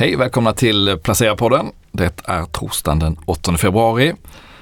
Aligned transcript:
Hej, 0.00 0.16
välkomna 0.16 0.52
till 0.52 0.98
Placera-podden. 1.02 1.72
Det 1.92 2.20
är 2.24 2.44
torsdagen 2.44 2.98
den 2.98 3.16
8 3.24 3.56
februari 3.56 4.14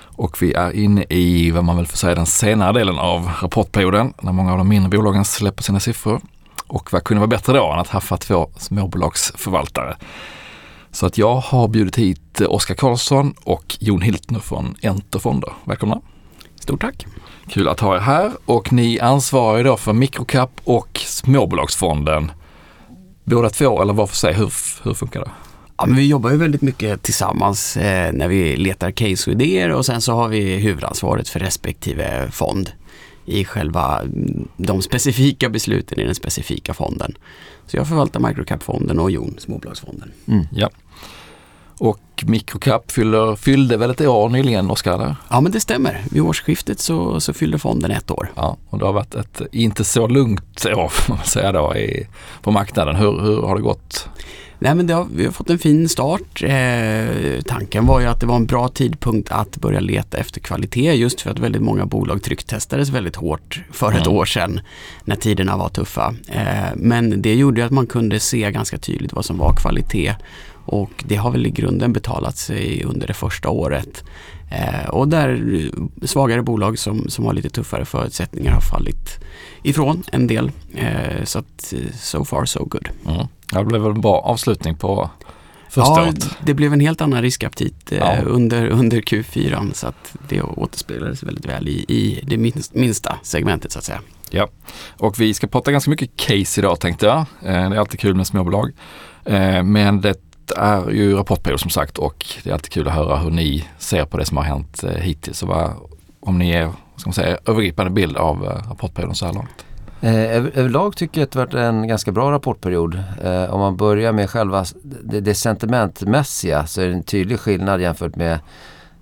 och 0.05 0.43
vi 0.43 0.53
är 0.53 0.77
inne 0.77 1.05
i 1.09 1.51
vad 1.51 1.65
man 1.65 1.77
väl 1.77 1.87
får 1.87 1.97
säga 1.97 2.15
den 2.15 2.27
senare 2.27 2.73
delen 2.73 2.99
av 2.99 3.31
rapportperioden 3.43 4.13
när 4.23 4.33
många 4.33 4.53
av 4.53 4.59
de 4.59 4.69
mindre 4.69 4.99
bolagen 4.99 5.25
släpper 5.25 5.63
sina 5.63 5.81
siffror. 5.81 6.21
Och 6.67 6.93
vad 6.93 7.05
kunde 7.05 7.21
vara 7.21 7.29
bättre 7.29 7.53
då 7.53 7.73
än 7.73 7.79
att 7.79 7.89
haffa 7.89 8.17
två 8.17 8.51
småbolagsförvaltare? 8.57 9.97
Så 10.91 11.07
att 11.07 11.19
jag 11.19 11.35
har 11.35 11.69
bjudit 11.69 11.97
hit 11.97 12.41
Oskar 12.41 12.75
Karlsson 12.75 13.35
och 13.45 13.77
Jon 13.81 14.03
Hiltner 14.03 14.41
från 14.41 14.75
Enter 14.81 15.19
Fonder. 15.19 15.53
Välkomna! 15.65 16.01
Stort 16.61 16.81
tack! 16.81 17.07
Kul 17.49 17.69
att 17.69 17.81
ha 17.81 17.97
er 17.97 18.01
här 18.01 18.33
och 18.45 18.73
ni 18.73 19.01
ansvarar 19.01 19.65
då 19.65 19.77
för 19.77 19.93
Microcap 19.93 20.61
och 20.65 21.01
Småbolagsfonden. 21.07 22.33
Båda 23.29 23.51
två 23.51 23.83
eller 23.83 23.93
var 23.93 24.07
för 24.07 24.17
sig, 24.17 24.35
hur, 24.35 24.53
hur 24.83 24.95
funkar 24.95 25.21
det? 25.21 25.31
Ja, 25.77 25.87
men 25.87 25.97
vi 25.97 26.07
jobbar 26.07 26.31
ju 26.31 26.37
väldigt 26.37 26.63
mycket 26.63 27.03
tillsammans 27.03 27.77
eh, 27.77 28.13
när 28.13 28.29
vi 28.29 28.57
letar 28.57 28.91
case 28.91 29.31
och 29.31 29.35
idéer 29.35 29.71
och 29.71 29.87
sen 29.87 30.01
så 30.01 30.13
har 30.13 30.29
vi 30.29 30.57
huvudansvaret 30.57 31.29
för 31.29 31.41
respektive 31.41 32.31
fond 32.31 32.71
i 33.25 33.45
själva 33.45 34.01
mm, 34.01 34.49
de 34.57 34.83
specifika 34.83 35.49
besluten 35.49 36.01
i 36.01 36.05
den 36.05 36.15
specifika 36.15 36.75
fonden. 36.75 37.15
Så 37.67 37.77
jag 37.77 37.89
förvaltar 37.89 38.21
Microcap-fonden 38.21 38.99
och 38.99 39.11
Jon 39.11 39.37
Småbolagsfonden. 39.39 40.13
Mm. 40.27 40.47
Ja. 40.53 40.71
Och 41.79 42.01
Microcap 42.27 42.91
fyller, 42.91 43.37
fyllde 43.37 43.77
väl 43.77 43.91
ett 43.91 44.01
år 44.01 44.29
nyligen, 44.29 44.71
Oskar? 44.71 45.17
Ja, 45.29 45.41
men 45.41 45.53
det 45.53 45.61
stämmer. 45.61 46.05
Vid 46.11 46.23
årsskiftet 46.23 46.81
så, 46.81 47.21
så 47.21 47.33
fyllde 47.33 47.59
fonden 47.59 47.91
ett 47.91 48.11
år. 48.11 48.33
Ja, 48.35 48.57
och 48.69 48.79
det 48.79 48.85
har 48.85 48.93
varit 48.93 49.15
ett 49.15 49.43
inte 49.53 49.85
så 49.85 50.07
lugnt 50.07 50.67
år 50.67 50.89
får 50.89 51.15
man 51.15 51.25
säga 51.25 51.53
då 51.53 51.77
i, 51.77 52.07
på 52.43 52.51
marknaden. 52.51 52.97
Hur, 52.97 53.21
hur 53.21 53.43
har 53.43 53.57
det 53.57 53.63
gått? 53.63 54.09
Nej, 54.61 54.75
men 54.75 54.91
har, 54.91 55.07
vi 55.15 55.25
har 55.25 55.33
fått 55.33 55.51
en 55.51 55.59
fin 55.59 55.89
start. 55.89 56.43
Eh, 56.43 57.41
tanken 57.47 57.87
var 57.87 58.01
ju 58.01 58.07
att 58.07 58.21
det 58.21 58.27
var 58.27 58.37
en 58.37 58.47
bra 58.47 58.69
tidpunkt 58.69 59.33
att 59.33 59.57
börja 59.57 59.81
leta 59.81 60.19
efter 60.19 60.41
kvalitet 60.41 60.95
just 60.95 61.21
för 61.21 61.31
att 61.31 61.39
väldigt 61.39 61.63
många 61.63 61.87
bolag 61.87 62.23
trycktestades 62.23 62.89
väldigt 62.89 63.17
hårt 63.17 63.63
för 63.73 63.93
ett 63.93 64.07
mm. 64.07 64.19
år 64.19 64.25
sedan 64.25 64.61
när 65.05 65.17
tiderna 65.17 65.57
var 65.57 65.69
tuffa. 65.69 66.15
Eh, 66.29 66.75
men 66.77 67.23
det 67.23 67.35
gjorde 67.35 67.65
att 67.65 67.71
man 67.71 67.87
kunde 67.87 68.21
se 68.21 68.51
ganska 68.51 68.79
tydligt 68.79 69.13
vad 69.13 69.25
som 69.25 69.39
var 69.39 69.53
kvalitet 69.53 70.15
och 70.69 71.05
det 71.07 71.17
har 71.17 71.31
väl 71.31 71.47
i 71.47 71.51
grunden 71.51 71.93
betalat 71.93 72.37
sig 72.37 72.85
under 72.85 73.07
det 73.07 73.15
första 73.15 73.49
året. 73.49 74.05
Eh, 74.51 74.89
och 74.89 75.09
där 75.09 75.71
svagare 76.07 76.43
bolag 76.43 76.79
som, 76.79 77.09
som 77.09 77.25
har 77.25 77.33
lite 77.33 77.51
tuffare 77.51 77.85
förutsättningar 77.85 78.53
har 78.53 78.61
fallit 78.61 79.19
ifrån 79.63 80.03
en 80.13 80.27
del. 80.27 80.51
Eh, 80.75 81.25
så 81.25 81.39
att 81.39 81.75
so 81.95 82.25
far 82.25 82.45
so 82.45 82.65
good. 82.65 82.89
Mm. 83.07 83.27
Ja, 83.53 83.59
det 83.59 83.65
blev 83.65 83.83
väl 83.83 83.91
en 83.91 84.01
bra 84.01 84.21
avslutning 84.21 84.77
på 84.77 85.11
första 85.69 86.01
ja, 86.01 86.03
året. 86.03 86.37
det 86.45 86.55
blev 86.55 86.73
en 86.73 86.81
helt 86.81 87.01
annan 87.01 87.23
riskaptit 87.23 87.93
eh, 87.93 87.99
ja. 87.99 88.17
under, 88.23 88.67
under 88.67 89.01
Q4 89.01 89.73
så 89.73 89.87
att 89.87 90.17
det 90.29 90.43
återspeglades 90.43 91.23
väldigt 91.23 91.47
väl 91.47 91.69
i, 91.69 91.85
i 91.89 92.21
det 92.27 92.37
minsta 92.73 93.19
segmentet 93.23 93.73
så 93.73 93.79
att 93.79 93.85
säga. 93.85 94.01
Ja, 94.31 94.49
och 94.97 95.21
vi 95.21 95.35
ska 95.35 95.47
prata 95.47 95.73
ganska 95.73 95.91
mycket 95.91 96.17
case 96.17 96.61
idag 96.61 96.81
tänkte 96.81 97.07
jag. 97.07 97.19
Eh, 97.19 97.71
det 97.71 97.77
är 97.77 97.79
alltid 97.79 98.01
kul 98.01 98.15
med 98.15 98.27
småbolag. 98.27 98.73
Eh, 99.25 99.63
men 99.63 100.01
det 100.01 100.28
är 100.57 100.91
ju 100.91 101.15
rapportperiod 101.15 101.61
som 101.61 101.71
sagt 101.71 101.99
och 101.99 102.27
det 102.45 102.51
är 102.51 102.55
alltid 102.55 102.73
kul 102.73 102.89
att 102.89 102.95
höra 102.95 103.17
hur 103.17 103.31
ni 103.31 103.65
ser 103.79 104.05
på 104.05 104.17
det 104.17 104.25
som 104.25 104.37
har 104.37 104.45
hänt 104.45 104.85
eh, 104.85 104.91
hittills 104.91 105.43
och 105.43 105.49
vad, 105.49 105.73
om 106.21 106.39
ni 106.39 106.49
ger 106.49 106.73
ska 106.97 107.09
man 107.09 107.15
säga, 107.15 107.39
övergripande 107.47 107.91
bild 107.91 108.17
av 108.17 108.45
eh, 108.45 108.71
rapportperioden 108.71 109.15
så 109.15 109.27
här 109.27 109.33
långt. 109.33 109.65
Eh, 110.01 110.37
överlag 110.37 110.97
tycker 110.97 111.21
jag 111.21 111.27
att 111.27 111.33
det 111.33 111.39
varit 111.39 111.55
en 111.55 111.89
ganska 111.89 112.13
bra 112.13 112.33
rapportperiod. 112.33 113.03
Eh, 113.23 113.55
om 113.55 113.61
man 113.61 113.77
börjar 113.77 114.13
med 114.13 114.31
själva 114.31 114.65
det, 114.83 115.21
det 115.21 115.35
sentimentmässiga 115.35 116.67
så 116.67 116.81
är 116.81 116.87
det 116.87 116.93
en 116.93 117.03
tydlig 117.03 117.41
skillnad 117.41 117.81
jämfört 117.81 118.17
med 118.17 118.39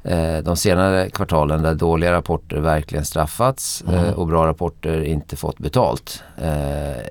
eh, 0.05 0.39
de 0.45 0.57
senare 0.57 1.11
kvartalen 1.11 1.63
där 1.63 1.75
dåliga 1.75 2.13
rapporter 2.13 2.57
verkligen 2.57 3.05
straffats 3.05 3.85
mm. 3.89 4.05
eh, 4.05 4.13
och 4.13 4.27
bra 4.27 4.47
rapporter 4.47 5.03
inte 5.05 5.37
fått 5.37 5.59
betalt. 5.59 6.23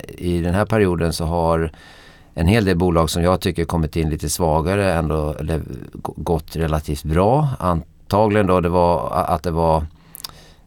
I 0.07 0.41
den 0.41 0.53
här 0.53 0.65
perioden 0.65 1.13
så 1.13 1.25
har 1.25 1.71
en 2.37 2.47
hel 2.47 2.65
del 2.65 2.77
bolag 2.77 3.09
som 3.09 3.23
jag 3.23 3.41
tycker 3.41 3.65
kommit 3.65 3.95
in 3.95 4.09
lite 4.09 4.29
svagare 4.29 4.93
ändå 4.93 5.35
gått 6.01 6.55
relativt 6.55 7.03
bra. 7.03 7.47
Antagligen 7.59 8.47
då 8.47 8.61
det 8.61 8.69
var 8.69 9.11
att 9.11 9.43
det 9.43 9.51
var 9.51 9.85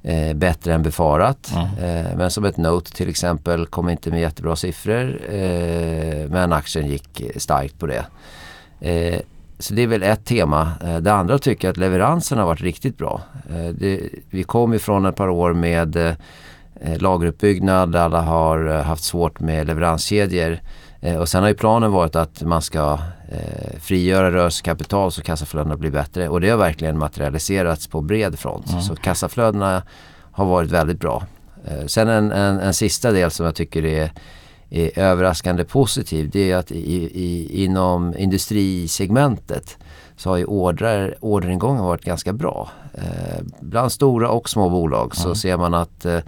eh, 0.03 0.35
bättre 0.35 0.75
än 0.75 0.83
befarat. 0.83 1.53
Mm. 1.53 1.67
Eh, 1.67 2.17
men 2.17 2.31
som 2.31 2.45
ett 2.45 2.57
Note 2.57 2.93
till 2.93 3.09
exempel 3.09 3.67
kom 3.67 3.89
inte 3.89 4.11
med 4.11 4.21
jättebra 4.21 4.57
siffror 4.57 5.21
eh, 5.31 6.31
men 6.31 6.53
aktien 6.53 6.87
gick 6.87 7.23
starkt 7.37 7.79
på 7.79 7.87
det. 7.87 8.07
Eh, 8.81 9.21
så 9.59 9.75
det 9.75 9.83
är 9.83 9.87
väl 9.87 10.03
ett 10.03 10.25
tema. 10.25 10.73
Eh, 10.85 10.97
det 10.97 11.13
andra 11.13 11.39
tycker 11.39 11.69
jag 11.69 11.73
att 11.73 11.79
leveransen 11.79 12.39
har 12.39 12.47
varit 12.47 12.61
riktigt 12.61 12.99
bra. 12.99 13.21
Eh, 13.51 13.69
det, 13.69 14.01
vi 14.31 14.43
kom 14.43 14.75
ifrån 14.75 15.07
ett 15.07 15.17
par 15.17 15.29
år 15.29 15.53
med 15.53 16.17
lageruppbyggnad, 16.99 17.97
alla 17.97 18.21
har 18.21 18.83
haft 18.83 19.05
svårt 19.05 19.41
med 19.41 19.67
leveranskedjor. 19.67 20.59
Eh, 21.01 21.17
och 21.17 21.29
sen 21.29 21.43
har 21.43 21.49
ju 21.49 21.55
planen 21.55 21.93
varit 21.93 22.17
att 22.17 22.43
man 22.43 22.63
ska 22.63 22.99
eh, 23.29 23.79
frigöra 23.81 24.31
rörelsekapital 24.31 25.13
så 25.13 25.23
kassaflödena 25.23 25.77
blir 25.77 25.91
bättre. 25.91 26.29
Och 26.29 26.41
det 26.41 26.51
har 26.51 26.59
verkligen 26.59 26.99
materialiserats 26.99 27.87
på 27.87 28.01
bred 28.01 28.39
front. 28.39 28.71
Mm. 28.71 28.83
Så 28.83 28.97
kassaflödena 28.97 29.83
har 30.33 30.45
varit 30.45 30.71
väldigt 30.71 31.01
bra. 31.01 31.27
Eh, 31.65 31.87
sen 31.87 32.09
en, 32.09 32.33
en, 32.33 32.59
en, 32.61 32.75
sista 32.75 33.13
del 33.13 33.31
som 33.31 33.47
jag 33.47 33.55
tycker 33.55 33.85
är, 33.85 34.13
är 34.71 34.99
överraskande 34.99 35.65
positiv. 35.65 36.31
Det 36.31 36.51
är 36.51 36.57
att 36.57 36.71
i, 36.71 37.05
i, 37.05 37.65
inom 37.65 38.15
industrisegmentet 38.17 39.79
så 40.17 40.31
har 40.31 40.37
ju 40.37 40.45
ordrar, 40.45 41.15
orderingången 41.21 41.85
varit 41.85 42.05
ganska 42.05 42.33
bra. 42.33 42.69
Eh, 42.95 43.45
bland 43.61 43.93
stora 43.93 44.31
och 44.31 44.49
små 44.49 44.71
bolag 44.71 45.17
så 45.17 45.25
mm. 45.25 45.35
ser 45.35 45.57
man 45.57 45.75
att 45.75 46.05
eh, 46.05 46.21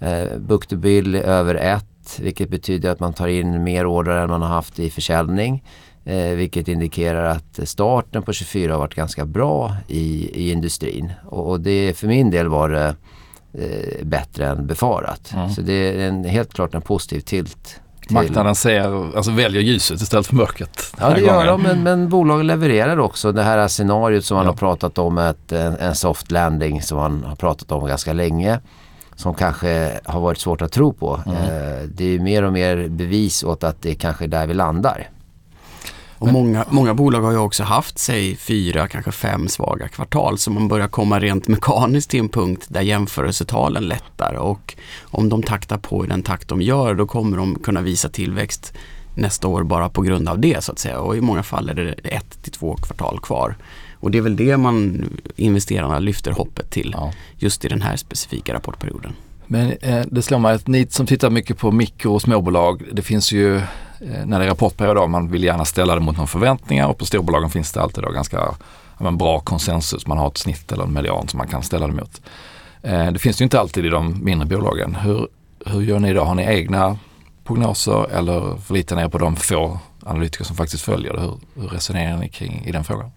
eh 0.00 0.38
Book 0.38 0.66
to 0.66 0.76
bill 0.76 1.14
över 1.14 1.54
ett 1.54 1.95
vilket 2.20 2.48
betyder 2.50 2.90
att 2.90 3.00
man 3.00 3.12
tar 3.12 3.28
in 3.28 3.64
mer 3.64 3.86
order 3.86 4.16
än 4.16 4.30
man 4.30 4.42
har 4.42 4.48
haft 4.48 4.78
i 4.78 4.90
försäljning. 4.90 5.62
Eh, 6.04 6.36
vilket 6.36 6.68
indikerar 6.68 7.24
att 7.24 7.68
starten 7.68 8.22
på 8.22 8.32
24 8.32 8.72
har 8.72 8.78
varit 8.78 8.94
ganska 8.94 9.24
bra 9.24 9.76
i, 9.88 10.30
i 10.34 10.52
industrin. 10.52 11.12
Och, 11.24 11.50
och 11.50 11.60
det 11.60 11.98
för 11.98 12.06
min 12.06 12.30
del 12.30 12.48
var 12.48 12.68
det 12.68 12.94
eh, 13.52 14.06
bättre 14.06 14.46
än 14.46 14.66
befarat. 14.66 15.32
Mm. 15.34 15.50
Så 15.50 15.60
det 15.60 15.72
är 15.72 16.08
en, 16.08 16.24
helt 16.24 16.54
klart 16.54 16.74
en 16.74 16.82
positiv 16.82 17.20
tilt. 17.20 17.80
Marknaden 18.10 18.54
ser, 18.54 19.16
alltså 19.16 19.30
väljer 19.30 19.62
ljuset 19.62 20.00
istället 20.00 20.26
för 20.26 20.34
mörkret. 20.34 20.94
Ja 21.00 21.10
det 21.10 21.20
gör 21.20 21.46
de 21.46 21.62
men, 21.62 21.82
men 21.82 22.08
bolag 22.08 22.44
levererar 22.44 22.98
också. 22.98 23.32
Det 23.32 23.42
här 23.42 23.68
scenariot 23.68 24.24
som 24.24 24.34
man 24.34 24.44
ja. 24.44 24.50
har 24.50 24.56
pratat 24.56 24.98
om, 24.98 25.18
ett, 25.18 25.52
en, 25.52 25.76
en 25.76 25.94
soft 25.94 26.30
landing 26.30 26.82
som 26.82 26.98
man 26.98 27.24
har 27.24 27.36
pratat 27.36 27.72
om 27.72 27.86
ganska 27.86 28.12
länge 28.12 28.60
som 29.16 29.34
kanske 29.34 30.00
har 30.04 30.20
varit 30.20 30.38
svårt 30.38 30.62
att 30.62 30.72
tro 30.72 30.92
på. 30.92 31.20
Mm. 31.26 31.36
Eh, 31.36 31.82
det 31.94 32.04
är 32.04 32.18
mer 32.18 32.42
och 32.42 32.52
mer 32.52 32.88
bevis 32.88 33.44
åt 33.44 33.64
att 33.64 33.82
det 33.82 33.90
är 33.90 33.94
kanske 33.94 34.24
är 34.24 34.28
där 34.28 34.46
vi 34.46 34.54
landar. 34.54 35.08
Och 36.18 36.28
många, 36.32 36.64
många 36.70 36.94
bolag 36.94 37.20
har 37.20 37.30
ju 37.30 37.38
också 37.38 37.62
haft, 37.62 37.98
säg 37.98 38.36
fyra, 38.36 38.88
kanske 38.88 39.12
fem 39.12 39.48
svaga 39.48 39.88
kvartal 39.88 40.38
så 40.38 40.50
man 40.50 40.68
börjar 40.68 40.88
komma 40.88 41.20
rent 41.20 41.48
mekaniskt 41.48 42.10
till 42.10 42.20
en 42.20 42.28
punkt 42.28 42.66
där 42.68 42.80
jämförelsetalen 42.80 43.88
lättar 43.88 44.34
och 44.34 44.74
om 45.02 45.28
de 45.28 45.42
taktar 45.42 45.78
på 45.78 46.04
i 46.04 46.08
den 46.08 46.22
takt 46.22 46.48
de 46.48 46.62
gör 46.62 46.94
då 46.94 47.06
kommer 47.06 47.36
de 47.36 47.58
kunna 47.58 47.80
visa 47.80 48.08
tillväxt 48.08 48.72
nästa 49.14 49.48
år 49.48 49.62
bara 49.62 49.88
på 49.88 50.02
grund 50.02 50.28
av 50.28 50.38
det 50.38 50.64
så 50.64 50.72
att 50.72 50.78
säga 50.78 51.00
och 51.00 51.16
i 51.16 51.20
många 51.20 51.42
fall 51.42 51.68
är 51.68 51.74
det 51.74 51.92
ett 51.92 52.42
till 52.42 52.52
två 52.52 52.76
kvartal 52.76 53.20
kvar. 53.20 53.56
Och 54.00 54.10
det 54.10 54.18
är 54.18 54.22
väl 54.22 54.36
det 54.36 54.56
man 54.56 55.08
investerarna 55.36 55.98
lyfter 55.98 56.30
hoppet 56.30 56.70
till 56.70 56.94
ja. 56.96 57.12
just 57.36 57.64
i 57.64 57.68
den 57.68 57.82
här 57.82 57.96
specifika 57.96 58.54
rapportperioden. 58.54 59.12
Men 59.46 59.72
eh, 59.80 60.04
det 60.10 60.22
slår 60.22 60.38
mig 60.38 60.54
att 60.54 60.66
ni 60.66 60.86
som 60.90 61.06
tittar 61.06 61.30
mycket 61.30 61.58
på 61.58 61.72
mikro 61.72 62.14
och 62.14 62.22
småbolag, 62.22 62.82
det 62.92 63.02
finns 63.02 63.32
ju 63.32 63.56
eh, 63.56 63.62
när 64.26 64.38
det 64.38 64.44
är 64.44 64.48
rapportperiod, 64.48 65.10
man 65.10 65.30
vill 65.30 65.44
gärna 65.44 65.64
ställa 65.64 65.94
det 65.94 66.00
mot 66.00 66.16
några 66.16 66.26
förväntningar 66.26 66.88
och 66.88 66.98
på 66.98 67.06
storbolagen 67.06 67.50
finns 67.50 67.72
det 67.72 67.82
alltid 67.82 68.04
då 68.04 68.10
ganska 68.10 68.54
ja, 68.98 69.10
bra 69.10 69.40
konsensus. 69.40 70.06
Man 70.06 70.18
har 70.18 70.28
ett 70.28 70.38
snitt 70.38 70.72
eller 70.72 70.84
en 70.84 70.92
median 70.92 71.28
som 71.28 71.38
man 71.38 71.48
kan 71.48 71.62
ställa 71.62 71.86
det 71.86 71.92
mot. 71.92 72.20
Eh, 72.82 73.12
det 73.12 73.18
finns 73.18 73.40
ju 73.40 73.42
inte 73.42 73.60
alltid 73.60 73.86
i 73.86 73.88
de 73.88 74.24
mindre 74.24 74.48
bolagen. 74.48 74.94
Hur, 74.94 75.28
hur 75.66 75.80
gör 75.80 75.98
ni 75.98 76.12
då? 76.12 76.24
Har 76.24 76.34
ni 76.34 76.42
egna 76.42 76.98
prognoser 77.44 78.10
eller 78.12 78.56
förlitar 78.56 78.96
ni 78.96 79.02
er 79.02 79.08
på 79.08 79.18
de 79.18 79.36
få 79.36 79.78
analytiker 80.02 80.44
som 80.44 80.56
faktiskt 80.56 80.82
följer 80.82 81.12
det? 81.12 81.20
Hur, 81.20 81.38
hur 81.54 81.68
resonerar 81.68 82.16
ni 82.16 82.28
kring 82.28 82.64
i 82.66 82.72
den 82.72 82.84
frågan? 82.84 83.10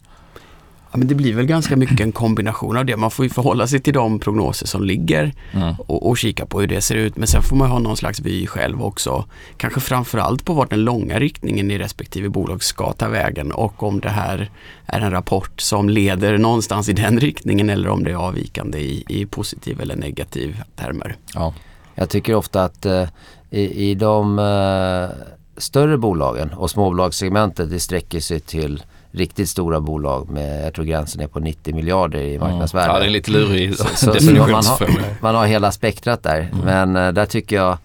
Ja, 0.91 0.97
men 0.97 1.07
det 1.07 1.15
blir 1.15 1.33
väl 1.33 1.45
ganska 1.45 1.75
mycket 1.75 2.00
en 2.00 2.12
kombination 2.12 2.77
av 2.77 2.86
det. 2.86 2.97
Man 2.97 3.12
får 3.12 3.25
ju 3.25 3.30
förhålla 3.30 3.68
sig 3.68 3.80
till 3.80 3.94
de 3.94 4.19
prognoser 4.19 4.68
som 4.68 4.83
ligger 4.83 5.33
mm. 5.51 5.75
och, 5.80 6.09
och, 6.09 6.18
kika 6.18 6.45
på 6.45 6.59
hur 6.59 6.68
det 6.68 6.81
ser 6.81 6.95
ut. 6.95 7.18
Men 7.18 7.27
sen 7.27 7.44
får 7.44 7.56
man 7.56 7.69
ha 7.69 7.80
någon 7.80 7.97
slags 7.97 8.19
vy 8.19 8.47
själv 8.47 8.83
också. 8.83 9.25
Kanske 9.57 9.80
framförallt 9.80 10.45
på 10.45 10.53
vart 10.53 10.69
den 10.69 10.83
långa 10.83 11.19
riktningen 11.19 11.71
i 11.71 11.77
respektive 11.77 12.30
bolag 12.30 12.63
ska 12.63 12.94
ta 12.94 13.07
vägen 13.07 13.51
och 13.51 13.83
om 13.83 14.00
det 14.00 14.09
här 14.09 14.50
är 14.86 15.01
en 15.01 15.12
rapport 15.12 15.62
som 15.62 15.89
leder 15.89 16.38
någonstans 16.38 16.89
i 16.89 16.94
den 16.94 17.19
riktningen 17.19 17.69
eller 17.69 17.89
om 17.89 18.03
det 18.03 18.12
är 18.12 18.15
avvikande 18.15 18.77
i, 18.80 19.03
i 19.07 19.25
positiv 19.25 19.81
eller 19.81 19.95
negativ 19.95 20.62
termer. 20.75 21.15
Ja. 21.33 21.53
Jag 21.95 22.09
tycker 22.09 22.36
ofta 22.36 22.63
att 22.63 22.86
eh, 22.86 23.07
i, 23.50 23.89
i 23.89 23.95
de 23.95 24.39
eh, 24.39 25.15
större 25.57 25.97
bolagen 25.97 26.50
och 26.50 26.69
småbolagssegmentet 26.69 27.69
det 27.69 27.80
sträcker 27.80 28.19
sig 28.19 28.39
till 28.39 28.83
riktigt 29.12 29.50
stora 29.50 29.80
bolag 29.80 30.30
med, 30.30 30.66
jag 30.66 30.74
tror 30.74 30.86
gränsen 30.86 31.22
är 31.22 31.28
på 31.28 31.40
90 31.40 31.76
miljarder 31.76 32.20
i 32.20 32.40
marknadsvärde. 32.40 32.86
Mm. 32.86 32.96
Ja, 32.96 33.00
det 33.00 33.06
är 33.06 33.10
lite 33.10 33.32
lurig 33.32 33.78
så, 33.78 33.86
så 33.96 34.08
man, 34.32 34.66
har, 34.66 35.22
man 35.22 35.36
har 35.36 35.46
hela 35.46 35.72
spektrat 35.72 36.24
där. 36.24 36.50
Mm. 36.54 36.66
Men 36.66 36.96
uh, 36.96 37.14
där 37.14 37.26
tycker 37.26 37.56
jag 37.56 37.78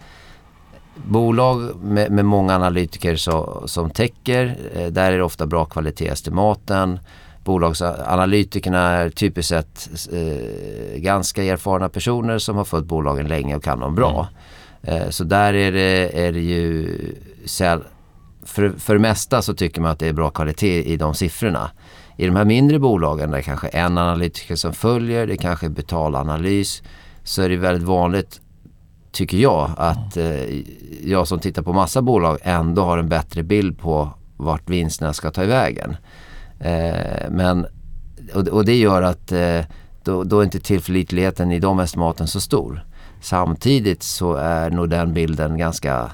bolag 0.94 1.76
med, 1.82 2.10
med 2.10 2.24
många 2.24 2.54
analytiker 2.54 3.16
så, 3.16 3.62
som 3.66 3.90
täcker, 3.90 4.56
uh, 4.76 4.86
där 4.86 5.12
är 5.12 5.18
det 5.18 5.24
ofta 5.24 5.46
bra 5.46 5.64
kvalitet 5.64 6.04
i 6.04 6.08
estimaten. 6.08 6.98
Bolagsanalytikerna 7.44 8.80
är 8.80 9.10
typiskt 9.10 9.48
sett 9.48 9.88
uh, 10.12 10.96
ganska 10.96 11.44
erfarna 11.44 11.88
personer 11.88 12.38
som 12.38 12.56
har 12.56 12.64
följt 12.64 12.86
bolagen 12.86 13.28
länge 13.28 13.56
och 13.56 13.64
kan 13.64 13.80
dem 13.80 13.94
bra. 13.94 14.28
Mm. 14.86 15.12
så 15.12 15.24
där 15.24 15.54
är 15.54 15.72
det, 15.72 16.26
är 16.26 16.32
det 16.32 16.40
ju 16.40 16.98
för, 18.44 18.70
för 18.78 18.94
det 18.94 19.00
mesta 19.00 19.42
så 19.42 19.54
tycker 19.54 19.80
man 19.80 19.90
att 19.90 19.98
det 19.98 20.08
är 20.08 20.12
bra 20.12 20.30
kvalitet 20.30 20.82
i 20.82 20.96
de 20.96 21.14
siffrorna. 21.14 21.70
I 22.16 22.26
de 22.26 22.36
här 22.36 22.44
mindre 22.44 22.78
bolagen 22.78 23.30
där 23.30 23.36
det 23.36 23.42
kanske 23.42 23.68
är 23.68 23.84
en 23.86 23.98
analytiker 23.98 24.56
som 24.56 24.72
följer, 24.72 25.26
det 25.26 25.36
kanske 25.36 25.66
är 25.66 25.70
betalanalys, 25.70 26.82
så 27.22 27.42
är 27.42 27.48
det 27.48 27.56
väldigt 27.56 27.88
vanligt 27.88 28.40
tycker 29.14 29.38
jag 29.38 29.70
att 29.76 30.16
eh, 30.16 30.58
jag 31.04 31.28
som 31.28 31.38
tittar 31.38 31.62
på 31.62 31.72
massa 31.72 32.02
bolag 32.02 32.38
ändå 32.42 32.82
har 32.82 32.98
en 32.98 33.08
bättre 33.08 33.42
bild 33.42 33.78
på 33.78 34.10
vart 34.36 34.70
vinsterna 34.70 35.12
ska 35.12 35.30
ta 35.30 35.44
vägen. 35.44 35.96
Eh, 36.60 37.30
men, 37.30 37.66
och, 38.34 38.48
och, 38.48 38.64
det 38.64 38.76
gör 38.76 39.02
att 39.02 39.32
eh, 39.32 39.60
då, 40.02 40.24
då 40.24 40.40
är 40.40 40.44
inte 40.44 40.60
tillförlitligheten 40.60 41.52
i 41.52 41.60
de 41.60 41.80
estimaten 41.80 42.26
så 42.26 42.40
stor. 42.40 42.84
Samtidigt 43.20 44.02
så 44.02 44.34
är 44.34 44.70
nog 44.70 44.90
den 44.90 45.14
bilden 45.14 45.58
ganska 45.58 46.10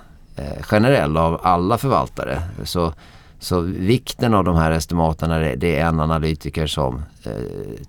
generell 0.61 1.17
av 1.17 1.41
alla 1.43 1.79
förvaltare. 1.79 2.43
Så, 2.65 2.93
så 3.39 3.61
vikten 3.61 4.35
av 4.35 4.45
de 4.45 4.57
här 4.57 4.71
estimaterna 4.71 5.39
det 5.39 5.77
är 5.77 5.87
en 5.87 6.01
analytiker 6.01 6.67
som 6.67 7.03
eh, 7.25 7.33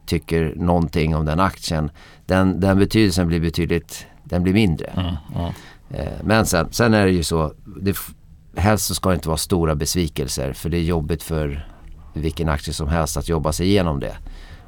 tycker 0.06 0.54
någonting 0.56 1.16
om 1.16 1.26
den 1.26 1.40
aktien. 1.40 1.92
Den, 2.26 2.60
den 2.60 2.80
betydelsen 2.80 3.28
blir 3.28 3.40
betydligt 3.40 4.06
den 4.24 4.44
blir 4.44 4.54
mindre. 4.54 4.88
Mm, 4.88 5.16
mm. 5.36 5.52
Eh, 5.90 6.14
men 6.24 6.46
sen, 6.46 6.68
sen 6.72 6.94
är 6.94 7.06
det 7.06 7.12
ju 7.12 7.24
så, 7.24 7.54
det, 7.82 7.98
helst 8.56 8.86
så 8.86 8.96
ska 8.96 9.10
det 9.10 9.16
inte 9.16 9.30
vara 9.30 9.38
stora 9.38 9.76
besvikelser 9.76 10.54
för 10.54 10.70
det 10.70 10.78
är 10.78 10.84
jobbigt 10.84 11.24
för 11.24 11.68
vilken 12.14 12.50
aktie 12.50 12.74
som 12.74 12.88
helst 12.88 13.18
att 13.18 13.30
jobba 13.30 13.52
sig 13.52 13.68
igenom 13.68 14.00
det. 14.00 14.16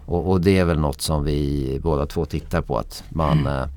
Och, 0.06 0.32
och 0.32 0.42
det 0.42 0.58
är 0.58 0.66
väl 0.66 0.80
något 0.80 1.02
som 1.02 1.24
vi 1.24 1.80
båda 1.84 2.06
två 2.06 2.26
tittar 2.26 2.62
på 2.62 2.78
att 2.78 3.04
man 3.10 3.40
mm 3.40 3.48
eh, 3.48 3.64
Eh, 3.64 3.70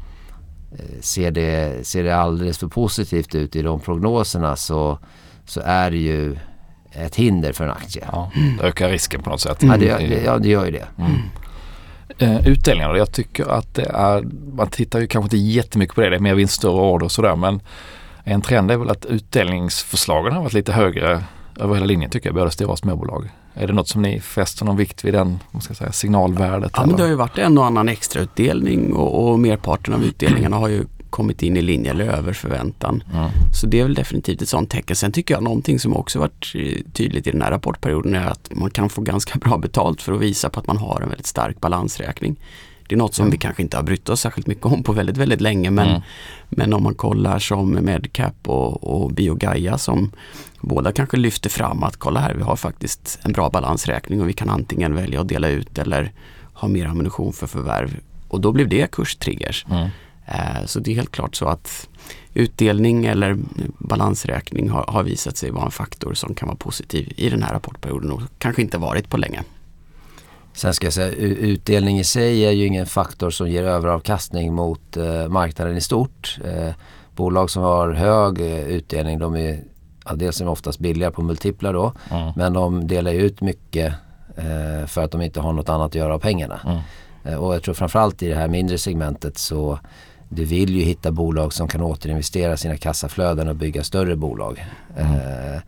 ser 1.01 1.31
det, 1.31 1.87
ser 1.87 2.05
det 2.05 2.17
alldeles 2.17 2.59
för 2.59 2.69
positivt 2.69 3.35
ut 3.35 3.57
i 3.57 3.63
de 3.63 3.81
prognoserna 3.81 4.57
så, 4.57 4.99
så 5.45 5.61
är 5.65 5.91
det 5.91 5.97
ju 5.97 6.37
ett 6.93 7.17
hinder 7.17 7.53
för 7.53 7.65
en 7.65 7.71
aktie. 7.71 8.09
Ja, 8.13 8.31
det 8.59 8.67
ökar 8.67 8.89
risken 8.89 9.23
på 9.23 9.31
något 9.31 9.41
sätt. 9.41 9.63
Mm. 9.63 9.83
Ja, 9.83 9.99
det, 9.99 10.23
ja, 10.25 10.39
det 10.39 10.49
gör 10.49 10.65
ju 10.65 10.71
det. 10.71 10.87
Mm. 10.99 11.13
Uh, 12.23 12.49
utdelningar, 12.49 12.95
jag 12.95 13.13
tycker 13.13 13.49
att 13.49 13.75
det 13.75 13.87
är, 13.95 14.23
man 14.57 14.67
tittar 14.67 15.01
ju 15.01 15.07
kanske 15.07 15.27
inte 15.27 15.37
jättemycket 15.37 15.95
på 15.95 16.01
det, 16.01 16.11
det 16.11 16.17
är 16.17 16.21
mer 16.21 16.35
vinster 16.35 16.69
och 16.69 16.93
order 16.93 17.05
och 17.05 17.13
sådär 17.13 17.37
men 17.37 17.61
en 18.25 18.43
trend 18.43 18.71
är 18.71 18.77
väl 18.77 18.91
att 18.91 19.07
utdelningsförslagen 19.07 20.33
har 20.33 20.43
varit 20.43 20.53
lite 20.53 20.73
högre 20.73 21.25
över 21.61 21.75
hela 21.75 21.87
linjen 21.87 22.11
tycker 22.11 22.29
jag, 22.29 22.35
både 22.35 22.51
stora 22.51 22.73
och 22.73 22.79
småbolag. 22.79 23.29
Är 23.59 23.67
det 23.67 23.73
något 23.73 23.89
som 23.89 24.03
ni 24.03 24.21
fäster 24.21 24.65
någon 24.65 24.77
vikt 24.77 25.05
vid 25.05 25.15
den 25.15 25.39
ska 25.61 25.75
säga, 25.75 25.93
signalvärdet? 25.93 26.71
Ja, 26.75 26.87
men 26.87 26.97
det 26.97 27.03
har 27.03 27.11
ju 27.11 27.15
varit 27.15 27.39
en 27.39 27.59
och 27.59 27.67
annan 27.67 27.89
extrautdelning 27.89 28.93
och, 28.93 29.31
och 29.31 29.41
merparten 29.41 29.95
av 29.95 30.05
utdelningarna 30.05 30.57
har 30.57 30.69
ju 30.69 30.85
kommit 31.11 31.43
in 31.43 31.57
i 31.57 31.63
linje 31.63 31.91
eller 31.91 32.05
över 32.05 32.33
förväntan. 32.33 33.03
Mm. 33.13 33.31
Så 33.53 33.67
det 33.67 33.81
är 33.81 33.83
väl 33.83 33.95
definitivt 33.95 34.43
ett 34.43 34.49
sånt 34.49 34.71
tecken. 34.71 34.97
Sen 34.97 35.13
tycker 35.13 35.35
jag 35.35 35.43
någonting 35.43 35.79
som 35.79 35.97
också 35.97 36.19
varit 36.19 36.53
eh, 36.55 36.93
tydligt 36.93 37.27
i 37.27 37.31
den 37.31 37.43
här 37.43 37.51
rapportperioden 37.51 38.15
är 38.15 38.27
att 38.27 38.51
man 38.55 38.71
kan 38.71 38.89
få 38.89 39.03
ganska 39.03 39.39
bra 39.45 39.59
betalt 39.59 40.03
för 40.03 40.13
att 40.13 40.21
visa 40.21 40.51
på 40.51 40.61
att 40.61 40.67
man 40.67 40.77
har 40.77 41.01
en 41.01 41.09
väldigt 41.09 41.27
stark 41.27 41.61
balansräkning. 41.61 42.37
Det 42.89 42.95
är 42.95 42.99
något 42.99 43.15
som 43.15 43.23
mm. 43.23 43.31
vi 43.31 43.39
kanske 43.39 43.63
inte 43.63 43.77
har 43.77 43.85
brytt 43.85 44.09
oss 44.09 44.21
särskilt 44.21 44.47
mycket 44.47 44.67
om 44.67 44.83
på 44.83 44.93
väldigt, 44.93 45.17
väldigt 45.17 45.41
länge 45.41 45.71
men, 45.71 45.89
mm. 45.89 46.01
men 46.49 46.73
om 46.73 46.83
man 46.83 46.95
kollar 46.95 47.39
som 47.39 47.79
Medcap 47.83 48.49
och, 48.49 48.85
och 48.85 49.13
Biogaia 49.13 49.79
som 49.79 50.11
båda 50.61 50.93
kanske 50.93 51.17
lyfter 51.17 51.51
fram 51.51 51.83
att 51.83 51.97
kolla 51.97 52.21
här, 52.21 52.35
vi 52.35 52.43
har 52.43 52.57
faktiskt 52.57 53.19
en 53.23 53.33
bra 53.33 53.51
balansräkning 53.51 54.21
och 54.21 54.29
vi 54.29 54.33
kan 54.33 54.51
antingen 54.51 54.95
välja 54.95 55.21
att 55.21 55.29
dela 55.29 55.49
ut 55.49 55.79
eller 55.79 56.13
ha 56.53 56.69
mer 56.69 56.87
ammunition 56.87 57.33
för 57.33 57.47
förvärv. 57.47 57.97
Och 58.29 58.41
då 58.41 58.53
blev 58.53 58.69
det 58.69 58.91
kurstriggers. 58.91 59.67
Mm. 59.71 59.89
Eh, 60.27 60.67
så 60.67 60.81
det 60.81 60.91
är 60.91 60.95
helt 60.95 61.13
klart 61.13 61.35
så 61.35 61.49
att 61.49 61.89
utdelning 62.35 63.05
eller 63.05 63.37
balansräkning 63.79 64.71
har, 64.71 64.85
har, 64.89 65.03
visat 65.03 65.37
sig 65.37 65.51
vara 65.51 65.65
en 65.65 65.71
faktor 65.71 66.15
som 66.15 66.35
kan 66.35 66.49
vara 66.49 66.57
positiv 66.57 67.13
i 67.17 67.31
den 67.31 67.43
här 67.43 67.53
rapportperioden 67.53 68.13
och 68.13 68.23
kanske 68.39 68.63
inte 68.63 68.79
varit 68.79 69.09
på 69.09 69.17
länge. 69.17 69.43
Sen 70.53 70.75
ska 70.75 70.87
jag 70.87 70.93
säga 70.93 71.11
utdelning 71.13 71.99
i 71.99 72.05
sig 72.05 72.45
är 72.45 72.51
ju 72.51 72.67
ingen 72.67 72.87
faktor 72.87 73.31
som 73.31 73.51
ger 73.51 73.65
överavkastning 73.65 74.55
mot 74.55 74.97
eh, 74.97 75.29
marknaden 75.29 75.77
i 75.77 75.81
stort. 75.81 76.39
Eh, 76.45 76.73
bolag 77.17 77.51
som 77.51 77.63
har 77.63 77.93
hög 77.93 78.41
eh, 78.41 78.67
utdelning 78.67 79.19
de 79.19 79.37
är 79.37 79.61
ja, 80.07 80.15
dels 80.15 80.41
är 80.41 80.45
de 80.45 80.51
oftast 80.51 80.79
billiga 80.79 81.11
på 81.11 81.23
multiplar 81.23 81.73
då 81.73 81.93
mm. 82.11 82.33
men 82.37 82.53
de 82.53 82.87
delar 82.87 83.13
ut 83.13 83.41
mycket 83.41 83.95
eh, 84.37 84.87
för 84.87 85.05
att 85.05 85.11
de 85.11 85.23
inte 85.23 85.41
har 85.41 85.53
något 85.53 85.69
annat 85.69 85.87
att 85.87 85.95
göra 85.95 86.15
av 86.15 86.19
pengarna. 86.19 86.61
Mm. 86.65 86.79
Eh, 87.25 87.45
och 87.45 87.55
jag 87.55 87.63
tror 87.63 87.75
framförallt 87.75 88.23
i 88.23 88.29
det 88.29 88.35
här 88.35 88.49
mindre 88.49 88.79
segmentet 88.79 89.39
så 89.39 89.79
du 90.29 90.45
vill 90.45 90.77
ju 90.77 90.83
hitta 90.83 91.13
bolag 91.13 91.53
som 91.53 91.69
kan 91.69 91.83
återinvestera 91.83 92.57
sina 92.57 92.77
kassaflöden 92.77 93.49
och 93.49 93.57
bygga 93.57 93.85
större 93.85 94.17
bolag. 94.17 94.65
Mm. 94.97 95.13
Eh, 95.15 95.61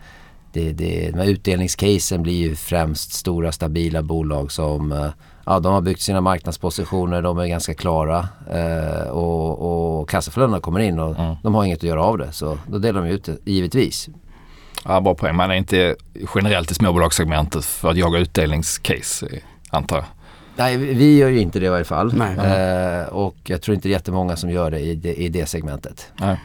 det, 0.52 0.72
det, 0.72 1.10
de 1.10 1.18
här 1.18 1.26
utdelningscasen 1.26 2.22
blir 2.22 2.36
ju 2.36 2.54
främst 2.54 3.12
stora 3.12 3.52
stabila 3.52 4.02
bolag 4.02 4.52
som 4.52 4.92
eh, 4.92 5.08
ja, 5.46 5.60
de 5.60 5.72
har 5.72 5.80
byggt 5.80 6.00
sina 6.00 6.20
marknadspositioner, 6.20 7.22
de 7.22 7.38
är 7.38 7.46
ganska 7.46 7.74
klara 7.74 8.28
eh, 8.50 9.08
och, 9.08 9.98
och 10.00 10.08
kassaflödena 10.08 10.60
kommer 10.60 10.80
in 10.80 10.98
och 10.98 11.18
mm. 11.18 11.36
de 11.42 11.54
har 11.54 11.64
inget 11.64 11.78
att 11.78 11.82
göra 11.82 12.02
av 12.02 12.18
det. 12.18 12.32
Så 12.32 12.58
då 12.66 12.78
delar 12.78 13.02
de 13.02 13.08
ut 13.08 13.24
det 13.24 13.50
givetvis. 13.50 14.08
Ja, 14.88 15.00
bra 15.00 15.14
poäng. 15.14 15.36
Man 15.36 15.50
är 15.50 15.54
inte 15.54 15.96
generellt 16.34 16.70
i 16.70 16.74
småbolagssegmentet 16.74 17.64
för 17.64 17.90
att 17.90 17.96
jaga 17.96 18.18
utdelningscase 18.18 19.28
antar 19.70 19.96
jag. 19.96 20.04
Nej, 20.56 20.76
vi 20.76 21.16
gör 21.16 21.28
ju 21.28 21.40
inte 21.40 21.60
det 21.60 21.66
i 21.66 21.68
varje 21.68 21.84
fall. 21.84 22.20
Eh, 22.20 23.08
och 23.08 23.36
jag 23.44 23.62
tror 23.62 23.74
inte 23.74 23.88
det 23.88 23.92
är 23.92 23.96
jättemånga 23.96 24.36
som 24.36 24.50
gör 24.50 24.70
det 24.70 24.80
i 24.80 24.94
det, 24.94 25.14
i 25.14 25.28
det 25.28 25.46
segmentet. 25.46 26.12
Nej. 26.20 26.38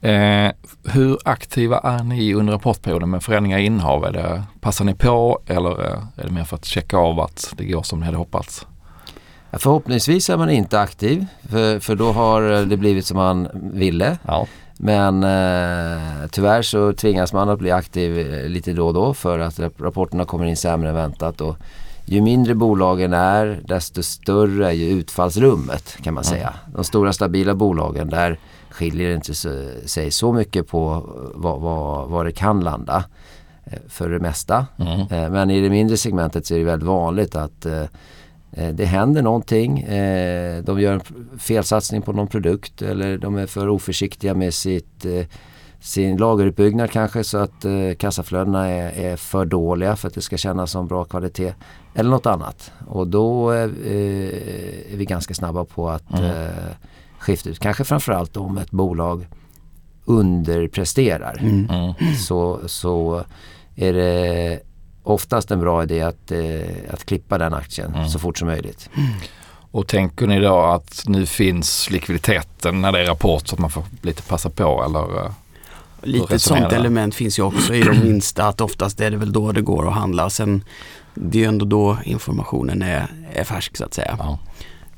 Eh, 0.00 0.52
hur 0.84 1.18
aktiva 1.24 1.78
är 1.78 2.04
ni 2.04 2.34
under 2.34 2.52
rapportperioden 2.52 3.10
med 3.10 3.22
förändringar 3.22 3.58
i 3.58 3.64
innehav? 3.64 4.04
Är 4.04 4.12
det, 4.12 4.42
passar 4.60 4.84
ni 4.84 4.94
på 4.94 5.40
eller 5.46 5.80
är 6.16 6.24
det 6.24 6.30
mer 6.30 6.44
för 6.44 6.56
att 6.56 6.64
checka 6.64 6.96
av 6.96 7.20
att 7.20 7.54
det 7.56 7.64
går 7.64 7.82
som 7.82 8.00
ni 8.00 8.06
hade 8.06 8.18
hoppats? 8.18 8.66
Förhoppningsvis 9.52 10.30
är 10.30 10.36
man 10.36 10.50
inte 10.50 10.80
aktiv 10.80 11.26
för, 11.48 11.80
för 11.80 11.96
då 11.96 12.12
har 12.12 12.66
det 12.66 12.76
blivit 12.76 13.06
som 13.06 13.16
man 13.16 13.48
ville. 13.54 14.18
Ja. 14.26 14.46
Men 14.82 15.24
eh, 15.24 16.28
tyvärr 16.30 16.62
så 16.62 16.92
tvingas 16.92 17.32
man 17.32 17.48
att 17.48 17.58
bli 17.58 17.70
aktiv 17.70 18.18
eh, 18.18 18.48
lite 18.48 18.72
då 18.72 18.86
och 18.86 18.94
då 18.94 19.14
för 19.14 19.38
att 19.38 19.60
rapporterna 19.78 20.24
kommer 20.24 20.44
in 20.44 20.56
sämre 20.56 20.88
än 20.88 20.94
väntat. 20.94 21.40
Och 21.40 21.56
ju 22.04 22.20
mindre 22.20 22.54
bolagen 22.54 23.12
är 23.12 23.60
desto 23.64 24.02
större 24.02 24.66
är 24.66 24.72
ju 24.72 24.90
utfallsrummet 24.90 25.96
kan 26.02 26.14
man 26.14 26.24
säga. 26.24 26.54
De 26.74 26.84
stora 26.84 27.12
stabila 27.12 27.54
bolagen 27.54 28.10
där 28.10 28.38
skiljer 28.70 29.08
det 29.08 29.14
inte 29.14 29.34
sig 29.88 30.10
så 30.10 30.32
mycket 30.32 30.68
på 30.68 31.04
vad, 31.34 31.60
vad, 31.60 32.08
vad 32.08 32.26
det 32.26 32.32
kan 32.32 32.60
landa 32.60 33.04
eh, 33.64 33.78
för 33.88 34.10
det 34.10 34.18
mesta. 34.18 34.66
Mm. 34.78 35.00
Eh, 35.00 35.30
men 35.30 35.50
i 35.50 35.60
det 35.60 35.70
mindre 35.70 35.96
segmentet 35.96 36.46
så 36.46 36.54
är 36.54 36.58
det 36.58 36.64
väldigt 36.64 36.88
vanligt 36.88 37.36
att 37.36 37.66
eh, 37.66 37.84
det 38.72 38.84
händer 38.84 39.22
någonting. 39.22 39.84
De 40.64 40.80
gör 40.80 40.92
en 40.92 41.38
felsatsning 41.38 42.02
på 42.02 42.12
någon 42.12 42.26
produkt 42.26 42.82
eller 42.82 43.18
de 43.18 43.36
är 43.36 43.46
för 43.46 43.68
oförsiktiga 43.68 44.34
med 44.34 44.54
sitt, 44.54 45.06
sin 45.80 46.16
lageruppbyggnad 46.16 46.90
kanske 46.90 47.24
så 47.24 47.38
att 47.38 47.66
kassaflödena 47.98 48.68
är, 48.68 49.12
är 49.12 49.16
för 49.16 49.44
dåliga 49.44 49.96
för 49.96 50.08
att 50.08 50.14
det 50.14 50.20
ska 50.20 50.36
kännas 50.36 50.70
som 50.70 50.88
bra 50.88 51.04
kvalitet. 51.04 51.54
Eller 51.94 52.10
något 52.10 52.26
annat. 52.26 52.72
Och 52.86 53.06
då 53.06 53.50
är, 53.50 53.86
är 54.92 54.96
vi 54.96 55.04
ganska 55.04 55.34
snabba 55.34 55.64
på 55.64 55.90
att 55.90 56.18
mm 56.18 56.52
skifta 57.20 57.50
ut. 57.50 57.58
Kanske 57.58 57.84
framförallt 57.84 58.36
om 58.36 58.58
ett 58.58 58.70
bolag 58.70 59.26
underpresterar. 60.04 61.38
Mm. 61.40 61.70
Mm. 61.70 61.94
Så, 62.14 62.60
så 62.66 63.24
är 63.76 63.92
det 63.92 64.60
oftast 65.02 65.50
en 65.50 65.60
bra 65.60 65.82
idé 65.82 66.02
att, 66.02 66.32
eh, 66.32 66.92
att 66.92 67.04
klippa 67.04 67.38
den 67.38 67.54
aktien 67.54 67.94
mm. 67.94 68.08
så 68.08 68.18
fort 68.18 68.38
som 68.38 68.48
möjligt. 68.48 68.90
Och 69.72 69.86
tänker 69.86 70.26
ni 70.26 70.40
då 70.40 70.60
att 70.60 71.02
nu 71.06 71.26
finns 71.26 71.90
likviditeten 71.90 72.80
när 72.80 72.92
det 72.92 73.00
är 73.00 73.06
rapport 73.06 73.48
så 73.48 73.54
att 73.54 73.60
man 73.60 73.70
får 73.70 73.84
lite 74.02 74.22
passa 74.22 74.50
på 74.50 74.84
eller? 74.84 75.24
Eh, 75.24 75.32
lite 76.02 76.38
sånt 76.38 76.72
element 76.72 77.14
finns 77.14 77.38
ju 77.38 77.42
också 77.42 77.74
i 77.74 77.82
de 77.82 77.98
minsta 78.04 78.46
att 78.46 78.60
oftast 78.60 79.00
är 79.00 79.10
det 79.10 79.16
väl 79.16 79.32
då 79.32 79.52
det 79.52 79.62
går 79.62 79.88
att 79.88 79.94
handla. 79.94 80.30
Sen 80.30 80.64
det 81.14 81.38
är 81.38 81.42
ju 81.42 81.48
ändå 81.48 81.64
då 81.64 81.98
informationen 82.04 82.82
är, 82.82 83.06
är 83.32 83.44
färsk 83.44 83.76
så 83.76 83.84
att 83.84 83.94
säga. 83.94 84.16
Ja. 84.18 84.38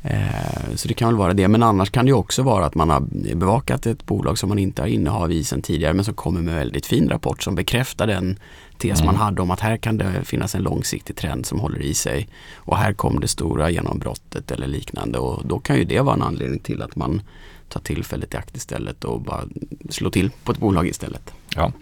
Eh, 0.03 0.75
så 0.77 0.89
det 0.89 0.95
kan 0.95 1.09
väl 1.09 1.17
vara 1.17 1.35
det. 1.35 1.49
Men 1.49 1.63
annars 1.63 1.91
kan 1.91 2.07
det 2.07 2.13
också 2.13 2.43
vara 2.43 2.67
att 2.67 2.75
man 2.75 2.91
har 2.91 3.01
bevakat 3.35 3.87
ett 3.87 4.07
bolag 4.07 4.39
som 4.39 4.49
man 4.49 4.59
inte 4.59 4.83
har 4.83 4.87
innehav 4.87 5.33
i 5.33 5.45
sedan 5.45 5.63
tidigare 5.63 5.95
men 5.95 6.05
som 6.05 6.15
kommer 6.15 6.41
med 6.41 6.55
väldigt 6.55 6.87
fin 6.87 7.09
rapport 7.09 7.43
som 7.43 7.55
bekräftar 7.55 8.07
den 8.07 8.39
tes 8.83 9.01
mm. 9.01 9.07
man 9.07 9.17
hade 9.17 9.43
om 9.43 9.51
att 9.51 9.61
här 9.61 9.77
kan 9.77 9.99
det 9.99 10.25
finnas 10.25 10.55
en 10.55 10.62
långsiktig 10.62 11.17
trend 11.17 11.47
som 11.47 11.61
håller 11.61 11.83
i 11.83 11.95
sig. 11.95 12.29
Och 12.55 12.77
här 12.77 12.93
kom 12.93 13.21
det 13.21 13.29
stora 13.29 13.71
genombrottet 13.71 14.51
eller 14.51 14.67
liknande 14.67 15.19
och 15.19 15.47
då 15.47 15.59
kan 15.59 15.77
ju 15.77 15.85
det 15.85 16.01
vara 16.01 16.15
en 16.15 16.23
anledning 16.23 16.59
till 16.59 16.83
att 16.83 16.97
man 16.97 17.23
tar 17.69 17.81
tillfället 17.81 18.35
i 18.35 18.37
akt 18.37 18.57
istället 18.57 19.05
och 19.05 19.21
bara 19.21 19.43
slå 19.91 20.11
till 20.11 20.31
på 20.45 20.53
ett 20.53 20.59
bolag 20.59 20.89
istället. 20.89 21.33
Ja. 21.57 21.73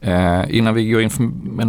Eh, 0.00 0.56
innan 0.56 0.74
vi 0.74 0.90
går 0.90 1.02
in 1.02 1.10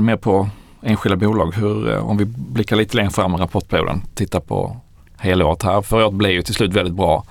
mer 0.05 0.15
på 0.15 0.49
enskilda 0.81 1.15
bolag, 1.15 1.55
hur, 1.55 1.91
eh, 1.91 2.09
om 2.09 2.17
vi 2.17 2.25
blickar 2.25 2.75
lite 2.75 2.97
längre 2.97 3.11
fram 3.11 3.35
i 3.35 3.37
rapportperioden, 3.37 4.01
tittar 4.15 4.39
på 4.39 4.77
helåret 5.17 5.63
här. 5.63 5.81
Förra 5.81 6.05
året 6.05 6.17
blev 6.17 6.31
ju 6.31 6.41
till 6.41 6.53
slut 6.53 6.73
väldigt 6.73 6.93
bra. 6.93 7.23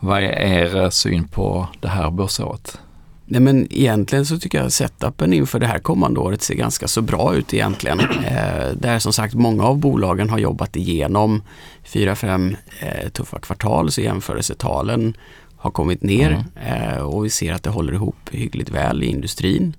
Vad 0.00 0.18
är 0.22 0.76
er 0.76 0.90
syn 0.90 1.28
på 1.28 1.68
det 1.80 1.88
här 1.88 2.10
börsåret? 2.10 2.78
Nej 3.28 3.40
men 3.40 3.66
egentligen 3.70 4.26
så 4.26 4.38
tycker 4.38 4.58
jag 4.58 4.72
setupen 4.72 5.32
inför 5.32 5.58
det 5.58 5.66
här 5.66 5.78
kommande 5.78 6.20
året 6.20 6.42
ser 6.42 6.54
ganska 6.54 6.88
så 6.88 7.02
bra 7.02 7.34
ut 7.34 7.54
egentligen. 7.54 8.00
Eh, 8.26 8.72
där 8.76 8.98
som 8.98 9.12
sagt 9.12 9.34
många 9.34 9.64
av 9.64 9.78
bolagen 9.78 10.30
har 10.30 10.38
jobbat 10.38 10.76
igenom 10.76 11.42
fyra, 11.84 12.16
fem 12.16 12.56
eh, 12.80 13.08
tuffa 13.08 13.38
kvartal 13.38 13.90
så 13.90 14.00
jämförelsetalen 14.00 15.16
har 15.56 15.70
kommit 15.70 16.02
ner 16.02 16.30
mm. 16.30 16.92
eh, 16.92 16.98
och 16.98 17.24
vi 17.24 17.30
ser 17.30 17.52
att 17.52 17.62
det 17.62 17.70
håller 17.70 17.92
ihop 17.92 18.16
hyggligt 18.30 18.70
väl 18.70 19.02
i 19.02 19.06
industrin. 19.06 19.76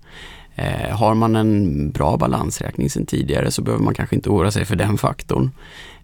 Eh, 0.56 0.98
har 0.98 1.14
man 1.14 1.36
en 1.36 1.92
bra 1.92 2.18
balansräkning 2.18 2.90
sedan 2.90 3.06
tidigare 3.06 3.52
så 3.52 3.62
behöver 3.62 3.84
man 3.84 3.94
kanske 3.94 4.16
inte 4.16 4.30
oroa 4.30 4.52
sig 4.52 4.66
för 4.66 4.76
den 4.76 4.98
faktorn. 4.98 5.52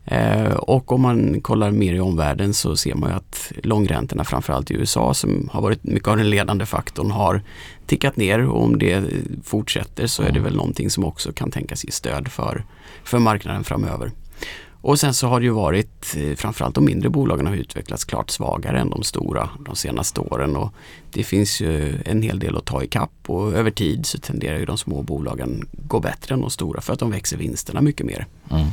Eh, 0.05 0.53
och 0.53 0.91
om 0.91 1.01
man 1.01 1.41
kollar 1.41 1.71
mer 1.71 1.93
i 1.93 1.99
omvärlden 1.99 2.53
så 2.53 2.75
ser 2.75 2.95
man 2.95 3.09
ju 3.09 3.15
att 3.15 3.51
långräntorna 3.63 4.23
framförallt 4.23 4.71
i 4.71 4.73
USA 4.73 5.13
som 5.13 5.49
har 5.51 5.61
varit 5.61 5.83
mycket 5.83 6.07
av 6.07 6.17
den 6.17 6.29
ledande 6.29 6.65
faktorn 6.65 7.11
har 7.11 7.41
tickat 7.85 8.15
ner 8.15 8.49
och 8.49 8.63
om 8.63 8.79
det 8.79 9.03
fortsätter 9.43 10.07
så 10.07 10.23
är 10.23 10.31
det 10.31 10.39
väl 10.39 10.55
någonting 10.55 10.89
som 10.89 11.05
också 11.05 11.33
kan 11.33 11.51
tänkas 11.51 11.85
ge 11.85 11.91
stöd 11.91 12.27
för, 12.27 12.65
för 13.03 13.19
marknaden 13.19 13.63
framöver. 13.63 14.11
Och 14.83 14.99
sen 14.99 15.13
så 15.13 15.27
har 15.27 15.39
det 15.39 15.45
ju 15.45 15.51
varit, 15.51 16.15
eh, 16.17 16.35
framförallt 16.35 16.75
de 16.75 16.85
mindre 16.85 17.09
bolagen 17.09 17.47
har 17.47 17.55
utvecklats 17.55 18.05
klart 18.05 18.29
svagare 18.29 18.79
än 18.79 18.89
de 18.89 19.03
stora 19.03 19.49
de 19.65 19.75
senaste 19.75 20.21
åren 20.21 20.55
och 20.55 20.73
det 21.11 21.23
finns 21.23 21.61
ju 21.61 22.01
en 22.05 22.21
hel 22.21 22.39
del 22.39 22.57
att 22.57 22.65
ta 22.65 22.83
i 22.83 22.87
kapp 22.87 23.11
och 23.27 23.53
över 23.53 23.71
tid 23.71 24.05
så 24.05 24.17
tenderar 24.17 24.59
ju 24.59 24.65
de 24.65 24.77
små 24.77 25.01
bolagen 25.01 25.67
gå 25.71 25.99
bättre 25.99 26.35
än 26.35 26.41
de 26.41 26.49
stora 26.49 26.81
för 26.81 26.93
att 26.93 26.99
de 26.99 27.11
växer 27.11 27.37
vinsterna 27.37 27.81
mycket 27.81 28.05
mer. 28.05 28.27
Mm. 28.51 28.67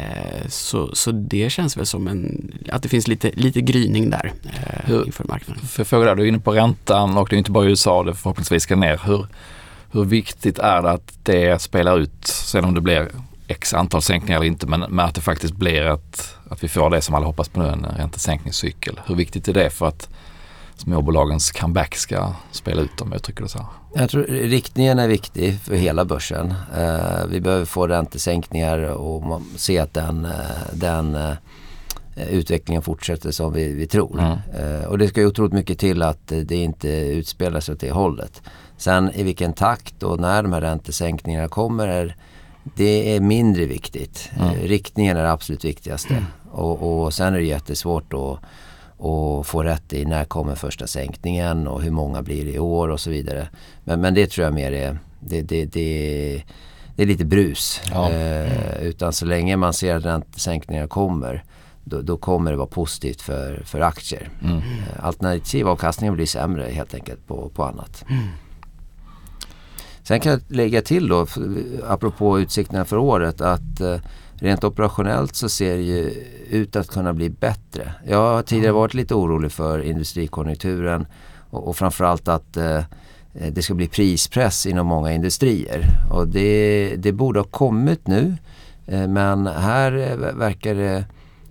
Eh, 0.00 0.48
så, 0.48 0.94
så 0.94 1.12
det 1.12 1.50
känns 1.50 1.76
väl 1.76 1.86
som 1.86 2.08
en, 2.08 2.52
att 2.72 2.82
det 2.82 2.88
finns 2.88 3.08
lite, 3.08 3.30
lite 3.34 3.60
gryning 3.60 4.10
där 4.10 4.32
eh, 4.44 4.84
hur, 4.84 5.06
inför 5.06 5.24
marknaden. 5.24 5.66
För 5.66 5.84
fråga 5.84 6.14
du 6.14 6.22
är 6.22 6.26
inne 6.26 6.38
på 6.38 6.52
räntan 6.52 7.16
och 7.16 7.28
det 7.28 7.36
är 7.36 7.38
inte 7.38 7.50
bara 7.50 7.64
i 7.64 7.68
USA 7.68 8.02
det 8.02 8.14
förhoppningsvis 8.14 8.62
ska 8.62 8.76
ner. 8.76 9.00
Hur, 9.04 9.26
hur 9.90 10.04
viktigt 10.04 10.58
är 10.58 10.82
det 10.82 10.90
att 10.90 11.18
det 11.22 11.62
spelar 11.62 11.98
ut 11.98 12.26
sen 12.26 12.64
om 12.64 12.74
det 12.74 12.80
blir 12.80 13.08
x 13.48 13.74
antal 13.74 14.02
sänkningar 14.02 14.36
eller 14.36 14.46
inte 14.46 14.66
men, 14.66 14.80
men 14.80 15.06
att 15.06 15.14
det 15.14 15.20
faktiskt 15.20 15.54
blir 15.54 15.82
ett, 15.82 16.34
att 16.50 16.64
vi 16.64 16.68
får 16.68 16.90
det 16.90 17.00
som 17.00 17.14
alla 17.14 17.26
hoppas 17.26 17.48
på 17.48 17.60
nu, 17.60 17.68
en 17.68 17.84
räntesänkningscykel. 17.84 19.00
Hur 19.06 19.14
viktigt 19.14 19.48
är 19.48 19.52
det 19.52 19.70
för 19.70 19.86
att 19.86 20.08
småbolagens 20.76 21.50
comeback 21.50 21.96
ska 21.96 22.32
spela 22.50 22.82
ut 22.82 23.00
om 23.00 23.08
jag 23.08 23.16
uttrycker 23.16 23.42
det 23.42 23.48
så? 23.48 23.66
Jag 23.98 24.10
tror 24.10 24.22
riktningen 24.24 24.98
är 24.98 25.08
viktig 25.08 25.60
för 25.60 25.74
hela 25.74 26.04
börsen. 26.04 26.54
Uh, 26.78 27.26
vi 27.30 27.40
behöver 27.40 27.64
få 27.64 27.86
räntesänkningar 27.86 28.78
och 28.78 29.42
se 29.56 29.78
att 29.78 29.94
den, 29.94 30.24
uh, 30.24 30.32
den 30.72 31.14
uh, 31.14 31.32
utvecklingen 32.30 32.82
fortsätter 32.82 33.30
som 33.30 33.52
vi, 33.52 33.74
vi 33.74 33.86
tror. 33.86 34.20
Mm. 34.20 34.88
och 34.88 34.98
det 34.98 35.08
ska 35.08 35.20
ju 35.20 35.26
otroligt 35.26 35.52
mycket 35.52 35.78
till 35.78 36.02
att 36.02 36.32
det 36.44 36.56
inte 36.56 36.88
utspelar 36.88 37.60
sig 37.60 37.72
åt 37.72 37.80
det 37.80 37.90
hållet. 37.90 38.42
Sen 38.76 39.10
i 39.14 39.22
vilken 39.22 39.52
takt 39.52 40.02
och 40.02 40.20
när 40.20 40.42
de 40.42 40.52
här 40.52 40.60
räntesänkningarna 40.60 41.48
kommer 41.48 41.88
är, 41.88 42.16
det 42.76 43.16
är 43.16 43.20
mindre 43.20 43.66
viktigt. 43.66 44.30
Mm. 44.40 44.54
riktningen 44.54 45.16
är 45.16 45.22
det 45.22 45.32
absolut 45.32 45.64
viktigaste. 45.64 46.14
Mm. 46.14 46.24
Och, 46.50 47.04
och 47.04 47.14
sen 47.14 47.34
är 47.34 47.38
det 47.38 47.44
jättesvårt 47.44 48.12
att 48.12 48.38
och 48.96 49.46
få 49.46 49.62
rätt 49.62 49.92
i 49.92 50.04
när 50.04 50.24
kommer 50.24 50.54
första 50.54 50.86
sänkningen 50.86 51.68
och 51.68 51.82
hur 51.82 51.90
många 51.90 52.22
blir 52.22 52.44
det 52.44 52.52
i 52.52 52.58
år 52.58 52.88
och 52.88 53.00
så 53.00 53.10
vidare. 53.10 53.48
Men, 53.84 54.00
men 54.00 54.14
det 54.14 54.26
tror 54.30 54.44
jag 54.44 54.54
mer 54.54 54.72
är, 54.72 54.98
det, 55.20 55.42
det, 55.42 55.64
det, 55.64 56.42
det 56.96 57.02
är 57.02 57.06
lite 57.06 57.24
brus. 57.24 57.80
Ja. 57.90 58.10
Eh, 58.10 58.82
utan 58.82 59.12
så 59.12 59.26
länge 59.26 59.56
man 59.56 59.72
ser 59.72 59.96
att 59.96 60.04
räntesänkningar 60.04 60.86
kommer 60.86 61.44
då, 61.84 62.02
då, 62.02 62.16
kommer 62.16 62.50
det 62.50 62.56
vara 62.56 62.66
positivt 62.66 63.22
för, 63.22 63.62
för 63.64 63.80
aktier. 63.80 64.28
Mm. 64.42 64.56
Eh, 64.56 65.04
Alternativavkastningen 65.04 66.14
blir 66.14 66.26
sämre 66.26 66.70
helt 66.70 66.94
enkelt 66.94 67.26
på, 67.26 67.48
på 67.48 67.64
annat. 67.64 68.04
Mm. 68.08 68.28
Sen 70.02 70.20
kan 70.20 70.32
jag 70.32 70.40
lägga 70.48 70.82
till 70.82 71.08
då, 71.08 71.26
apropå 71.86 72.40
utsikterna 72.40 72.84
för 72.84 72.96
året, 72.96 73.40
att 73.40 73.80
eh, 73.80 73.96
rent 74.38 74.64
operationellt 74.64 75.34
så 75.34 75.48
ser 75.48 75.76
det 75.76 75.82
ju 75.82 76.14
ut 76.50 76.76
att 76.76 76.88
kunna 76.88 77.12
bli 77.12 77.30
bättre. 77.30 77.92
Jag 78.06 78.34
har 78.34 78.42
tidigare 78.42 78.72
varit 78.72 78.94
lite 78.94 79.14
orolig 79.14 79.52
för 79.52 79.82
industrikonjunkturen 79.82 81.06
och, 81.50 81.68
och 81.68 81.76
framförallt 81.76 82.28
att 82.28 82.56
eh, 82.56 82.80
det 83.32 83.62
ska 83.62 83.74
bli 83.74 83.88
prispress 83.88 84.66
inom 84.66 84.86
många 84.86 85.12
industrier. 85.12 85.86
Och 86.12 86.28
det, 86.28 86.96
det 86.96 87.12
borde 87.12 87.40
ha 87.40 87.44
kommit 87.44 88.06
nu 88.06 88.36
eh, 88.86 89.08
men 89.08 89.46
här 89.46 90.16
verkar 90.32 90.74
det 90.74 91.04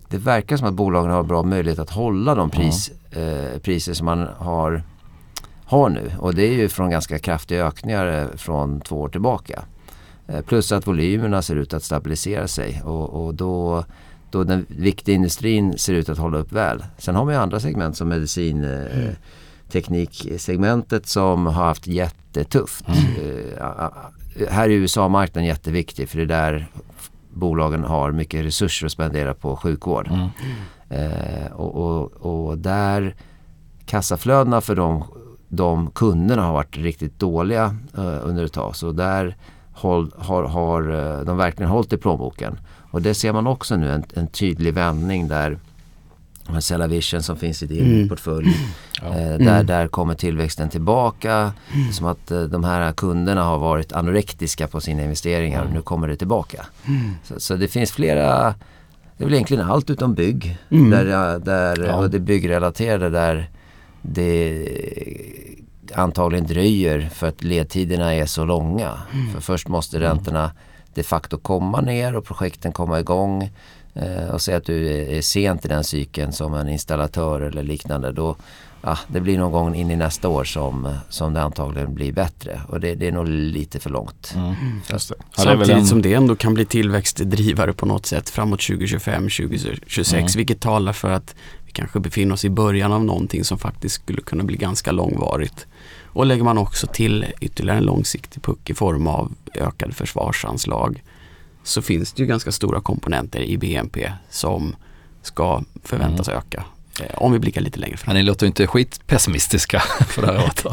det 0.09 0.17
verkar 0.17 0.57
som 0.57 0.67
att 0.67 0.73
bolagen 0.73 1.11
har 1.11 1.23
bra 1.23 1.43
möjlighet 1.43 1.79
att 1.79 1.89
hålla 1.89 2.35
de 2.35 2.49
pris, 2.49 2.91
eh, 3.11 3.59
priser 3.59 3.93
som 3.93 4.05
man 4.05 4.27
har, 4.37 4.83
har 5.65 5.89
nu. 5.89 6.11
Och 6.19 6.35
det 6.35 6.43
är 6.43 6.53
ju 6.53 6.69
från 6.69 6.89
ganska 6.89 7.19
kraftiga 7.19 7.65
ökningar 7.65 8.21
eh, 8.21 8.37
från 8.37 8.81
två 8.81 9.01
år 9.01 9.09
tillbaka. 9.09 9.63
Eh, 10.27 10.41
plus 10.41 10.71
att 10.71 10.87
volymerna 10.87 11.41
ser 11.41 11.55
ut 11.55 11.73
att 11.73 11.83
stabilisera 11.83 12.47
sig 12.47 12.81
och, 12.85 13.25
och 13.25 13.35
då, 13.35 13.85
då 14.31 14.43
den 14.43 14.65
viktiga 14.69 15.15
industrin 15.15 15.77
ser 15.77 15.93
ut 15.93 16.09
att 16.09 16.17
hålla 16.17 16.37
upp 16.37 16.51
väl. 16.51 16.83
Sen 16.97 17.15
har 17.15 17.25
man 17.25 17.33
ju 17.33 17.39
andra 17.39 17.59
segment 17.59 17.97
som 17.97 18.09
medicin 18.09 18.63
eh, 18.63 18.97
mm. 18.99 19.15
som 21.05 21.45
har 21.45 21.65
haft 21.65 21.87
jättetufft. 21.87 22.85
Mm. 22.87 22.99
Uh, 23.59 24.49
här 24.49 24.69
är 24.69 24.73
USA-marknaden 24.73 25.47
jätteviktig 25.47 26.09
för 26.09 26.17
det 26.17 26.23
är 26.23 26.27
där 26.27 26.67
bolagen 27.33 27.83
har 27.83 28.11
mycket 28.11 28.45
resurser 28.45 28.85
att 28.85 28.91
spendera 28.91 29.33
på 29.33 29.55
sjukvård. 29.55 30.07
Mm. 30.07 30.29
Uh, 30.91 31.51
och, 31.51 31.75
och, 31.75 32.11
och, 32.11 32.57
där 32.57 33.15
kassaflödena 33.85 34.61
för 34.61 34.75
de, 34.75 35.03
de 35.47 35.91
kunderna 35.91 36.41
har 36.41 36.53
varit 36.53 36.77
riktigt 36.77 37.19
dåliga 37.19 37.75
uh, 37.97 38.19
under 38.23 38.45
ett 38.45 38.53
tag. 38.53 38.75
Så 38.75 38.91
där 38.91 39.35
håll, 39.75 40.11
har, 40.17 40.43
har 40.43 40.89
eh, 40.89 41.25
de 41.25 41.37
verkligen 41.37 41.71
hållit 41.71 41.93
i 41.93 41.97
plånboken. 41.97 42.59
Och 42.91 43.01
det 43.01 43.13
ser 43.13 43.33
man 43.33 43.47
också 43.47 43.75
nu 43.75 43.91
en, 43.91 44.03
en 44.13 44.27
tydlig 44.27 44.73
vändning 44.73 45.27
där 45.27 45.57
Cellavision 46.61 47.23
som 47.23 47.37
finns 47.37 47.63
i 47.63 47.65
din 47.65 47.85
mm. 47.85 48.09
portfölj. 48.09 48.47
Ja. 49.01 49.07
Eh, 49.07 49.13
där, 49.15 49.39
mm. 49.39 49.65
där 49.65 49.87
kommer 49.87 50.13
tillväxten 50.13 50.69
tillbaka. 50.69 51.53
Mm. 51.73 51.91
Som 51.91 52.05
att 52.05 52.31
eh, 52.31 52.41
de 52.41 52.63
här 52.63 52.91
kunderna 52.91 53.43
har 53.43 53.57
varit 53.57 53.93
anorektiska 53.93 54.67
på 54.67 54.81
sina 54.81 55.03
investeringar 55.03 55.63
och 55.63 55.71
nu 55.71 55.81
kommer 55.81 56.07
det 56.07 56.15
tillbaka. 56.15 56.65
Mm. 56.85 57.11
Så, 57.23 57.39
så, 57.39 57.55
det 57.55 57.67
finns 57.67 57.91
flera, 57.91 58.55
det 59.17 59.23
är 59.23 59.25
väl 59.25 59.33
egentligen 59.33 59.65
allt 59.65 59.89
utom 59.89 60.13
bygg. 60.13 60.57
Mm. 60.69 60.89
Där, 60.89 61.39
där, 61.39 61.85
ja. 61.85 61.95
Och 61.95 62.09
det 62.09 62.19
byggrelaterade 62.19 63.09
där 63.09 63.49
det 64.01 64.67
antagligen 65.95 66.47
dröjer 66.47 67.09
för 67.13 67.27
att 67.27 67.43
ledtiderna 67.43 68.13
är 68.13 68.25
så 68.25 68.45
långa. 68.45 68.97
Mm. 69.13 69.33
För 69.33 69.41
först 69.41 69.67
måste 69.67 69.99
räntorna 69.99 70.51
de 70.93 71.03
facto 71.03 71.37
komma 71.37 71.81
ner 71.81 72.15
och 72.15 72.25
projekten 72.25 72.71
komma 72.71 72.99
igång. 72.99 73.49
Eh, 73.95 74.29
och 74.29 74.41
säga 74.41 74.57
att 74.57 74.65
du 74.65 74.87
är 74.87 75.21
sent 75.21 75.65
i 75.65 75.67
den 75.67 75.83
cykeln 75.83 76.33
som 76.33 76.53
en 76.53 76.69
installatör 76.69 77.41
eller 77.41 77.63
liknande. 77.63 78.11
Då, 78.11 78.35
ja, 78.81 78.97
det 79.07 79.21
blir 79.21 79.37
någon 79.37 79.51
gång 79.51 79.75
in 79.75 79.91
i 79.91 79.95
nästa 79.95 80.29
år 80.29 80.43
som, 80.43 80.93
som 81.09 81.33
det 81.33 81.41
antagligen 81.41 81.93
blir 81.93 82.11
bättre. 82.11 82.61
Och 82.67 82.79
det, 82.79 82.95
det 82.95 83.07
är 83.07 83.11
nog 83.11 83.27
lite 83.27 83.79
för 83.79 83.89
långt. 83.89 84.33
Mm. 84.35 84.47
mm. 84.47 84.81
Just 84.89 85.09
det. 85.09 85.15
Samtidigt 85.37 85.69
en... 85.69 85.85
som 85.85 86.01
det 86.01 86.13
ändå 86.13 86.35
kan 86.35 86.53
bli 86.53 86.65
tillväxtdrivare 86.65 87.73
på 87.73 87.85
något 87.85 88.05
sätt 88.05 88.29
framåt 88.29 88.61
2025, 88.61 89.23
2026. 89.23 90.13
Mm. 90.13 90.27
Vilket 90.35 90.59
talar 90.59 90.93
för 90.93 91.09
att 91.09 91.35
vi 91.65 91.71
kanske 91.71 91.99
befinner 91.99 92.33
oss 92.33 92.45
i 92.45 92.49
början 92.49 92.91
av 92.93 93.03
någonting 93.03 93.43
som 93.43 93.57
faktiskt 93.57 93.95
skulle 93.95 94.21
kunna 94.21 94.43
bli 94.43 94.57
ganska 94.57 94.91
långvarigt. 94.91 95.67
Och 96.15 96.25
lägger 96.25 96.43
man 96.43 96.57
också 96.57 96.87
till 96.87 97.25
ytterligare 97.41 97.77
en 97.77 97.83
långsiktig 97.83 98.43
puck 98.43 98.69
i 98.69 98.73
form 98.73 99.07
av 99.07 99.31
ökade 99.55 99.93
försvarsanslag 99.93 101.03
så 101.63 101.81
finns 101.81 102.13
det 102.13 102.21
ju 102.23 102.27
ganska 102.27 102.51
stora 102.51 102.81
komponenter 102.81 103.41
i 103.41 103.57
BNP 103.57 104.11
som 104.29 104.75
ska 105.21 105.63
förväntas 105.83 106.27
mm. 106.27 106.39
öka. 106.39 106.63
Eh, 107.01 107.17
om 107.17 107.31
vi 107.31 107.39
blickar 107.39 107.61
lite 107.61 107.79
längre 107.79 107.97
fram. 107.97 108.13
Men 108.13 108.23
ni 108.23 108.27
låter 108.27 108.47
inte 108.47 108.67
skitpessimistiska 108.67 109.79
för 110.07 110.21
det 110.21 110.27
här 110.27 110.43
året 110.43 110.65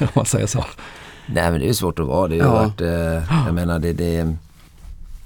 om 0.00 0.08
man 0.14 0.26
säger 0.26 0.46
så. 0.46 0.64
Nej 1.26 1.50
men 1.50 1.60
det 1.60 1.68
är 1.68 1.72
svårt 1.72 1.98
att 1.98 2.06
vara. 2.06 2.28
Det 2.28 2.40
har 2.40 2.56
ja. 2.56 2.62
varit, 2.62 2.80
eh, 2.80 3.44
jag 3.46 3.54
menar 3.54 3.78
det, 3.78 3.92
det 3.92 4.36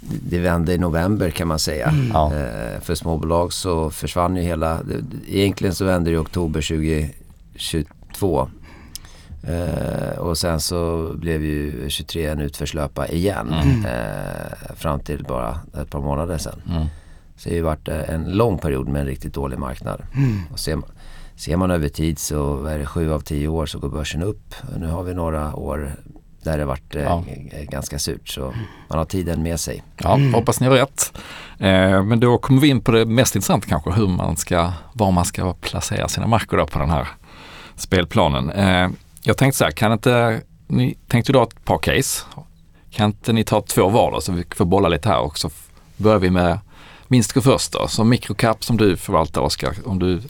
det 0.01 0.39
vände 0.39 0.73
i 0.73 0.79
november 0.79 1.31
kan 1.31 1.49
man 1.49 1.59
säga. 1.59 1.89
Mm. 1.89 2.11
Eh, 2.11 2.81
för 2.81 2.95
småbolag 2.95 3.53
så 3.53 3.91
försvann 3.91 4.37
ju 4.37 4.43
hela, 4.43 4.83
det- 4.83 5.39
egentligen 5.39 5.75
så 5.75 5.85
vände 5.85 6.11
det 6.11 6.15
i 6.15 6.19
oktober 6.19 6.61
2022. 6.61 8.49
Eh, 9.49 10.19
och 10.19 10.39
sen 10.39 10.61
så 10.61 11.11
blev 11.17 11.45
ju 11.45 11.89
23 11.91 12.27
en 12.27 12.41
utförslöpa 12.41 13.09
igen. 13.09 13.55
Mm. 13.63 13.85
Eh, 13.85 14.75
fram 14.77 15.01
till 15.01 15.25
bara 15.25 15.59
ett 15.83 15.91
par 15.91 16.01
månader 16.01 16.39
sedan. 16.39 16.63
Mm. 16.71 16.87
Så 17.37 17.49
det 17.49 17.51
har 17.51 17.57
ju 17.57 17.63
varit 17.63 17.89
eh, 17.89 18.11
en 18.11 18.25
lång 18.25 18.59
period 18.59 18.89
med 18.89 19.01
en 19.01 19.07
riktigt 19.07 19.35
dålig 19.35 19.59
marknad. 19.59 20.03
Mm. 20.17 20.41
Och 20.53 20.59
ser, 20.59 20.77
man- 20.77 20.91
ser 21.37 21.57
man 21.57 21.71
över 21.71 21.89
tid 21.89 22.19
så 22.19 22.65
är 22.65 22.79
det 22.79 22.87
sju 22.87 23.13
av 23.13 23.21
tio 23.21 23.49
år 23.49 23.67
så 23.67 23.79
går 23.79 23.89
börsen 23.89 24.23
upp. 24.23 24.55
Nu 24.77 24.87
har 24.87 25.03
vi 25.03 25.15
några 25.15 25.55
år 25.55 25.93
där 26.43 26.59
det 26.59 26.65
varit 26.65 26.95
eh, 26.95 27.03
Ja. 27.03 27.25
ganska 27.71 27.99
surt. 27.99 28.29
Så 28.29 28.55
man 28.89 28.99
har 28.99 29.05
tiden 29.05 29.43
med 29.43 29.61
sig. 29.61 29.83
Ja, 29.99 30.19
hoppas 30.35 30.61
ni 30.61 30.67
har 30.67 30.75
rätt. 30.75 31.13
Eh, 31.59 32.03
men 32.03 32.21
då 32.21 32.39
kommer 32.39 32.61
vi 32.61 32.69
in 32.69 32.81
på 32.81 32.93
det 32.93 33.07
mest 33.07 33.35
intressanta 33.35 33.69
kanske, 33.69 33.91
hur 33.91 34.09
man 34.09 34.37
ska, 34.37 34.73
var 34.93 35.11
man 35.11 35.25
ska 35.25 35.53
placera 35.55 36.09
sina 36.09 36.27
marker 36.27 36.57
då 36.57 36.67
på 36.67 36.79
den 36.79 36.91
här 36.91 37.09
spelplanen. 37.77 38.51
Eh, 38.51 38.89
jag 39.23 39.37
tänkte 39.37 39.59
så 39.59 39.65
här, 39.65 39.71
kan 39.71 39.93
inte, 39.93 40.41
ni 40.67 40.95
tänkte 41.09 41.33
dra 41.33 41.43
ett 41.43 41.65
par 41.65 41.79
case. 41.79 42.25
Kan 42.91 43.07
inte 43.07 43.33
ni 43.33 43.45
ta 43.45 43.61
två 43.61 43.89
var 43.89 44.13
då 44.13 44.21
så 44.21 44.33
vi 44.33 44.45
får 44.57 44.65
bolla 44.65 44.89
lite 44.89 45.09
här 45.09 45.21
och 45.21 45.39
så 45.39 45.49
f- 45.49 45.69
börjar 45.97 46.19
vi 46.19 46.31
med 46.31 46.59
minst 47.09 47.33
gå 47.33 47.41
först 47.41 47.73
då. 47.73 47.89
Som 47.89 48.09
microcap 48.09 48.65
som 48.65 48.77
du 48.77 48.97
förvaltar 48.97 49.41
Oskar, 49.41 49.75
om 49.85 49.99
du 49.99 50.21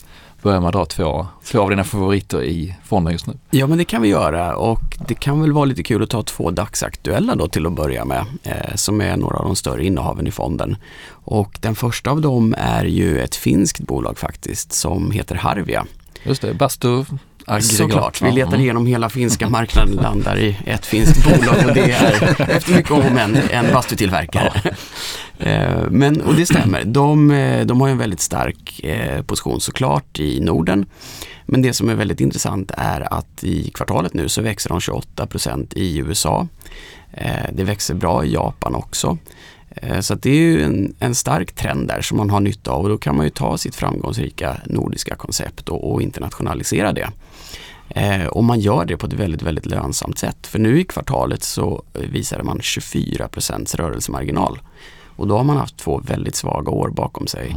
börjar 0.41 0.59
med 0.59 0.67
att 0.67 0.73
dra 0.73 0.85
två, 0.85 1.27
två 1.43 1.61
av 1.61 1.69
dina 1.69 1.83
favoriter 1.83 2.43
i 2.43 2.75
fonden 2.85 3.13
just 3.13 3.27
nu. 3.27 3.33
Ja 3.51 3.67
men 3.67 3.77
det 3.77 3.85
kan 3.85 4.01
vi 4.01 4.07
göra 4.07 4.55
och 4.55 4.97
det 5.07 5.15
kan 5.15 5.41
väl 5.41 5.51
vara 5.51 5.65
lite 5.65 5.83
kul 5.83 6.03
att 6.03 6.09
ta 6.09 6.23
två 6.23 6.51
dagsaktuella 6.51 7.35
då 7.35 7.47
till 7.47 7.65
att 7.65 7.73
börja 7.73 8.05
med 8.05 8.25
eh, 8.43 8.75
som 8.75 9.01
är 9.01 9.17
några 9.17 9.37
av 9.37 9.45
de 9.45 9.55
större 9.55 9.85
innehaven 9.85 10.27
i 10.27 10.31
fonden. 10.31 10.75
Och 11.09 11.57
den 11.61 11.75
första 11.75 12.11
av 12.11 12.21
dem 12.21 12.55
är 12.57 12.85
ju 12.85 13.19
ett 13.19 13.35
finskt 13.35 13.79
bolag 13.79 14.17
faktiskt 14.17 14.71
som 14.73 15.11
heter 15.11 15.35
Harvia. 15.35 15.85
Just 16.23 16.41
det, 16.41 16.53
bastu, 16.53 17.03
aggregat. 17.45 17.71
Såklart, 17.71 18.21
vi 18.21 18.27
Ja, 18.27 18.33
letar 18.33 18.47
mm. 18.47 18.61
igenom 18.61 18.85
hela 18.85 19.09
finska 19.09 19.49
marknaden 19.49 19.95
landar 19.95 20.37
i 20.37 20.57
ett 20.65 20.85
finskt 20.85 21.23
bolag 21.23 21.67
och 21.67 21.73
det 21.73 21.91
är 21.91 22.41
efter 22.55 22.73
mycket 22.73 22.91
om 22.91 23.13
men 23.13 23.35
en 23.35 23.73
bastutillverkare. 23.73 24.51
Eh, 25.39 25.89
Men, 25.89 26.21
och 26.21 26.35
det 26.35 26.45
stämmer, 26.45 26.83
de, 26.83 27.31
eh, 27.31 27.65
de 27.65 27.81
har 27.81 27.89
en 27.89 27.97
väldigt 27.97 28.19
stark 28.19 28.79
eh, 28.83 29.21
position 29.21 29.61
såklart 29.61 30.19
i 30.19 30.39
Norden. 30.39 30.85
Men 31.45 31.61
det 31.61 31.73
som 31.73 31.89
är 31.89 31.95
väldigt 31.95 32.19
intressant 32.19 32.71
är 32.77 33.13
att 33.13 33.43
i 33.43 33.71
kvartalet 33.71 34.13
nu 34.13 34.29
så 34.29 34.41
växer 34.41 34.69
de 34.69 34.79
28% 34.79 35.73
i 35.77 35.97
USA. 35.97 36.47
Det 37.51 37.63
växer 37.63 37.93
bra 37.93 38.25
i 38.25 38.33
Japan 38.33 38.75
också. 38.75 39.17
Så 40.01 40.15
det 40.15 40.29
är 40.29 40.35
ju 40.35 40.63
en, 40.63 40.95
en 40.99 41.15
stark 41.15 41.51
trend 41.51 41.87
där 41.87 42.01
som 42.01 42.17
man 42.17 42.29
har 42.29 42.39
nytta 42.39 42.71
av 42.71 42.83
och 42.83 42.89
då 42.89 42.97
kan 42.97 43.17
man 43.17 43.25
ju 43.25 43.29
ta 43.29 43.57
sitt 43.57 43.75
framgångsrika 43.75 44.57
nordiska 44.65 45.15
koncept 45.15 45.69
och, 45.69 45.93
och 45.93 46.01
internationalisera 46.01 46.93
det. 46.93 47.09
Eh, 47.89 48.25
och 48.25 48.43
man 48.43 48.59
gör 48.59 48.85
det 48.85 48.97
på 48.97 49.05
ett 49.05 49.13
väldigt, 49.13 49.41
väldigt 49.41 49.65
lönsamt 49.65 50.17
sätt. 50.17 50.47
För 50.47 50.59
nu 50.59 50.79
i 50.79 50.83
kvartalet 50.83 51.43
så 51.43 51.83
eh, 51.93 52.01
visade 52.01 52.43
man 52.43 52.59
24% 52.59 53.77
rörelsemarginal. 53.77 54.59
Och 55.15 55.27
då 55.27 55.37
har 55.37 55.43
man 55.43 55.57
haft 55.57 55.77
två 55.77 56.01
väldigt 56.05 56.35
svaga 56.35 56.71
år 56.71 56.89
bakom 56.89 57.27
sig. 57.27 57.55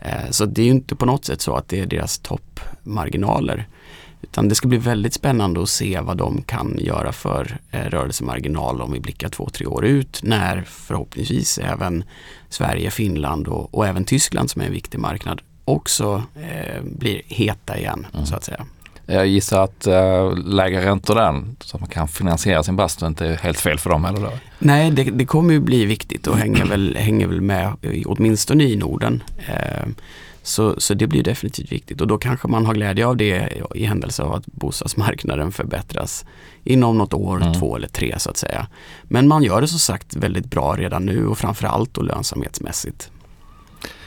Eh, 0.00 0.30
så 0.30 0.44
det 0.46 0.62
är 0.62 0.66
ju 0.66 0.70
inte 0.70 0.96
på 0.96 1.06
något 1.06 1.24
sätt 1.24 1.40
så 1.40 1.54
att 1.56 1.68
det 1.68 1.80
är 1.80 1.86
deras 1.86 2.18
toppmarginaler. 2.18 3.68
Utan 4.22 4.48
det 4.48 4.54
ska 4.54 4.68
bli 4.68 4.78
väldigt 4.78 5.14
spännande 5.14 5.62
att 5.62 5.68
se 5.68 6.00
vad 6.00 6.16
de 6.16 6.42
kan 6.42 6.78
göra 6.80 7.12
för 7.12 7.58
eh, 7.70 7.80
rörelsemarginal 7.80 8.82
om 8.82 8.92
vi 8.92 9.00
blickar 9.00 9.28
två, 9.28 9.48
tre 9.48 9.66
år 9.66 9.84
ut 9.84 10.20
när 10.22 10.62
förhoppningsvis 10.62 11.58
även 11.58 12.04
Sverige, 12.48 12.90
Finland 12.90 13.48
och, 13.48 13.74
och 13.74 13.86
även 13.86 14.04
Tyskland 14.04 14.50
som 14.50 14.62
är 14.62 14.66
en 14.66 14.72
viktig 14.72 14.98
marknad 14.98 15.40
också 15.64 16.22
eh, 16.34 16.82
blir 16.82 17.22
heta 17.26 17.78
igen 17.78 18.06
så 18.24 18.36
att 18.36 18.44
säga. 18.44 18.66
Jag 19.06 19.26
gissar 19.26 19.64
att 19.64 19.86
äh, 19.86 20.36
lägre 20.36 20.84
räntor 20.86 21.14
där 21.14 21.44
så 21.60 21.76
att 21.76 21.80
man 21.80 21.90
kan 21.90 22.08
finansiera 22.08 22.62
sin 22.62 22.76
bastu 22.76 23.06
inte 23.06 23.26
är 23.26 23.36
helt 23.36 23.60
fel 23.60 23.78
för 23.78 23.90
dem 23.90 24.04
heller 24.04 24.20
då. 24.20 24.30
Nej, 24.58 24.90
det, 24.90 25.04
det 25.04 25.26
kommer 25.26 25.52
ju 25.52 25.60
bli 25.60 25.84
viktigt 25.86 26.26
och 26.26 26.36
hänger 26.36 26.64
väl, 26.64 26.96
hänger 26.96 27.26
väl 27.26 27.40
med 27.40 27.72
åtminstone 28.06 28.64
i 28.64 28.76
Norden. 28.76 29.22
Eh, 29.48 29.86
så, 30.42 30.74
så 30.80 30.94
det 30.94 31.06
blir 31.06 31.22
definitivt 31.22 31.72
viktigt 31.72 32.00
och 32.00 32.06
då 32.06 32.18
kanske 32.18 32.48
man 32.48 32.66
har 32.66 32.74
glädje 32.74 33.06
av 33.06 33.16
det 33.16 33.48
i 33.74 33.84
händelse 33.84 34.22
av 34.22 34.32
att 34.34 34.46
bostadsmarknaden 34.46 35.52
förbättras 35.52 36.24
inom 36.64 36.98
något 36.98 37.14
år, 37.14 37.36
Mm. 37.36 37.54
två 37.54 37.76
eller 37.76 37.88
tre 37.88 38.14
så 38.18 38.30
att 38.30 38.36
säga. 38.36 38.66
Men 39.04 39.28
man 39.28 39.42
gör 39.42 39.60
det 39.60 39.68
som 39.68 39.78
sagt 39.78 40.16
väldigt 40.16 40.46
bra 40.50 40.74
redan 40.78 41.06
nu 41.06 41.26
och 41.26 41.38
framförallt 41.38 41.98
och 41.98 42.04
lönsamhetsmässigt. 42.04 43.10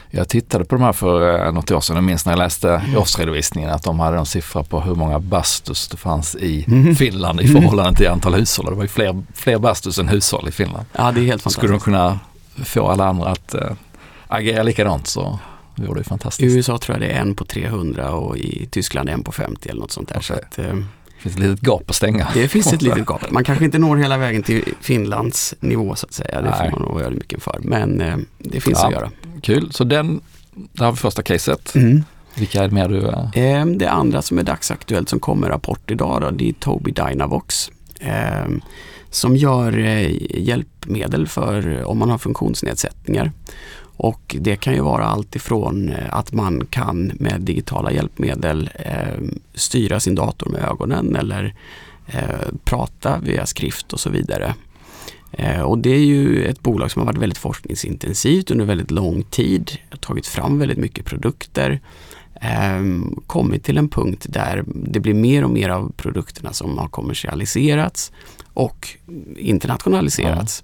Jag 0.09 0.29
tittade 0.29 0.65
på 0.65 0.75
de 0.75 0.81
här 0.83 0.93
för 0.93 1.45
eh, 1.45 1.51
något 1.51 1.71
år 1.71 1.81
sedan. 1.81 1.95
Jag 1.95 2.03
minns 2.03 2.25
när 2.25 2.33
jag 2.33 2.37
läste 2.39 2.81
årsredovisningen 2.97 3.69
att 3.69 3.83
de 3.83 3.99
hade 3.99 4.17
en 4.17 4.25
siffra 4.25 4.63
på 4.63 4.81
hur 4.81 4.95
många 4.95 5.19
bastus 5.19 5.87
det 5.87 5.97
fanns 5.97 6.35
i 6.35 6.65
Finland 6.97 7.41
i 7.41 7.47
förhållande 7.47 7.97
till 7.97 8.07
antal 8.07 8.33
hushåll. 8.33 8.65
Det 8.65 8.75
var 8.75 8.83
ju 8.83 8.87
fler, 8.87 9.23
fler 9.33 9.57
bastus 9.59 9.97
än 9.99 10.07
hushåll 10.07 10.47
i 10.47 10.51
Finland. 10.51 10.85
Ja, 10.93 11.11
det 11.11 11.19
är 11.21 11.25
helt 11.25 11.41
Så 11.43 11.49
skulle 11.49 11.73
de 11.73 11.79
fantastiskt. 11.79 11.85
kunna 12.55 12.65
få 12.65 12.87
alla 12.91 13.05
andra 13.07 13.29
att 13.29 13.53
äh, 13.53 13.61
agera 14.27 14.63
likadant 14.63 15.07
så 15.07 15.39
vore 15.75 15.93
det 15.93 15.97
ju 15.97 16.01
I 16.01 16.03
fantastiskt. 16.03 16.55
USA 16.57 16.77
tror 16.77 16.95
jag 16.97 17.09
det 17.09 17.13
är 17.15 17.21
en 17.21 17.35
på 17.35 17.45
300 17.45 18.11
och 18.11 18.37
i 18.37 18.67
Tyskland 18.71 19.09
en 19.09 19.23
på 19.23 19.31
50 19.31 19.69
eller 19.69 19.81
något 19.81 19.91
sånt 19.91 20.09
där. 20.09 20.19
Så 20.19 20.33
Okej. 20.33 20.45
att, 20.49 20.59
eh, 20.59 20.75
Det 21.23 21.29
finns 21.29 21.35
ett 21.35 21.41
litet 21.41 21.61
gap 21.67 21.89
att 21.89 21.95
stänga. 21.95 22.27
Det 22.33 22.47
finns 22.47 22.73
ett 22.73 22.81
litet 22.81 23.05
gap. 23.09 23.31
Man 23.31 23.43
kanske 23.43 23.65
inte 23.65 23.79
når 23.79 23.97
hela 23.97 24.17
vägen 24.17 24.43
till 24.43 24.63
Finlands 24.81 25.55
nivå 25.59 25.95
så 25.95 26.05
att 26.05 26.13
säga. 26.13 26.41
Det 26.41 26.49
Nej. 26.49 26.71
får 26.71 26.79
man 26.79 26.87
nog 26.87 26.99
vara 27.01 27.09
mycket 27.09 27.43
för. 27.43 27.59
Men 27.61 28.01
eh, 28.01 28.17
det 28.37 28.61
finns 28.61 28.79
Ja. 28.81 28.87
att 28.87 28.93
göra. 28.93 29.11
Kul, 29.41 29.71
så 29.71 29.83
den, 29.83 30.21
där 30.73 30.85
har 30.85 30.91
vi 30.91 30.97
första 30.97 31.21
caset. 31.21 31.73
Vilka 32.35 32.63
är 32.63 32.67
det 32.67 32.73
mer 32.73 32.87
du... 32.89 33.07
Eh, 33.41 33.65
Det 33.65 33.87
andra 33.87 34.21
som 34.21 34.37
är 34.37 34.43
dagsaktuellt 34.43 35.09
som 35.09 35.19
kommer 35.19 35.47
rapport 35.49 35.91
idag 35.91 36.21
då, 36.21 36.31
det 36.31 36.49
är 36.49 36.53
Tobii 36.53 36.93
Dynavox. 36.93 37.71
Eh, 37.99 38.47
som 39.09 39.35
gör 39.37 39.77
eh, 39.79 40.11
hjälpmedel 40.41 41.27
för 41.27 41.83
om 41.83 41.97
man 41.97 42.09
har 42.09 42.17
funktionsnedsättningar. 42.17 43.31
Och 43.97 44.35
det 44.39 44.55
kan 44.55 44.73
ju 44.73 44.81
vara 44.81 45.05
allt 45.05 45.35
ifrån 45.35 45.89
eh, 45.89 46.15
att 46.15 46.33
man 46.33 46.65
kan 46.65 47.11
med 47.15 47.41
digitala 47.41 47.91
hjälpmedel 47.91 48.69
eh, 48.75 49.23
styra 49.53 49.99
sin 49.99 50.15
dator 50.15 50.49
med 50.49 50.63
ögonen 50.63 51.15
eller 51.15 51.55
eh, 52.07 52.47
prata 52.63 53.19
via 53.19 53.45
skrift 53.45 53.93
och 53.93 53.99
så 53.99 54.09
vidare. 54.09 54.53
Eh, 55.31 55.61
och 55.61 55.77
det 55.77 55.89
är 55.89 56.05
ju 56.05 56.45
ett 56.45 56.61
bolag 56.61 56.91
som 56.91 56.99
har 56.99 57.05
varit 57.05 57.21
väldigt 57.21 57.37
forskningsintensivt 57.37 58.51
under 58.51 58.65
väldigt 58.65 58.91
lång 58.91 59.23
tid, 59.23 59.71
tagit 59.99 60.27
fram 60.27 60.59
väldigt 60.59 60.77
mycket 60.77 61.05
produkter, 61.05 61.79
kommit 63.27 63.63
till 63.63 63.77
en 63.77 63.89
punkt 63.89 64.25
där 64.29 64.63
det 64.67 64.99
blir 64.99 65.13
mer 65.13 65.43
och 65.43 65.49
mer 65.49 65.69
av 65.69 65.91
produkterna 65.97 66.53
som 66.53 66.77
har 66.77 66.87
kommersialiserats 66.87 68.11
och 68.53 68.87
internationaliserats. 69.35 70.63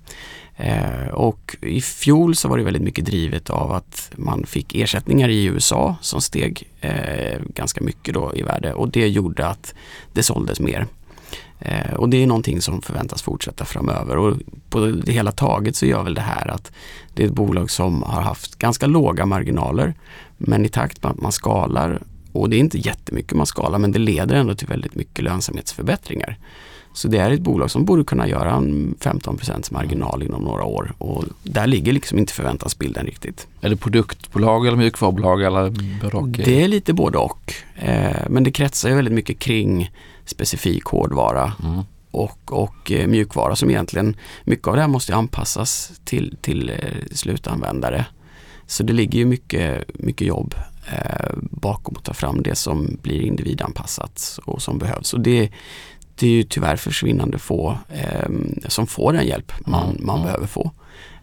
Eh, 0.56 1.08
och 1.08 1.56
i 1.62 1.82
fjol 1.82 2.36
så 2.36 2.48
var 2.48 2.58
det 2.58 2.64
väldigt 2.64 2.84
mycket 2.84 3.06
drivet 3.06 3.50
av 3.50 3.72
att 3.72 4.12
man 4.16 4.46
fick 4.46 4.76
ersättningar 4.76 5.30
i 5.30 5.46
USA 5.46 5.96
som 6.02 6.22
steg 6.22 6.70
eh, 6.82 7.42
ganska 7.48 7.84
mycket 7.84 8.14
då 8.14 8.32
i 8.36 8.42
värde 8.42 8.74
och 8.74 8.90
det 8.90 9.08
gjorde 9.08 9.48
att 9.48 9.74
det 10.14 10.24
såldes 10.24 10.60
mer. 10.60 10.88
Eh, 11.60 11.94
och 11.94 12.10
det 12.10 12.24
är 12.24 12.28
någonting 12.28 12.62
som 12.62 12.82
förväntas 12.82 13.22
fortsätta 13.22 13.66
framöver 13.66 14.18
och 14.18 14.38
på 14.70 14.80
det 14.80 15.12
hela 15.12 15.32
taget 15.32 15.76
så 15.76 15.86
gör 15.86 16.04
väl 16.04 16.14
det 16.14 16.22
här 16.22 16.48
att 16.48 16.72
det 17.14 17.24
är 17.24 17.28
ett 17.28 17.34
bolag 17.34 17.72
som 17.72 18.04
har 18.04 18.22
haft 18.22 18.56
ganska 18.56 18.88
låga 18.88 19.26
marginaler 19.26 19.94
men 20.48 20.66
i 20.66 20.70
takt 20.70 21.04
med 21.04 21.12
att 21.12 21.22
man 21.22 21.32
skalar 21.32 22.02
och 22.32 22.50
det 22.50 22.56
är 22.56 22.60
inte 22.60 22.78
jättemycket 22.78 23.38
man 23.38 23.46
skalar 23.46 23.80
men 23.80 23.92
det 23.92 24.00
leder 24.00 24.36
ändå 24.36 24.56
till 24.56 24.68
väldigt 24.68 24.96
mycket 24.96 25.24
lönsamhetsförbättringar. 25.24 26.38
Så 26.96 27.08
det 27.08 27.18
är 27.18 27.32
ett 27.32 27.42
bolag 27.42 27.72
som 27.72 27.86
borde 27.86 28.04
kunna 28.04 28.28
göra 28.28 28.52
en 28.52 28.96
15% 29.00 29.74
marginal 29.74 30.24
inom 30.24 30.44
några 30.44 30.64
år 30.64 30.94
och 30.98 31.24
där 31.44 31.68
ligger 31.68 31.94
liksom 31.94 32.20
inte 32.20 32.34
förväntansbilden 32.34 33.06
riktigt. 33.06 33.48
Är 33.62 33.70
det 33.70 33.76
produktbolag 33.76 34.68
eller 34.68 34.78
mjukvarubolag 34.78 35.44
eller 35.44 35.70
både? 36.12 36.44
Det 36.44 36.64
är 36.64 36.68
lite 36.68 36.94
både 36.94 37.18
och. 37.18 37.54
Eh, 37.76 38.16
men 38.30 38.44
det 38.44 38.52
kretsar 38.52 38.90
ju 38.90 38.96
väldigt 38.96 39.14
mycket 39.14 39.40
kring 39.40 39.92
specifik 40.26 40.84
hårdvara 40.86 41.54
Mm. 41.64 41.82
och, 42.12 42.40
och 42.54 42.92
eh, 42.92 43.08
mjukvara 43.08 43.56
som 43.56 43.70
egentligen, 43.70 44.16
mycket 44.44 44.68
av 44.68 44.76
det 44.76 44.82
här 44.82 44.88
måste 44.88 45.16
anpassas 45.16 45.92
till, 46.06 46.38
till 46.42 46.70
eh, 46.70 46.76
slutanvändare. 47.12 48.06
Så 48.68 48.84
det 48.84 48.94
ligger 48.94 49.20
ju 49.20 49.26
mycket, 49.26 49.84
mycket 50.00 50.28
jobb 50.28 50.56
eh, 50.92 51.34
bakom 51.40 51.96
att 51.98 52.04
ta 52.04 52.14
fram 52.14 52.42
det 52.44 52.56
som 52.56 52.98
blir 53.02 53.22
individanpassat 53.22 54.40
och 54.46 54.62
som 54.62 54.78
behövs. 54.78 55.14
Och 55.14 55.20
det, 55.20 55.50
det 56.16 56.28
är 56.28 56.32
ju 56.32 56.44
tyvärr 56.44 56.76
försvinnande 56.76 57.38
få 57.40 57.78
eh, 57.90 58.30
som 58.68 58.88
får 58.88 59.14
den 59.14 59.28
hjälp 59.28 59.52
man, 59.66 59.90
Mm, 59.90 60.06
man 60.06 60.16
mm. 60.16 60.26
behöver 60.26 60.48
få. 60.48 60.72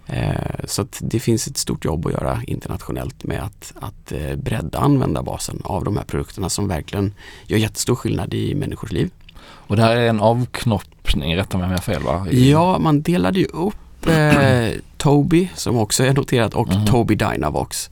Eh, 0.06 0.64
så 0.64 0.86
det 1.00 1.20
finns 1.20 1.46
ett 1.46 1.56
stort 1.56 1.84
jobb 1.84 2.06
att 2.06 2.12
göra 2.12 2.40
internationellt 2.46 3.24
med 3.24 3.42
att, 3.42 3.72
att 3.80 4.12
eh, 4.12 4.36
bredda 4.36 4.78
användarbasen 4.78 5.60
av 5.64 5.84
de 5.84 5.96
här 5.96 6.04
produkterna 6.04 6.48
som 6.48 6.68
verkligen 6.68 7.14
gör 7.46 7.58
jättestor 7.58 7.94
skillnad 7.94 8.34
i 8.34 8.54
människors 8.54 8.92
liv. 8.92 9.10
Och 9.42 9.76
det 9.76 9.82
här 9.82 9.96
är 9.96 10.08
en 10.08 10.20
avknoppning, 10.20 11.36
rätta 11.36 11.58
mig 11.58 11.64
om 11.64 11.70
jag 11.70 11.78
har 11.78 11.82
fel 11.82 12.02
va? 12.02 12.26
I- 12.30 12.50
Ja, 12.50 12.78
man 12.78 13.02
delade 13.02 13.38
ju 13.38 13.44
upp 13.46 13.74
ihop 14.06 14.42
eh, 14.42 14.80
Tobii 14.96 15.50
som 15.54 15.76
också 15.76 16.04
är 16.04 16.14
noterat 16.14 16.54
och 16.54 16.68
Mhm. 16.68 16.86
Tobii 16.86 17.16
Dynavox. 17.16 17.90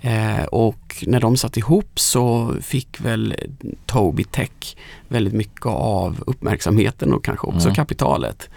Eh, 0.00 0.44
och 0.44 1.04
när 1.06 1.20
de 1.20 1.36
satt 1.36 1.56
ihop 1.56 2.00
så 2.00 2.54
fick 2.62 3.00
väl 3.00 3.34
Tobii 3.86 4.24
Tech 4.24 4.76
väldigt 5.08 5.34
mycket 5.34 5.66
av 5.66 6.22
uppmärksamheten 6.26 7.12
och 7.12 7.24
kanske 7.24 7.46
också 7.46 7.66
Mm. 7.68 7.74
kapitalet. 7.74 8.48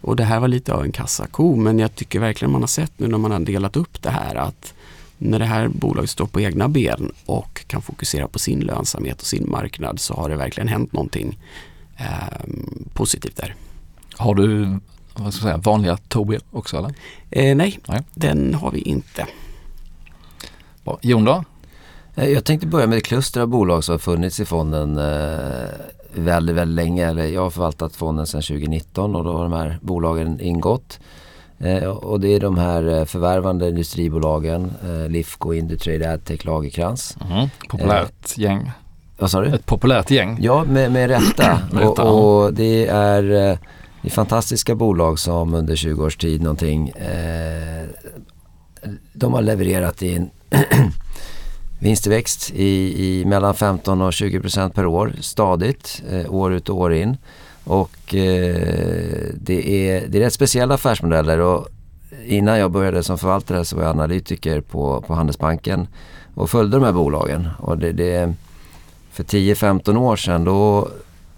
Och 0.00 0.16
det 0.16 0.24
här 0.24 0.40
var 0.40 0.48
lite 0.48 0.72
av 0.74 0.84
en 0.84 0.92
kassako 0.92 1.56
men 1.56 1.78
jag 1.78 1.94
tycker 1.94 2.20
verkligen 2.20 2.52
man 2.52 2.60
har 2.62 2.66
sett 2.68 2.92
nu 2.96 3.08
när 3.08 3.18
man 3.18 3.30
har 3.30 3.40
delat 3.40 3.76
upp 3.76 4.02
det 4.02 4.10
här 4.10 4.34
att 4.34 4.74
när 5.18 5.38
det 5.38 5.44
här 5.44 5.68
bolaget 5.68 6.10
står 6.10 6.26
på 6.26 6.40
egna 6.40 6.68
ben 6.68 7.12
och 7.26 7.64
kan 7.66 7.82
fokusera 7.82 8.28
på 8.28 8.38
sin 8.38 8.60
lönsamhet 8.60 9.20
och 9.20 9.26
sin 9.26 9.50
marknad 9.50 10.00
så 10.00 10.14
har 10.14 10.28
det 10.28 10.36
verkligen 10.36 10.68
hänt 10.68 10.92
någonting 10.92 11.38
eh, 11.96 12.06
positivt 12.92 13.36
där. 13.36 13.54
Har 14.16 14.34
du 14.34 14.78
vad 15.14 15.34
ska 15.34 15.46
jag 15.46 15.52
säga, 15.54 15.56
vanliga 15.72 15.96
Tobii 15.96 16.38
också 16.50 16.76
eller? 16.78 16.94
Eh, 17.30 17.56
nej, 17.56 17.78
Nej. 17.88 18.02
den 18.14 18.54
har 18.54 18.70
vi 18.70 18.80
inte. 18.80 19.26
Bra. 20.84 20.98
Jon 21.02 21.24
då? 21.24 21.44
Eh, 22.14 22.28
Jag 22.28 22.44
tänkte 22.44 22.66
börja 22.66 22.86
med 22.86 22.98
ett 22.98 23.04
kluster 23.04 23.40
av 23.40 23.48
bolag 23.48 23.84
som 23.84 23.92
har 23.92 23.98
funnits 23.98 24.40
i 24.40 24.44
fonden 24.44 24.98
eh, 24.98 25.68
väldigt, 26.14 26.56
väldigt 26.56 26.74
länge. 26.84 27.06
Eller 27.08 27.26
jag 27.26 27.40
har 27.42 27.50
förvaltat 27.50 27.96
fonden 27.96 28.26
sedan 28.26 28.42
2019 28.42 29.16
och 29.16 29.24
då 29.24 29.32
har 29.32 29.42
de 29.42 29.52
här 29.52 29.78
bolagen 29.82 30.40
ingått. 30.40 31.00
Eh, 31.58 31.84
och 31.84 32.20
det 32.20 32.28
är 32.28 32.40
de 32.40 32.58
här 32.58 32.98
eh, 32.98 33.04
förvärvande 33.04 33.68
industribolagen, 33.68 34.72
eh, 34.84 35.08
Lifco, 35.10 35.52
Indutrade, 35.54 36.12
Adtech, 36.12 36.44
Lagercrantz. 36.44 37.16
Populärt 37.68 38.38
gäng. 38.38 38.70
Vad 39.18 39.30
sa 39.30 39.40
du? 39.40 39.48
Ett 39.54 39.66
populärt 39.66 40.10
gäng. 40.10 40.38
Ja, 40.40 40.64
med, 40.64 40.92
med 40.92 41.08
rätta. 41.10 41.58
Med 41.72 41.82
rätta, 41.82 42.02
och, 42.04 42.44
och 42.44 42.54
det 42.54 42.86
är, 42.86 43.50
eh, 43.50 43.58
det 44.04 44.08
är 44.08 44.10
fantastiska 44.10 44.74
bolag 44.74 45.18
som 45.18 45.54
under 45.54 45.76
20 45.76 46.04
års 46.04 46.16
tid 46.16 46.42
någonting 46.42 46.88
eh, 46.88 47.86
de 49.12 49.32
har 49.32 49.42
levererat 49.42 50.02
i 50.02 50.14
en 50.14 50.30
vinsttillväxt 51.78 52.50
i, 52.54 53.04
i 53.06 53.24
mellan 53.24 53.54
15 53.54 54.02
och 54.02 54.12
20 54.12 54.40
procent 54.40 54.74
per 54.74 54.86
år 54.86 55.12
stadigt 55.20 56.02
eh, 56.10 56.34
år 56.34 56.52
ut 56.52 56.68
och 56.68 56.76
år 56.76 56.92
in. 56.92 57.16
Och 57.64 58.14
eh, 58.14 59.30
det, 59.34 59.88
är, 59.88 60.06
det 60.08 60.18
är 60.18 60.20
rätt 60.20 60.32
speciella 60.32 60.74
affärsmodeller 60.74 61.38
och 61.38 61.68
innan 62.26 62.58
jag 62.58 62.70
började 62.70 63.02
som 63.02 63.18
förvaltare 63.18 63.64
så 63.64 63.76
var 63.76 63.82
jag 63.82 63.90
analytiker 63.90 64.60
på, 64.60 65.04
på 65.06 65.14
Handelsbanken 65.14 65.86
och 66.34 66.50
följde 66.50 66.76
de 66.76 66.84
här 66.84 66.92
bolagen. 66.92 67.48
Och 67.58 67.78
det, 67.78 67.92
det, 67.92 68.34
för 69.10 69.24
10-15 69.24 69.96
år 69.96 70.16
sedan 70.16 70.44
då 70.44 70.88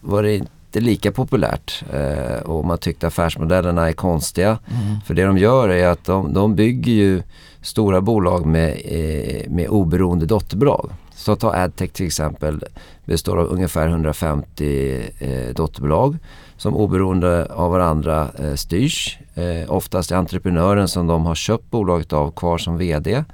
var 0.00 0.22
det 0.22 0.44
inte 0.76 0.90
lika 0.90 1.12
populärt 1.12 1.84
eh, 1.92 2.42
och 2.42 2.64
man 2.64 2.78
tyckte 2.78 3.06
affärsmodellerna 3.06 3.88
är 3.88 3.92
konstiga. 3.92 4.48
Mm. 4.48 5.00
För 5.06 5.14
det 5.14 5.24
de 5.24 5.38
gör 5.38 5.68
är 5.68 5.88
att 5.88 6.04
de, 6.04 6.32
de 6.32 6.54
bygger 6.54 6.92
ju 6.92 7.22
stora 7.62 8.00
bolag 8.00 8.46
med, 8.46 8.80
eh, 8.84 9.50
med 9.50 9.68
oberoende 9.68 10.26
dotterbolag. 10.26 10.90
Så 11.14 11.36
ta 11.36 11.54
Adtech 11.54 11.92
till 11.92 12.06
exempel 12.06 12.64
består 13.04 13.38
av 13.38 13.46
ungefär 13.46 13.88
150 13.88 15.02
eh, 15.18 15.54
dotterbolag 15.54 16.18
som 16.56 16.76
oberoende 16.76 17.46
av 17.46 17.70
varandra 17.70 18.28
eh, 18.38 18.54
styrs. 18.54 19.18
Eh, 19.34 19.72
oftast 19.72 20.12
är 20.12 20.16
entreprenören 20.16 20.88
som 20.88 21.06
de 21.06 21.26
har 21.26 21.34
köpt 21.34 21.70
bolaget 21.70 22.12
av 22.12 22.30
kvar 22.30 22.58
som 22.58 22.76
VD. 22.76 23.24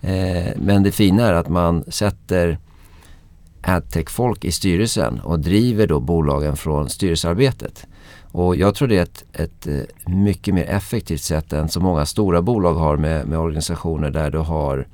Eh, 0.00 0.52
men 0.56 0.82
det 0.82 0.92
fina 0.92 1.26
är 1.26 1.32
att 1.32 1.48
man 1.48 1.84
sätter 1.88 2.58
Adtech-folk 3.62 4.44
i 4.44 4.52
styrelsen 4.52 5.20
och 5.20 5.40
driver 5.40 5.86
då 5.86 6.00
bolagen 6.00 6.56
från 6.56 6.88
styrelsearbetet. 6.88 7.86
Och 8.32 8.56
jag 8.56 8.74
tror 8.74 8.88
det 8.88 8.98
är 8.98 9.02
ett, 9.02 9.24
ett 9.32 9.66
eh, 9.66 10.12
mycket 10.12 10.54
mer 10.54 10.64
effektivt 10.64 11.20
sätt 11.22 11.52
än 11.52 11.68
så 11.68 11.80
många 11.80 12.06
stora 12.06 12.42
bolag 12.42 12.74
har 12.74 12.96
med, 12.96 13.26
med 13.26 13.38
organisationer 13.38 14.10
där 14.10 14.30
du 14.30 14.38
har 14.38 14.86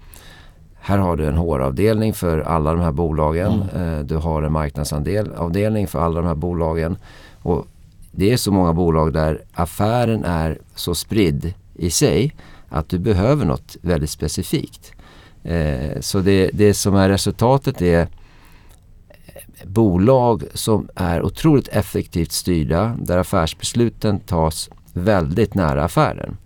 här 0.80 0.98
har 0.98 1.16
du 1.16 1.26
en 1.26 1.36
HR-avdelning 1.36 2.14
för 2.14 2.38
alla 2.40 2.72
de 2.72 2.80
här 2.80 2.92
bolagen. 2.92 3.62
Eh, 3.74 3.98
Du 3.98 4.16
har 4.16 4.42
en 4.42 4.52
marknadsavdelning 4.52 5.86
för 5.86 5.98
alla 5.98 6.20
de 6.20 6.26
här 6.26 6.34
bolagen. 6.34 6.96
Och 7.42 7.66
det 8.12 8.32
är 8.32 8.36
så 8.36 8.52
många 8.52 8.72
bolag 8.72 9.12
där 9.12 9.40
affären 9.54 10.24
är 10.24 10.58
så 10.74 10.94
spridd 10.94 11.54
i 11.74 11.90
sig 11.90 12.34
att 12.68 12.88
du 12.88 12.98
behöver 12.98 13.44
något 13.44 13.76
väldigt 13.82 14.10
specifikt. 14.10 14.92
Eh, 15.44 16.00
Så 16.00 16.18
det, 16.20 16.50
det 16.52 16.74
som 16.74 16.94
är 16.94 17.08
resultatet 17.08 17.82
är 17.82 18.08
bolag 19.64 20.44
som 20.54 20.88
är 20.94 21.22
otroligt 21.22 21.68
effektivt 21.68 22.32
styrda 22.32 22.96
där 22.98 23.18
affärsbesluten 23.18 24.20
tas 24.20 24.70
väldigt 24.92 25.54
nära 25.54 25.84
affären. 25.84 26.36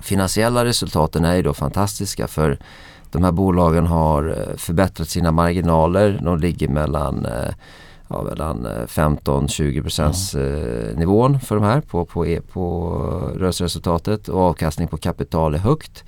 Finansiella 0.00 0.64
resultaten 0.64 1.24
är 1.24 1.36
ju 1.36 1.42
då 1.42 1.54
fantastiska 1.54 2.26
för 2.26 2.58
de 3.10 3.24
här 3.24 3.32
bolagen 3.32 3.86
har 3.86 4.28
eh, 4.28 4.56
förbättrat 4.56 5.08
sina 5.08 5.32
marginaler. 5.32 6.20
De 6.24 6.38
ligger 6.38 6.68
mellan, 6.68 7.26
eh, 7.26 7.54
ja, 8.08 8.22
mellan 8.22 8.66
eh, 8.66 8.86
15-20 8.86 9.82
procents 9.82 10.34
eh, 10.34 10.96
nivån 10.96 11.40
för 11.40 11.54
de 11.54 11.64
här 11.64 11.80
på, 11.80 12.04
på, 12.04 12.26
e- 12.26 12.40
på 12.52 12.90
rörelseresultatet 13.36 14.28
och 14.28 14.40
avkastning 14.40 14.88
på 14.88 14.96
kapital 14.96 15.54
är 15.54 15.58
högt. 15.58 16.04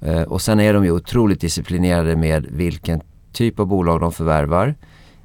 Eh, 0.00 0.22
och 0.22 0.42
sen 0.42 0.60
är 0.60 0.74
de 0.74 0.84
ju 0.84 0.90
otroligt 0.90 1.40
disciplinerade 1.40 2.16
med 2.16 2.46
vilken 2.50 3.00
typ 3.32 3.60
av 3.60 3.66
bolag 3.66 4.00
de 4.00 4.12
förvärvar. 4.12 4.74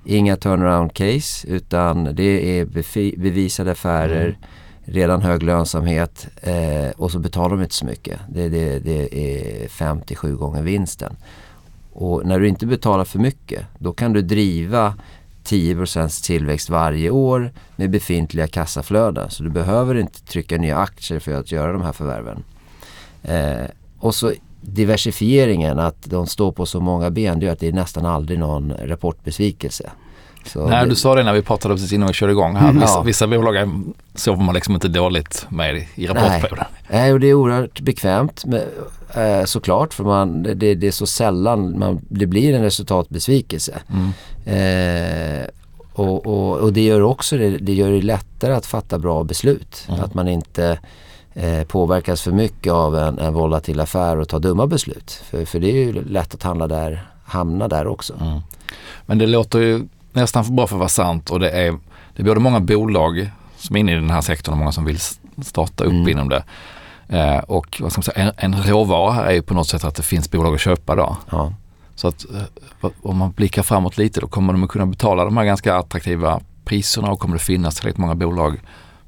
Inga 0.09 0.37
turnaround 0.37 0.93
case 0.93 1.47
utan 1.47 2.15
det 2.15 2.59
är 2.59 2.65
bevisade 3.17 3.71
affärer, 3.71 4.37
redan 4.85 5.21
hög 5.21 5.43
lönsamhet 5.43 6.27
eh, 6.41 6.89
och 6.97 7.11
så 7.11 7.19
betalar 7.19 7.49
de 7.49 7.63
inte 7.63 7.75
så 7.75 7.85
mycket. 7.85 8.19
Det, 8.29 8.49
det, 8.49 8.79
det 8.79 9.17
är 9.17 9.67
5-7 9.67 10.35
gånger 10.35 10.63
vinsten. 10.63 11.15
Och 11.93 12.25
när 12.25 12.39
du 12.39 12.47
inte 12.47 12.65
betalar 12.65 13.05
för 13.05 13.19
mycket 13.19 13.65
då 13.79 13.93
kan 13.93 14.13
du 14.13 14.21
driva 14.21 14.93
10% 15.43 16.25
tillväxt 16.25 16.69
varje 16.69 17.09
år 17.09 17.51
med 17.75 17.89
befintliga 17.89 18.47
kassaflöden. 18.47 19.29
Så 19.29 19.43
du 19.43 19.49
behöver 19.49 19.95
inte 19.95 20.25
trycka 20.25 20.57
nya 20.57 20.77
aktier 20.77 21.19
för 21.19 21.33
att 21.33 21.51
göra 21.51 21.71
de 21.71 21.81
här 21.81 21.93
förvärven. 21.93 22.43
Eh, 23.23 23.69
och 23.99 24.15
så 24.15 24.33
diversifieringen, 24.61 25.79
att 25.79 26.03
de 26.03 26.27
står 26.27 26.51
på 26.51 26.65
så 26.65 26.79
många 26.79 27.09
ben, 27.09 27.39
det 27.39 27.45
gör 27.45 27.53
att 27.53 27.59
det 27.59 27.67
är 27.67 27.73
nästan 27.73 28.05
aldrig 28.05 28.39
någon 28.39 28.73
rapportbesvikelse. 28.83 29.89
Så 30.45 30.67
Nej, 30.67 30.83
det, 30.83 30.89
du 30.89 30.95
sa 30.95 31.15
det 31.15 31.23
när 31.23 31.33
vi 31.33 31.41
pratade 31.41 31.75
precis 31.75 31.93
innan 31.93 32.07
vi 32.07 32.13
körde 32.13 32.31
igång 32.31 32.55
här. 32.55 32.69
Mm, 32.69 32.81
Vissa, 32.81 32.93
ja. 32.93 33.01
vissa 33.01 33.27
bolag 33.27 33.83
sover 34.15 34.43
man 34.43 34.55
liksom 34.55 34.73
inte 34.73 34.87
dåligt 34.87 35.45
med 35.49 35.85
i 35.95 36.07
rapportperioden. 36.07 36.65
Nej, 36.89 37.13
och 37.13 37.19
det 37.19 37.27
är 37.27 37.33
oerhört 37.33 37.79
bekvämt 37.79 38.45
med, 38.45 38.63
eh, 39.15 39.45
såklart 39.45 39.93
för 39.93 40.03
man, 40.03 40.43
det, 40.43 40.75
det 40.75 40.87
är 40.87 40.91
så 40.91 41.05
sällan 41.05 41.79
man, 41.79 42.01
det 42.09 42.25
blir 42.25 42.53
en 42.53 42.61
resultatbesvikelse. 42.61 43.79
Mm. 43.89 44.11
Eh, 44.45 45.47
och, 45.93 46.27
och, 46.27 46.57
och 46.57 46.73
det 46.73 46.81
gör 46.81 47.01
också 47.01 47.37
det, 47.37 47.49
det 47.57 47.73
gör 47.73 47.91
det 47.91 48.01
lättare 48.01 48.53
att 48.53 48.65
fatta 48.65 48.99
bra 48.99 49.23
beslut. 49.23 49.85
Mm. 49.89 50.01
Att 50.01 50.13
man 50.13 50.27
inte 50.27 50.79
eh, 51.38 51.63
påverkas 51.63 52.21
för 52.21 52.32
mycket 52.32 52.73
av 52.73 52.95
en, 52.97 53.19
en 53.19 53.34
volatil 53.34 53.80
affär 53.80 54.19
och 54.19 54.30
ta 54.30 54.39
dumma 54.39 54.67
beslut. 54.67 55.12
För, 55.30 55.45
för 55.45 55.60
det 55.60 55.67
är 55.71 55.76
ju 55.86 56.04
lätt 56.04 56.34
att 56.34 56.43
handla 56.43 56.67
där, 56.67 57.08
hamna 57.26 57.67
där 57.67 57.88
också. 57.88 58.13
Mm. 58.21 58.39
Men 59.06 59.17
det 59.17 59.28
låter 59.28 59.60
ju 59.60 59.88
nästan 60.13 60.45
för 60.45 60.52
bra 60.52 60.67
för 60.67 60.76
att 60.76 60.80
vara 60.80 60.89
sant 60.89 61.30
och 61.32 61.39
det 61.39 61.50
är, 61.50 61.71
det 62.15 62.21
är 62.21 62.26
både 62.26 62.39
många 62.39 62.60
bolag 62.60 63.32
som 63.58 63.76
är 63.76 63.80
inne 63.80 63.91
i 63.91 63.95
den 63.95 64.10
här 64.10 64.21
sektorn 64.21 64.54
och 64.54 64.58
många 64.60 64.71
som 64.71 64.86
vill 64.86 65.00
starta 65.41 65.84
upp 65.84 65.91
Mm. 65.93 66.10
inom 66.10 66.30
det. 66.30 66.43
Eh, 67.10 67.38
och 67.39 67.78
vad 67.82 67.91
ska 67.91 68.00
man 68.00 68.04
säga, 68.04 68.34
en, 68.38 68.54
en 68.54 68.63
råvara 68.63 69.12
här 69.12 69.26
är 69.26 69.32
ju 69.34 69.41
på 69.41 69.54
något 69.54 69.67
sätt 69.67 69.84
att 69.84 69.95
det 69.95 70.04
finns 70.04 70.32
bolag 70.32 70.54
att 70.56 70.62
köpa 70.62 70.95
då. 70.95 71.17
Ja. 71.30 71.54
Så 71.95 72.08
att 72.08 72.26
eh, 72.36 72.89
om 73.02 73.17
man 73.17 73.32
blickar 73.32 73.63
framåt 73.63 73.97
lite 73.97 74.19
då 74.21 74.28
kommer 74.28 74.54
de 74.54 74.63
att 74.63 74.69
kunna 74.69 74.86
betala 74.86 75.23
de 75.26 75.38
här 75.38 75.45
ganska 75.45 75.76
attraktiva 75.76 76.39
priserna 76.65 77.12
och 77.12 77.19
kommer 77.19 77.34
det 77.36 77.43
finnas 77.43 77.76
tillräckligt 77.76 77.97
många 77.97 78.15
bolag 78.15 78.60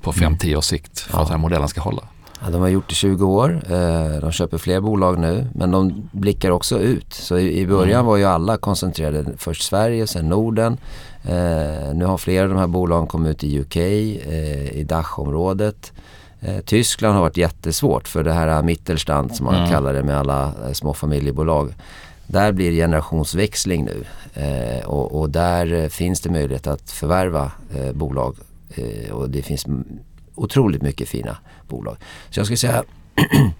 på 0.01 0.11
5-10 0.11 0.55
års 0.55 0.65
sikt 0.65 0.99
för 0.99 1.17
Ja. 1.17 1.21
att 1.21 1.27
den 1.27 1.33
här 1.33 1.41
modellen 1.41 1.67
ska 1.67 1.81
hålla. 1.81 2.01
Ja, 2.43 2.49
de 2.49 2.61
har 2.61 2.67
gjort 2.69 2.87
det 2.89 2.91
i 2.91 2.95
20 2.95 3.25
år. 3.25 3.61
Eh, 3.69 4.19
de 4.21 4.31
köper 4.31 4.57
fler 4.57 4.79
bolag 4.81 5.19
nu. 5.19 5.47
Men 5.55 5.71
de 5.71 6.09
blickar 6.11 6.51
också 6.51 6.79
ut. 6.79 7.13
Så 7.13 7.37
i, 7.37 7.67
början 7.67 7.93
Mm. 7.99 8.05
var 8.05 8.17
ju 8.17 8.25
alla 8.25 8.57
koncentrerade. 8.57 9.25
Först 9.37 9.63
Sverige, 9.63 10.07
sen 10.07 10.29
Norden. 10.29 10.77
Eh, 11.23 11.93
nu 11.93 12.05
har 12.05 12.17
flera 12.17 12.43
av 12.43 12.49
de 12.49 12.57
här 12.59 12.67
bolagen 12.67 13.07
kommit 13.07 13.29
ut 13.29 13.43
i 13.43 13.59
UK, 13.59 13.75
eh, 13.77 14.71
i 14.79 14.83
Dachområdet. 14.83 15.91
Tyskland 16.65 17.13
har 17.15 17.21
varit 17.21 17.37
jättesvårt 17.37 18.07
för 18.07 18.23
det 18.23 18.33
här 18.33 18.63
Mittelstand 18.63 19.35
som 19.35 19.45
man 19.45 19.55
Mm. 19.55 19.69
kallar 19.69 19.93
det 19.93 20.03
med 20.03 20.17
alla 20.17 20.53
små 20.73 20.93
familjebolag. 20.93 21.73
Där 22.27 22.51
blir 22.51 22.71
det 22.71 22.77
generationsväxling 22.77 23.85
nu 23.85 24.03
och, 24.85 25.29
där 25.29 25.89
finns 25.89 26.21
det 26.21 26.29
möjlighet 26.29 26.67
att 26.67 26.91
förvärva 26.91 27.51
bolag 27.93 28.35
och 29.11 29.29
det 29.29 29.41
finns 29.41 29.65
otroligt 30.43 30.81
mycket 30.81 31.09
fina 31.09 31.37
bolag. 31.67 31.97
Så 32.29 32.39
jag 32.39 32.45
skulle 32.45 32.57
säga 32.57 32.83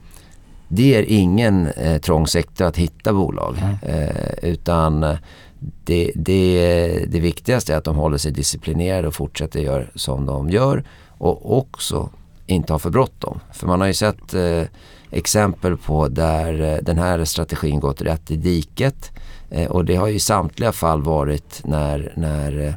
det 0.68 0.96
är 0.96 1.06
ingen 1.08 1.68
eh, 1.68 2.02
trång 2.02 2.28
sektor 2.28 2.66
att 2.66 2.78
hitta 2.78 3.14
bolag 3.14 3.58
eh, 3.82 4.50
utan 4.50 5.04
eh, 5.04 5.18
det, 5.60 6.12
det, 6.16 7.06
det 7.08 7.20
viktigaste 7.20 7.74
är 7.74 7.78
att 7.78 7.84
de 7.84 7.96
håller 7.96 8.18
sig 8.18 8.32
disciplinerade 8.32 9.08
och 9.08 9.16
fortsätter 9.16 9.60
göra 9.60 9.86
som 9.96 10.26
de 10.26 10.50
gör 10.50 10.84
och 11.18 11.58
också 11.58 12.10
inte 12.46 12.74
har 12.74 12.80
för 12.80 12.90
bråttom. 12.90 13.40
För 13.52 13.68
man 13.68 13.80
har 13.80 13.88
ju 13.88 13.94
sett 13.94 14.34
eh, 14.34 14.64
exempel 15.12 15.78
på 15.78 16.08
där 16.08 16.62
eh, 16.62 16.78
den 16.82 16.98
här 16.98 17.26
strategin 17.26 17.80
gått 17.80 18.02
rätt 18.02 18.32
i 18.32 18.36
diket. 18.36 19.12
Eh, 19.50 19.72
och 19.72 19.86
det 19.86 19.96
har 19.96 20.08
ju 20.08 20.14
i 20.14 20.20
samtliga 20.20 20.72
fall 20.72 21.02
varit 21.02 21.62
när, 21.66 22.14
när 22.16 22.76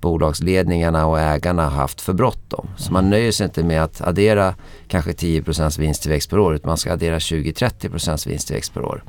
bolagsledningarna 0.00 1.06
och 1.06 1.20
ägarna 1.20 1.64
har 1.64 1.70
haft 1.70 2.00
för 2.00 2.12
bråttom. 2.12 2.68
Så 2.76 2.92
man 2.92 3.10
nöjer 3.10 3.32
sig 3.32 3.44
inte 3.44 3.64
med 3.64 3.82
att 3.82 4.00
addera 4.00 4.54
kanske 4.88 5.10
10% 5.12 5.80
vinsttillväxt 5.80 6.30
per 6.30 6.38
år 6.38 6.54
utan 6.54 6.68
man 6.68 6.76
ska 6.76 6.92
addera 6.92 7.18
20-30% 7.18 8.28
vinsttillväxt 8.28 8.74
per 8.74 8.84
år. 8.84 9.02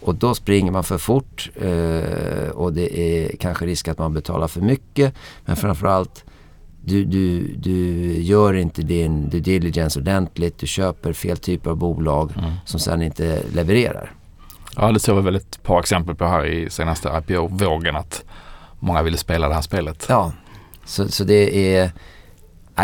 Och 0.00 0.14
då 0.14 0.34
springer 0.34 0.72
man 0.72 0.84
för 0.84 0.98
fort 0.98 1.50
eh, 1.54 2.50
och 2.50 2.72
det 2.72 3.00
är 3.00 3.36
kanske 3.36 3.66
risk 3.66 3.88
att 3.88 3.98
man 3.98 4.14
betalar 4.14 4.48
för 4.48 4.60
mycket. 4.60 5.14
Men 5.44 5.56
framförallt 5.56 6.24
du, 6.84 7.04
du, 7.04 7.54
du 7.56 7.76
gör 8.22 8.54
inte 8.54 8.82
din 8.82 9.28
due 9.28 9.40
diligence 9.40 9.98
ordentligt. 9.98 10.58
Du 10.58 10.66
köper 10.66 11.12
fel 11.12 11.36
typ 11.36 11.66
av 11.66 11.76
bolag 11.76 12.32
mm. 12.38 12.50
som 12.64 12.80
sen 12.80 13.02
inte 13.02 13.42
levererar. 13.52 14.12
Ja, 14.76 14.92
det 14.92 15.00
såg 15.00 15.16
vi 15.16 15.22
väl 15.22 15.36
ett 15.36 15.62
par 15.62 15.80
exempel 15.80 16.14
på 16.14 16.24
här 16.24 16.46
i 16.46 16.70
senaste 16.70 17.08
IPO-vågen 17.08 17.96
att 17.96 18.24
många 18.78 19.02
ville 19.02 19.16
spela 19.16 19.48
det 19.48 19.54
här 19.54 19.62
spelet. 19.62 20.06
Ja, 20.08 20.32
så, 20.84 21.08
så 21.08 21.24
det 21.24 21.76
är 21.76 21.92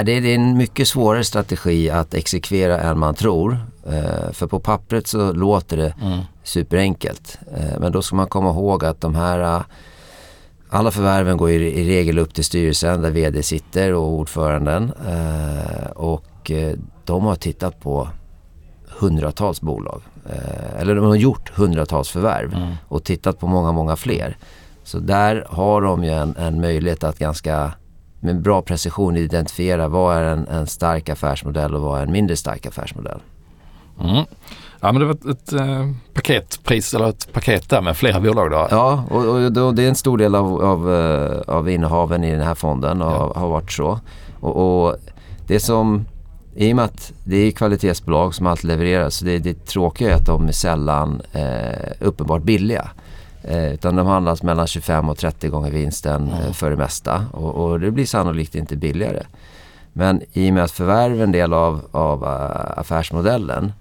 det 0.04 0.12
är 0.12 0.24
en 0.26 0.57
mycket 0.57 0.88
svårare 0.88 1.24
strategi 1.24 1.90
att 1.90 2.14
exekvera 2.14 2.80
än 2.80 2.98
man 2.98 3.14
tror. 3.14 3.59
Eh, 3.87 4.33
för 4.33 4.46
på 4.46 4.61
pappret 4.61 5.07
så 5.07 5.33
låter 5.33 5.76
det 5.76 5.94
mm. 6.02 6.20
superenkelt. 6.42 7.38
Eh, 7.57 7.80
men 7.80 7.92
då 7.92 8.02
ska 8.02 8.16
man 8.16 8.28
komma 8.28 8.50
ihåg 8.50 8.85
att 8.85 9.00
de 9.00 9.14
här 9.14 9.64
alla 10.74 10.90
förvärven 10.90 11.37
går 11.37 11.50
i, 11.50 11.88
regel 11.88 12.18
upp 12.18 12.35
till 12.35 12.44
styrelsen 12.44 13.02
där 13.02 13.11
vd 13.11 13.42
sitter 13.42 13.92
och 13.92 14.09
ordföranden. 14.09 14.92
Eh, 15.09 15.90
och 15.90 16.50
eh, 16.50 16.74
de 17.04 17.24
har 17.24 17.35
tittat 17.35 17.80
på 17.80 18.09
hundratals 18.88 19.61
bolag. 19.61 20.02
Eh, 20.30 20.80
eller 20.80 20.94
de 20.94 21.04
har 21.04 21.14
gjort 21.14 21.50
hundratals 21.54 22.09
förvärv 22.09 22.54
mm. 22.54 22.74
och 22.88 23.04
tittat 23.04 23.38
på 23.38 23.46
många, 23.46 23.72
många 23.72 23.96
fler. 23.96 24.37
Så 24.85 24.99
där 24.99 25.47
har 25.49 25.83
de 25.83 26.05
ju 26.05 26.11
en, 26.11 26.37
en 26.37 26.61
möjlighet 26.61 27.05
att 27.05 27.18
ganska 27.18 27.73
med 28.20 28.40
bra 28.40 28.62
precision 28.62 29.16
identifiera 29.16 29.88
vad 29.88 30.16
är 30.16 30.25
en, 30.25 30.49
en 30.49 30.66
stark 30.66 31.09
affärsmodell 31.09 31.75
och 31.75 31.81
vad 31.81 31.99
är 31.99 32.03
en 32.03 32.12
mindre 32.12 32.37
stark 32.37 32.66
affärsmodell. 32.66 33.20
Mm. 34.01 34.25
Ja 34.81 34.92
men 34.92 35.01
det 35.01 35.05
var 35.07 35.14
ett, 35.14 35.27
ett 35.27 35.53
eh, 35.53 35.90
paketpris 36.14 36.94
eller 36.94 37.09
ett 37.09 37.33
paket 37.33 37.68
där 37.68 37.81
med 37.81 37.97
flera 37.97 38.20
bolag 38.20 38.51
då. 38.51 38.68
Ja 38.70 39.05
och, 39.11 39.25
och, 39.25 39.75
det 39.75 39.83
är 39.83 39.88
en 39.88 39.94
stor 39.94 40.18
del 40.18 40.35
av, 40.35 40.62
av, 40.64 40.88
uh, 40.88 41.40
av 41.47 41.70
innehaven 41.70 42.25
i 42.25 42.31
den 42.31 42.40
här 42.40 42.55
fonden 42.55 43.03
och 43.03 43.12
ja. 43.12 43.33
har 43.37 43.49
varit 43.49 43.73
så. 43.73 44.01
Och, 44.40 44.85
och, 44.87 44.97
det 45.47 45.61
som, 45.61 46.05
i 46.55 46.73
och 46.73 46.77
med 46.77 46.85
att 46.85 47.12
det 47.25 47.37
är 47.37 47.51
kvalitetsbolag 47.51 48.35
som 48.35 48.47
alltid 48.47 48.68
levererar 48.68 49.11
så 49.11 49.25
det, 49.25 49.38
det 49.38 49.66
tråkiga 49.66 50.11
är 50.11 50.14
att 50.14 50.27
de 50.27 50.49
är 50.49 50.53
sällan 50.53 51.23
uh, 51.37 52.07
uppenbart 52.09 52.42
billiga. 52.42 52.90
Uh, 53.50 53.74
utan 53.74 53.96
de 53.96 54.07
handlas 54.07 54.42
mellan 54.42 54.66
25 54.66 55.09
och 55.09 55.18
30 55.18 55.48
gånger 55.48 55.70
vinsten 55.70 56.33
mm. 56.33 56.54
för 56.54 56.70
det 56.70 56.76
mesta 56.76 57.24
och, 57.33 57.54
och 57.54 57.80
det 57.80 57.90
blir 57.90 58.07
sannolikt 58.07 58.54
inte 58.54 58.76
billigare. 58.76 59.22
Men 59.92 60.22
i 60.33 60.50
och 60.50 60.54
med 60.54 60.64
att 60.64 60.70
förvärv 60.70 61.20
är 61.20 61.24
en 61.24 61.33
del 61.33 61.52
av, 61.52 61.80
av 61.92 62.24
affärsmodellen 62.76 63.72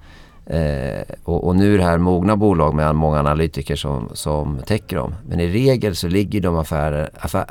Eh, 0.45 1.01
och, 1.23 1.47
och, 1.47 1.55
nu 1.55 1.73
är 1.73 1.77
det 1.77 1.83
här 1.83 1.97
mogna 1.97 2.35
bolag 2.35 2.73
med 2.73 2.95
många 2.95 3.19
analytiker 3.19 3.75
som, 3.75 4.09
som 4.13 4.59
täcker 4.65 4.95
dem. 4.95 5.15
Men 5.27 5.39
i 5.39 5.47
regel 5.47 5.95
så 5.95 6.07
ligger 6.07 6.41
de 6.41 6.57
affärer, 6.57 7.09
affär, 7.19 7.45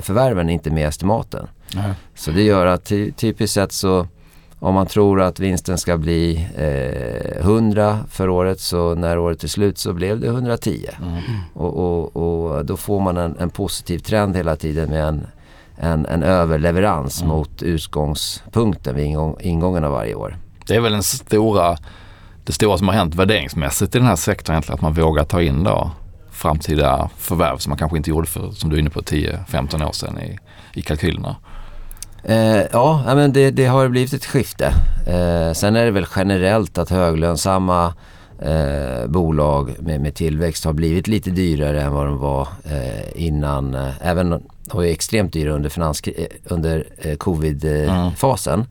förvärven 0.00 0.50
inte 0.50 0.70
med 0.70 0.82
i 0.82 0.84
estimaten. 0.84 1.46
Nej. 1.74 1.92
Så 2.14 2.30
det 2.30 2.42
gör 2.42 2.66
att 2.66 2.84
ty, 2.84 3.12
typiskt 3.12 3.54
sett 3.54 3.72
så 3.72 4.06
om 4.60 4.74
man 4.74 4.86
tror 4.86 5.20
att 5.20 5.40
vinsten 5.40 5.78
ska 5.78 5.98
bli 5.98 6.48
eh, 6.56 7.46
100 7.46 7.98
för 8.10 8.28
året 8.28 8.60
så 8.60 8.94
när 8.94 9.18
året 9.18 9.44
är 9.44 9.48
slut 9.48 9.78
så 9.78 9.92
blev 9.92 10.20
det 10.20 10.26
110. 10.26 10.86
Mm. 11.02 11.22
Och, 11.54 11.76
och, 11.76 12.16
och, 12.16 12.64
då 12.64 12.76
får 12.76 13.00
man 13.00 13.16
en, 13.16 13.36
en, 13.38 13.50
positiv 13.50 13.98
trend 13.98 14.36
hela 14.36 14.56
tiden 14.56 14.90
med 14.90 15.04
en, 15.04 15.26
en, 15.76 16.06
en 16.06 16.22
överleverans 16.22 17.22
mm. 17.22 17.34
mot 17.34 17.62
utgångspunkten 17.62 18.96
vid 18.96 19.04
ingång, 19.04 19.36
ingången 19.40 19.84
av 19.84 19.92
varje 19.92 20.14
år. 20.14 20.36
Det 20.66 20.76
är 20.76 20.80
väl 20.80 20.92
den 20.92 21.02
stora 21.02 21.76
det 22.44 22.52
stora 22.52 22.78
som 22.78 22.88
har 22.88 22.94
hänt 22.94 23.14
värderingsmässigt 23.14 23.94
i 23.94 23.98
den 23.98 24.06
här 24.06 24.16
sektorn 24.16 24.54
egentligen 24.54 24.74
att 24.74 24.82
man 24.82 24.92
vågar 24.92 25.24
ta 25.24 25.42
in 25.42 25.64
då 25.64 25.90
framtida 26.30 27.10
förvärv 27.16 27.56
som 27.56 27.70
man 27.70 27.78
kanske 27.78 27.96
inte 27.96 28.10
gjorde 28.10 28.26
för, 28.26 28.50
som 28.50 28.70
du 28.70 28.76
är 28.76 28.80
inne 28.80 28.90
på, 28.90 29.00
10-15 29.00 29.88
år 29.88 29.92
sedan 29.92 30.18
i, 30.18 30.38
i 30.72 30.82
kalkylerna. 30.82 31.36
Eh, 32.24 32.62
ja, 32.72 33.02
men 33.06 33.32
det, 33.32 33.50
det, 33.50 33.66
har 33.66 33.88
blivit 33.88 34.12
ett 34.12 34.24
skifte. 34.24 34.66
Eh, 35.06 35.52
sen 35.52 35.76
är 35.76 35.84
det 35.84 35.90
väl 35.90 36.06
generellt 36.16 36.78
att 36.78 36.90
höglönsamma 36.90 37.94
eh, 38.38 39.06
bolag 39.06 39.74
med, 39.78 40.00
med, 40.00 40.14
tillväxt 40.14 40.64
har 40.64 40.72
blivit 40.72 41.08
lite 41.08 41.30
dyrare 41.30 41.82
än 41.82 41.92
vad 41.92 42.06
de 42.06 42.18
var 42.18 42.48
eh, 42.64 43.22
innan. 43.26 43.74
Eh, 43.74 43.90
även 44.00 44.30
de 44.30 44.42
var 44.72 44.84
extremt 44.84 45.32
dyra 45.32 45.52
under, 45.52 45.70
finans, 45.70 46.00
eh, 46.00 46.26
under 46.44 46.84
eh, 46.96 47.16
covid-fasen. 47.16 48.66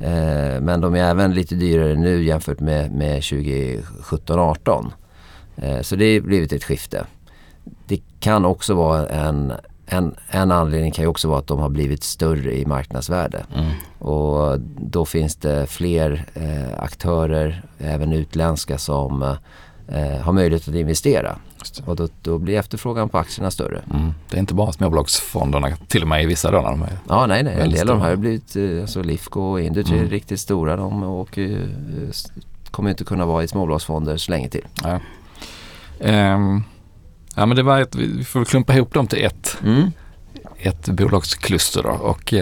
Mm. 0.00 0.54
Eh, 0.54 0.60
men 0.60 0.80
de 0.80 0.94
är 0.94 1.04
även 1.04 1.34
lite 1.34 1.54
dyrare 1.54 1.94
nu 1.94 2.24
jämfört 2.24 2.60
med, 2.60 2.92
med 2.92 3.20
2017-18. 3.20 4.90
Eh, 5.56 5.80
så 5.80 5.96
det 5.96 6.14
har 6.14 6.20
blivit 6.20 6.52
ett 6.52 6.64
skifte. 6.64 7.06
Det 7.86 8.00
kan 8.20 8.44
också 8.44 8.74
vara 8.74 9.08
en, 9.08 9.52
en, 9.90 10.14
en 10.28 10.52
anledning 10.52 10.92
kan 10.92 11.04
ju 11.04 11.08
också 11.08 11.28
vara 11.28 11.38
att 11.38 11.46
de 11.46 11.58
har 11.58 11.68
blivit 11.68 12.02
större 12.02 12.58
i 12.58 12.66
marknadsvärde. 12.66 13.44
Mm. 13.54 13.70
Och 13.98 14.60
då 14.80 15.04
finns 15.04 15.36
det 15.36 15.66
fler 15.66 16.24
eh, 16.34 16.82
aktörer, 16.82 17.62
även 17.78 18.12
utländska, 18.12 18.78
som 18.78 19.22
eh, 19.88 20.20
har 20.20 20.32
möjlighet 20.32 20.68
att 20.68 20.74
investera. 20.74 21.38
Och 21.84 21.96
då, 21.96 22.08
då, 22.22 22.38
blir 22.38 22.58
efterfrågan 22.58 23.08
på 23.08 23.18
aktierna 23.18 23.50
större. 23.50 23.82
Mm. 23.94 24.14
Det 24.30 24.36
är 24.36 24.40
inte 24.40 24.54
bara 24.54 24.72
småbolagsfonderna, 24.72 25.76
till 25.88 26.02
och 26.02 26.08
med 26.08 26.22
i 26.22 26.26
vissa 26.26 26.50
då 26.50 26.60
när 26.60 26.70
de 26.70 26.82
är 26.82 26.98
Ja, 27.08 27.26
nej, 27.26 27.42
nej. 27.42 27.60
En 27.60 27.70
del 27.70 27.90
av 27.90 27.96
de 27.96 28.02
här 28.02 28.10
har 28.10 28.16
blivit, 28.16 28.56
eh, 28.56 28.80
alltså 28.80 29.02
Lifco 29.02 29.40
och 29.40 29.60
Industri 29.60 29.94
mm. 29.94 30.06
är 30.06 30.10
riktigt 30.10 30.40
stora. 30.40 30.76
De 30.76 31.02
och, 31.02 31.38
uh, 31.38 31.66
kommer 32.70 32.90
inte 32.90 33.04
kunna 33.04 33.26
vara 33.26 33.44
i 33.44 33.48
småbolagsfonder 33.48 34.16
så 34.16 34.30
länge 34.30 34.48
till. 34.48 34.66
Ja. 34.82 35.00
Um, 36.34 36.64
ja 37.38 37.46
men 37.46 37.56
det 37.56 37.62
var 37.62 37.80
ett, 37.80 37.94
vi 37.94 38.24
får 38.24 38.44
klumpa 38.44 38.74
ihop 38.74 38.94
dem 38.94 39.06
till 39.06 39.24
ett, 39.24 39.58
mm. 39.64 39.92
ett 40.58 40.88
bolagskluster 40.88 41.82
då 41.82 41.90
och 41.90 42.34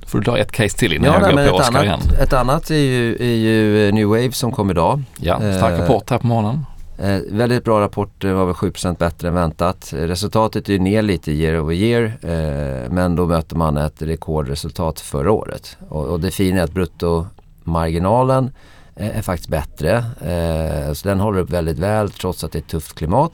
då 0.00 0.06
får 0.06 0.18
du 0.18 0.24
dra 0.24 0.38
ett 0.38 0.52
case 0.52 0.78
till 0.78 0.92
innan 0.92 1.06
ja, 1.06 1.30
jag 1.30 1.36
går 1.36 1.48
på 1.48 1.56
Oskar 1.56 1.84
igen. 1.84 2.00
Ett 2.22 2.32
annat 2.32 2.70
är 2.70 2.74
ju, 2.74 3.16
är 3.16 3.36
ju 3.36 3.92
New 3.92 4.06
Wave 4.06 4.32
som 4.32 4.52
kom 4.52 4.70
idag. 4.70 5.02
Ja, 5.16 5.38
stark 5.38 5.80
rapport 5.80 6.10
här 6.10 6.18
på 6.18 6.26
morgonen. 6.26 6.64
Eh, 6.98 7.18
väldigt 7.30 7.64
bra 7.64 7.80
rapport, 7.80 8.24
var 8.24 8.44
väl 8.44 8.54
7% 8.54 8.98
bättre 8.98 9.28
än 9.28 9.34
väntat. 9.34 9.92
Resultatet 9.96 10.68
är 10.68 10.78
ner 10.78 11.02
lite 11.02 11.32
year 11.32 11.60
over 11.60 11.74
year 11.74 12.04
eh, 12.22 12.90
men 12.90 13.16
då 13.16 13.26
möter 13.26 13.56
man 13.56 13.76
ett 13.76 14.02
rekordresultat 14.02 15.00
förra 15.00 15.32
året. 15.32 15.76
Och, 15.88 16.06
och 16.06 16.20
det 16.20 16.30
fina 16.30 16.60
är 16.60 16.64
att 16.64 16.72
bruttomarginalen 16.72 18.50
är 18.94 19.22
faktiskt 19.22 19.48
bättre. 19.48 19.96
Eh, 20.20 20.92
så 20.92 21.08
den 21.08 21.20
håller 21.20 21.40
upp 21.40 21.50
väldigt 21.50 21.78
väl 21.78 22.10
trots 22.10 22.44
att 22.44 22.52
det 22.52 22.58
är 22.58 22.60
ett 22.60 22.68
tufft 22.68 22.94
klimat. 22.94 23.32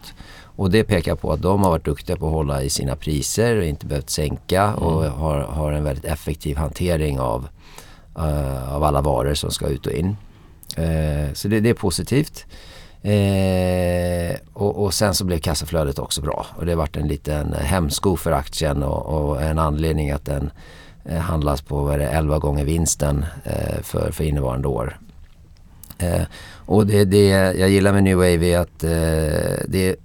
Och 0.57 0.71
det 0.71 0.85
pekar 0.85 1.14
på 1.14 1.33
att 1.33 1.43
de 1.43 1.62
har 1.62 1.71
varit 1.71 1.85
duktiga 1.85 2.17
på 2.17 2.27
att 2.27 2.33
hålla 2.33 2.62
i 2.62 2.71
sina 2.71 2.97
priser 2.97 3.57
och 3.57 3.64
inte 3.64 3.87
behövt 3.87 4.11
sänka 4.11 4.62
mm. 4.62 4.75
och 4.75 5.05
har, 5.05 5.40
har 5.40 5.73
en 5.73 5.85
väldigt 5.85 6.05
effektiv 6.05 6.57
hantering 6.57 7.21
av, 7.21 7.49
uh, 8.19 8.75
av 8.75 8.85
alla 8.85 9.01
varor 9.01 9.35
som 9.35 9.51
ska 9.51 9.67
ut 9.67 9.87
och 9.87 9.93
in. 9.93 10.17
Uh, 10.79 11.33
så 11.33 11.49
det, 11.49 11.61
det, 11.61 11.69
är 11.69 11.75
positivt. 11.75 12.47
Eh, 13.03 14.37
och, 14.53 14.83
och, 14.85 14.95
sen 14.95 15.14
så 15.14 15.25
blev 15.25 15.38
kassaflödet 15.38 15.99
också 15.99 16.23
bra 16.23 16.47
och 16.57 16.67
det 16.67 16.73
har 16.73 16.77
varit 16.77 16.97
en 16.97 17.09
liten 17.09 17.53
hämsko 17.53 18.17
för 18.17 18.33
aktien 18.33 18.83
och, 18.83 19.07
och 19.07 19.43
en 19.43 19.59
anledning 19.59 20.11
att 20.11 20.25
den 20.25 20.51
handlas 21.21 21.62
på 21.62 21.83
vad 21.83 21.99
det, 21.99 22.09
11 22.09 22.38
gånger 22.38 22.64
vinsten 22.64 23.25
för, 23.83 24.12
för 24.12 24.25
innevarande 24.25 24.69
år. 24.69 24.99
Och 26.67 26.87
det, 26.87 27.05
det 27.05 27.29
jag 27.29 27.71
gillar 27.71 27.93
med 27.93 28.05
New 28.05 28.17
Wave 28.17 28.47
är 28.47 28.59
att 28.59 28.79
det, 29.69 29.97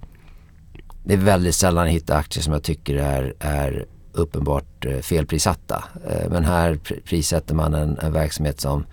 det 1.09 1.15
är 1.15 1.17
väldigt 1.17 1.55
sällan 1.55 1.85
jag 1.85 1.93
hittar 1.93 2.17
aktier 2.17 2.43
som 2.43 2.53
jag 2.53 2.63
tycker 2.63 2.95
är, 2.95 3.33
är 3.39 3.85
uppenbart 4.13 4.85
eh, 4.85 4.99
felprissatta. 4.99 5.83
men 6.29 6.45
här 6.45 6.79
prissätter 7.05 7.55
man 7.55 7.73
en, 7.73 7.99
en 7.99 8.13
verksamhet 8.13 8.61
som 8.61 8.85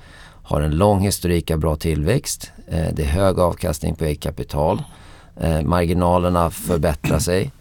har 0.46 0.60
en 0.60 0.76
lång 0.76 1.00
historik 1.00 1.50
av 1.50 1.58
bra 1.58 1.76
tillväxt. 1.76 2.52
Eh, 2.68 2.86
det 2.92 3.02
är 3.02 3.06
hög 3.06 3.38
avkastning 3.38 3.94
på 3.94 4.04
eget 4.04 4.20
kapital. 4.20 4.82
Eh, 5.40 5.62
marginalerna 5.62 6.50
förbättrar 6.50 7.18
sig. 7.18 7.52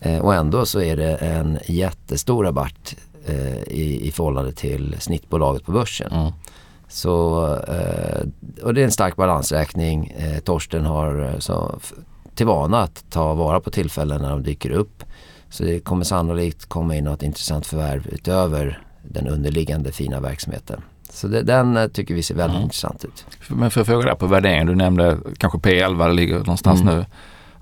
Eh, 0.00 0.18
och 0.18 0.34
ändå 0.34 0.66
så 0.66 0.80
är 0.80 0.96
det 0.96 1.16
en 1.16 1.58
jättestor 1.66 2.44
rabatt 2.44 2.94
i, 3.66 4.08
i 4.08 4.12
förhållande 4.12 4.52
till 4.52 4.96
snittbolaget 4.98 5.64
på 5.64 5.72
börsen. 5.72 6.12
Mm. 6.12 6.32
Så, 6.88 7.14
och 8.62 8.74
det 8.74 8.80
är 8.80 8.84
en 8.84 8.92
stark 8.92 9.16
balansräkning. 9.16 10.16
Torsten 10.44 10.84
har 10.84 11.40
till 12.34 12.46
vana 12.46 12.80
att 12.80 13.04
ta 13.10 13.34
vara 13.34 13.60
på 13.60 13.70
tillfällen 13.70 14.22
när 14.22 14.30
de 14.30 14.42
dyker 14.42 14.70
upp. 14.70 15.04
Så 15.50 15.64
det 15.64 15.80
kommer 15.80 16.04
sannolikt 16.04 16.66
komma 16.68 16.96
in 16.96 17.04
något 17.04 17.22
intressant 17.22 17.66
förvärv 17.66 18.06
utöver 18.12 18.82
den 19.02 19.26
underliggande 19.28 19.92
fina 19.92 20.20
verksamheten. 20.20 20.80
Så 21.10 21.28
det, 21.28 21.42
den 21.42 21.76
eh, 21.76 21.86
tycker 21.88 22.14
vi 22.14 22.22
ser 22.22 22.34
väldigt 22.34 22.54
Mm. 22.54 22.64
intressant 22.64 23.04
ut. 23.04 23.24
Men 23.48 23.70
för 23.70 23.80
att 23.80 23.86
fråga 23.86 24.06
där 24.06 24.14
på 24.14 24.26
värderingen, 24.26 24.66
du 24.66 24.74
nämnde 24.74 25.18
kanske 25.38 25.58
P11 25.58 26.06
det 26.06 26.12
ligger 26.14 26.38
någonstans 26.38 26.80
Mm. 26.82 26.96
nu. 26.96 27.04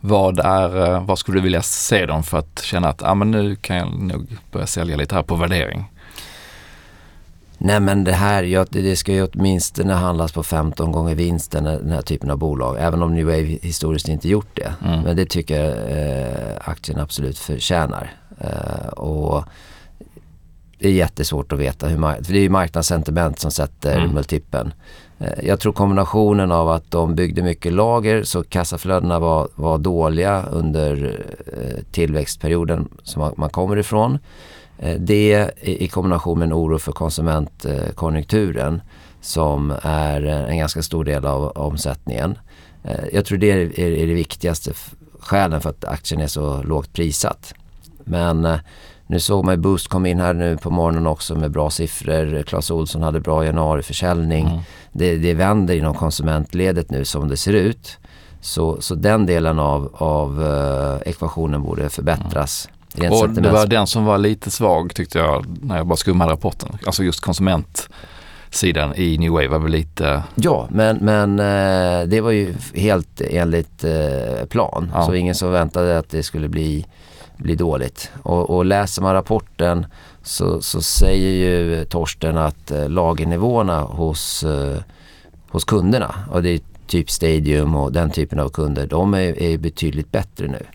Vad, 0.00 0.38
är, 0.40 0.92
eh, 0.94 1.04
vad 1.04 1.18
skulle 1.18 1.38
du 1.38 1.42
vilja 1.42 1.62
se 1.62 2.06
dem 2.06 2.22
för 2.22 2.38
att 2.38 2.62
känna 2.62 2.88
att 2.88 3.02
ah, 3.02 3.14
men 3.14 3.30
nu 3.30 3.56
kan 3.56 3.76
jag 3.76 3.88
nog 3.98 4.36
börja 4.52 4.66
sälja 4.66 4.96
lite 4.96 5.14
här 5.14 5.22
på 5.22 5.34
värdering? 5.36 5.90
Nej 7.62 7.80
men 7.80 8.04
det 8.04 8.12
här, 8.12 8.66
det, 8.70 8.96
ska 8.96 9.12
ju 9.12 9.26
åtminstone 9.26 9.92
handlas 9.92 10.32
på 10.32 10.42
15 10.42 10.92
gånger 10.92 11.14
vinsten 11.14 11.64
den 11.64 11.90
här 11.90 12.02
typen 12.02 12.30
av 12.30 12.38
bolag. 12.38 12.76
Även 12.80 13.02
om 13.02 13.14
New 13.14 13.24
Wave 13.24 13.58
historiskt 13.62 14.08
inte 14.08 14.28
gjort 14.28 14.48
det. 14.54 14.74
Mm. 14.84 15.00
Men 15.00 15.16
det 15.16 15.26
tycker 15.26 15.64
jag 15.64 15.76
eh, 15.90 16.56
aktien 16.64 17.00
absolut 17.00 17.38
förtjänar. 17.38 18.12
Eh, 18.38 18.88
och 18.88 19.44
det 20.78 20.88
är 20.88 20.92
jättesvårt 20.92 21.52
att 21.52 21.58
veta 21.58 21.86
hur 21.86 22.24
för 22.24 22.32
det 22.32 22.38
är 22.38 22.42
ju 22.42 22.48
marknadssentiment 22.48 23.38
som 23.38 23.50
sätter 23.50 23.98
Mm. 23.98 24.14
multipeln. 24.14 24.72
Eh, 25.18 25.46
jag 25.46 25.60
tror 25.60 25.72
kombinationen 25.72 26.52
av 26.52 26.68
att 26.68 26.90
de 26.90 27.14
byggde 27.14 27.42
mycket 27.42 27.72
lager 27.72 28.22
så 28.22 28.42
kassaflödena 28.44 29.18
var, 29.18 29.48
var 29.54 29.78
dåliga 29.78 30.44
under 30.50 31.24
tillväxtperioden 31.92 32.88
som 33.02 33.34
man 33.36 33.50
kommer 33.50 33.78
ifrån. 33.78 34.18
Eh, 34.82 35.00
det 35.00 35.50
i, 35.60 35.88
kombination 35.88 36.38
med 36.38 36.46
en 36.46 36.52
oro 36.52 36.78
för 36.78 36.92
konsumentkonjunkturen 36.92 38.82
som 39.20 39.74
är 39.82 40.22
en 40.22 40.58
ganska 40.58 40.82
stor 40.82 41.04
del 41.04 41.26
av 41.26 41.44
omsättningen. 41.44 42.38
Eh, 42.84 43.04
jag 43.12 43.24
tror 43.24 43.38
det 43.38 43.50
är, 43.50 44.06
det 44.06 44.14
viktigaste 44.14 44.72
skälen 45.20 45.60
för 45.60 45.70
att 45.70 45.84
aktien 45.84 46.20
är 46.20 46.26
så 46.26 46.62
lågt 46.62 46.92
prissatt. 46.92 47.54
Men 48.04 48.44
eh, 48.44 48.58
nu 49.06 49.20
såg 49.20 49.44
man 49.44 49.54
ju 49.54 49.60
Boost 49.60 49.88
kom 49.88 50.06
in 50.06 50.20
här 50.20 50.34
nu 50.34 50.56
på 50.56 50.70
morgonen 50.70 51.06
också 51.06 51.34
med 51.34 51.50
bra 51.50 51.70
siffror. 51.70 52.42
Clas 52.42 52.70
Ohlson 52.70 53.02
hade 53.02 53.20
bra 53.20 53.44
januariförsäljning. 53.44 54.46
Mm. 54.46 54.60
Det, 54.92 55.16
det 55.16 55.34
vänder 55.34 55.74
inom 55.74 55.94
konsumentledet 55.94 56.90
nu 56.90 57.04
som 57.04 57.28
det 57.28 57.36
ser 57.36 57.52
ut. 57.52 57.98
Så, 58.40 58.80
så 58.80 58.94
den 58.94 59.26
delen 59.26 59.58
av, 59.58 59.94
av 59.94 60.42
eh, 60.44 61.08
ekvationen 61.10 61.62
borde 61.62 61.88
förbättras. 61.88 62.68
Rent 62.94 63.14
Och 63.14 63.30
det 63.30 63.50
var 63.50 63.66
den 63.66 63.86
som 63.86 64.04
var 64.04 64.18
lite 64.18 64.50
svag 64.50 64.94
tyckte 64.94 65.18
jag 65.18 65.46
när 65.62 65.76
jag 65.76 65.86
bara 65.86 65.96
skummade 65.96 66.32
rapporten. 66.32 66.78
Alltså 66.86 67.02
just 67.02 67.20
konsumentsidan 67.20 68.94
i 68.96 69.18
New 69.18 69.32
Wave 69.32 69.48
var 69.48 69.58
väl 69.58 69.72
lite, 69.72 70.22
Ja, 70.34 70.68
men, 70.70 70.96
men 70.96 71.38
eh, 71.38 72.08
det 72.08 72.20
var 72.20 72.30
ju 72.30 72.54
helt 72.74 73.20
enligt 73.20 73.84
eh, 73.84 74.46
plan. 74.48 74.90
Ja. 74.94 75.06
Så 75.06 75.14
ingen 75.14 75.34
som 75.34 75.52
väntade 75.52 75.98
att 75.98 76.10
det 76.10 76.22
skulle 76.22 76.48
bli, 76.48 76.86
bli 77.36 77.54
dåligt. 77.54 78.10
Och, 78.22 78.50
och 78.50 78.64
läser 78.64 79.02
man 79.02 79.14
rapporten 79.14 79.86
så, 80.22 80.62
så 80.62 80.82
säger 80.82 81.30
ju 81.30 81.84
Torsten 81.84 82.38
att 82.38 82.70
eh, 82.70 82.88
lagernivåerna 82.88 83.80
hos, 83.80 84.44
hos 85.50 85.64
kunderna, 85.64 86.14
och 86.30 86.42
det 86.42 86.50
är 86.50 86.60
typ 86.86 87.10
Stadium 87.10 87.74
och 87.74 87.92
den 87.92 88.10
typen 88.10 88.40
av 88.40 88.48
kunder, 88.48 88.86
de 88.86 89.14
är, 89.14 89.42
är 89.42 89.58
betydligt 89.58 90.12
bättre 90.12 90.48
nu. 90.48 90.66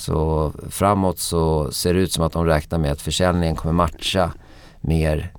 Så 0.00 0.52
framåt 0.70 1.18
så 1.18 1.72
ser 1.72 1.94
det 1.94 2.00
ut 2.00 2.12
som 2.12 2.24
att 2.24 2.32
de 2.32 2.46
räknar 2.46 2.78
med 2.78 2.92
att 2.92 3.02
försäljningen 3.02 3.56
kommer 3.56 3.72
matcha 3.72 4.32
mer 4.80 5.32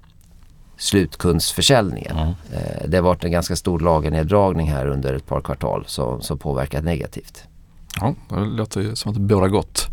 slutkundsförsäljningen. 0.78 2.18
Mm. 2.18 2.30
Eh, 2.54 2.88
Det 2.88 2.98
har 2.98 3.04
varit 3.04 3.24
en 3.24 3.32
ganska 3.32 3.56
stor 3.56 3.80
lagerneddragning 3.80 4.72
här 4.72 4.88
under 4.88 5.14
ett 5.14 5.26
par 5.26 5.42
kvartal 5.42 5.84
som, 5.88 6.22
som 6.22 6.38
påverkat 6.38 6.84
negativt. 6.84 7.44
ja 8.02 8.16
det 8.30 8.40
låter 8.46 8.82
ju 8.82 8.96
som 8.96 9.10
att 9.10 9.16
det 9.16 9.22
båda 9.22 9.48
gott. 9.48 9.88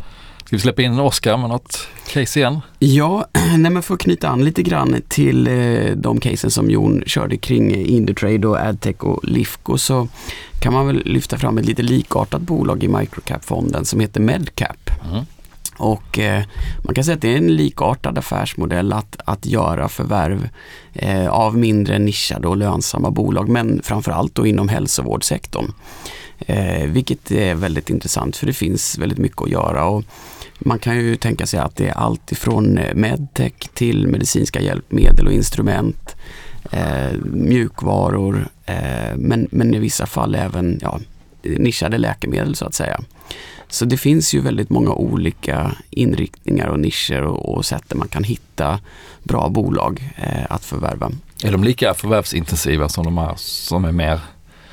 Ska 0.48 0.56
vi 0.56 0.60
släppa 0.60 0.82
in 0.82 1.00
Oskar 1.00 1.36
med 1.36 1.48
något 1.48 1.88
case 2.06 2.38
igen? 2.38 2.60
Ja, 2.78 3.26
nej 3.58 3.70
men 3.70 3.82
för 3.82 3.94
att 3.94 4.00
knyta 4.00 4.28
an 4.28 4.44
lite 4.44 4.62
grann 4.62 5.02
till 5.08 5.46
eh, 5.46 5.96
de 5.96 6.20
casen 6.20 6.50
som 6.50 6.70
Jon 6.70 7.02
körde 7.06 7.36
kring 7.36 7.74
Indutrade 7.74 8.48
och 8.48 8.56
Adtech 8.56 9.04
och 9.04 9.24
Lifco 9.24 9.78
så 9.78 10.08
kan 10.60 10.72
man 10.72 10.86
väl 10.86 11.02
lyfta 11.04 11.38
fram 11.38 11.58
ett 11.58 11.64
lite 11.64 11.82
likartat 11.82 12.40
bolag 12.40 12.84
i 12.84 12.88
microcap-fonden 12.88 13.84
som 13.84 14.00
heter 14.00 14.20
Medcap. 14.20 14.90
Mm. 15.10 15.24
Och 15.76 16.18
eh, 16.18 16.44
man 16.84 16.94
kan 16.94 17.04
säga 17.04 17.14
att 17.14 17.22
det 17.22 17.32
är 17.32 17.36
en 17.36 17.56
likartad 17.56 18.18
affärsmodell 18.18 18.92
att, 18.92 19.16
att 19.24 19.46
göra 19.46 19.88
förvärv 19.88 20.48
eh, 20.92 21.28
av 21.28 21.56
mindre 21.56 21.98
nischade 21.98 22.48
och 22.48 22.56
lönsamma 22.56 23.10
bolag 23.10 23.48
men 23.48 23.82
framförallt 23.82 24.34
då 24.34 24.46
inom 24.46 24.68
hälsovårdssektorn. 24.68 25.72
Eh, 26.38 26.86
vilket 26.86 27.30
är 27.30 27.54
väldigt 27.54 27.90
intressant 27.90 28.36
för 28.36 28.46
det 28.46 28.52
finns 28.52 28.98
väldigt 28.98 29.18
mycket 29.18 29.42
att 29.42 29.50
göra. 29.50 29.84
Och 29.84 30.04
man 30.58 30.78
kan 30.78 30.96
ju 30.96 31.16
tänka 31.16 31.46
sig 31.46 31.60
att 31.60 31.76
det 31.76 31.88
är 31.88 31.92
allt 31.92 32.32
ifrån 32.32 32.78
eh, 32.78 32.94
medtech 32.94 33.52
till 33.74 34.06
medicinska 34.06 34.60
hjälpmedel 34.60 35.26
och 35.26 35.32
instrument, 35.32 36.16
eh, 36.70 37.12
mjukvaror, 37.24 38.48
eh, 38.66 39.16
men, 39.16 39.48
men 39.50 39.74
i 39.74 39.78
vissa 39.78 40.06
fall 40.06 40.34
även 40.34 40.78
ja, 40.82 41.00
nischade 41.42 41.98
läkemedel 41.98 42.54
så 42.54 42.64
att 42.64 42.74
säga. 42.74 43.00
Så 43.68 43.84
det 43.84 43.96
finns 43.96 44.34
ju 44.34 44.40
väldigt 44.40 44.70
många 44.70 44.92
olika 44.92 45.72
inriktningar 45.90 46.66
och 46.66 46.80
nischer 46.80 47.22
och, 47.22 47.54
och 47.54 47.66
sätt 47.66 47.82
där 47.88 47.96
man 47.96 48.08
kan 48.08 48.24
hitta 48.24 48.80
bra 49.22 49.48
bolag 49.48 50.12
eh, 50.16 50.46
att 50.48 50.64
förvärva. 50.64 51.10
Är 51.44 51.52
de 51.52 51.64
lika 51.64 51.94
förvärvsintensiva 51.94 52.88
som 52.88 53.04
de 53.04 53.18
här 53.18 53.34
som 53.36 53.84
är 53.84 53.92
mer 53.92 54.20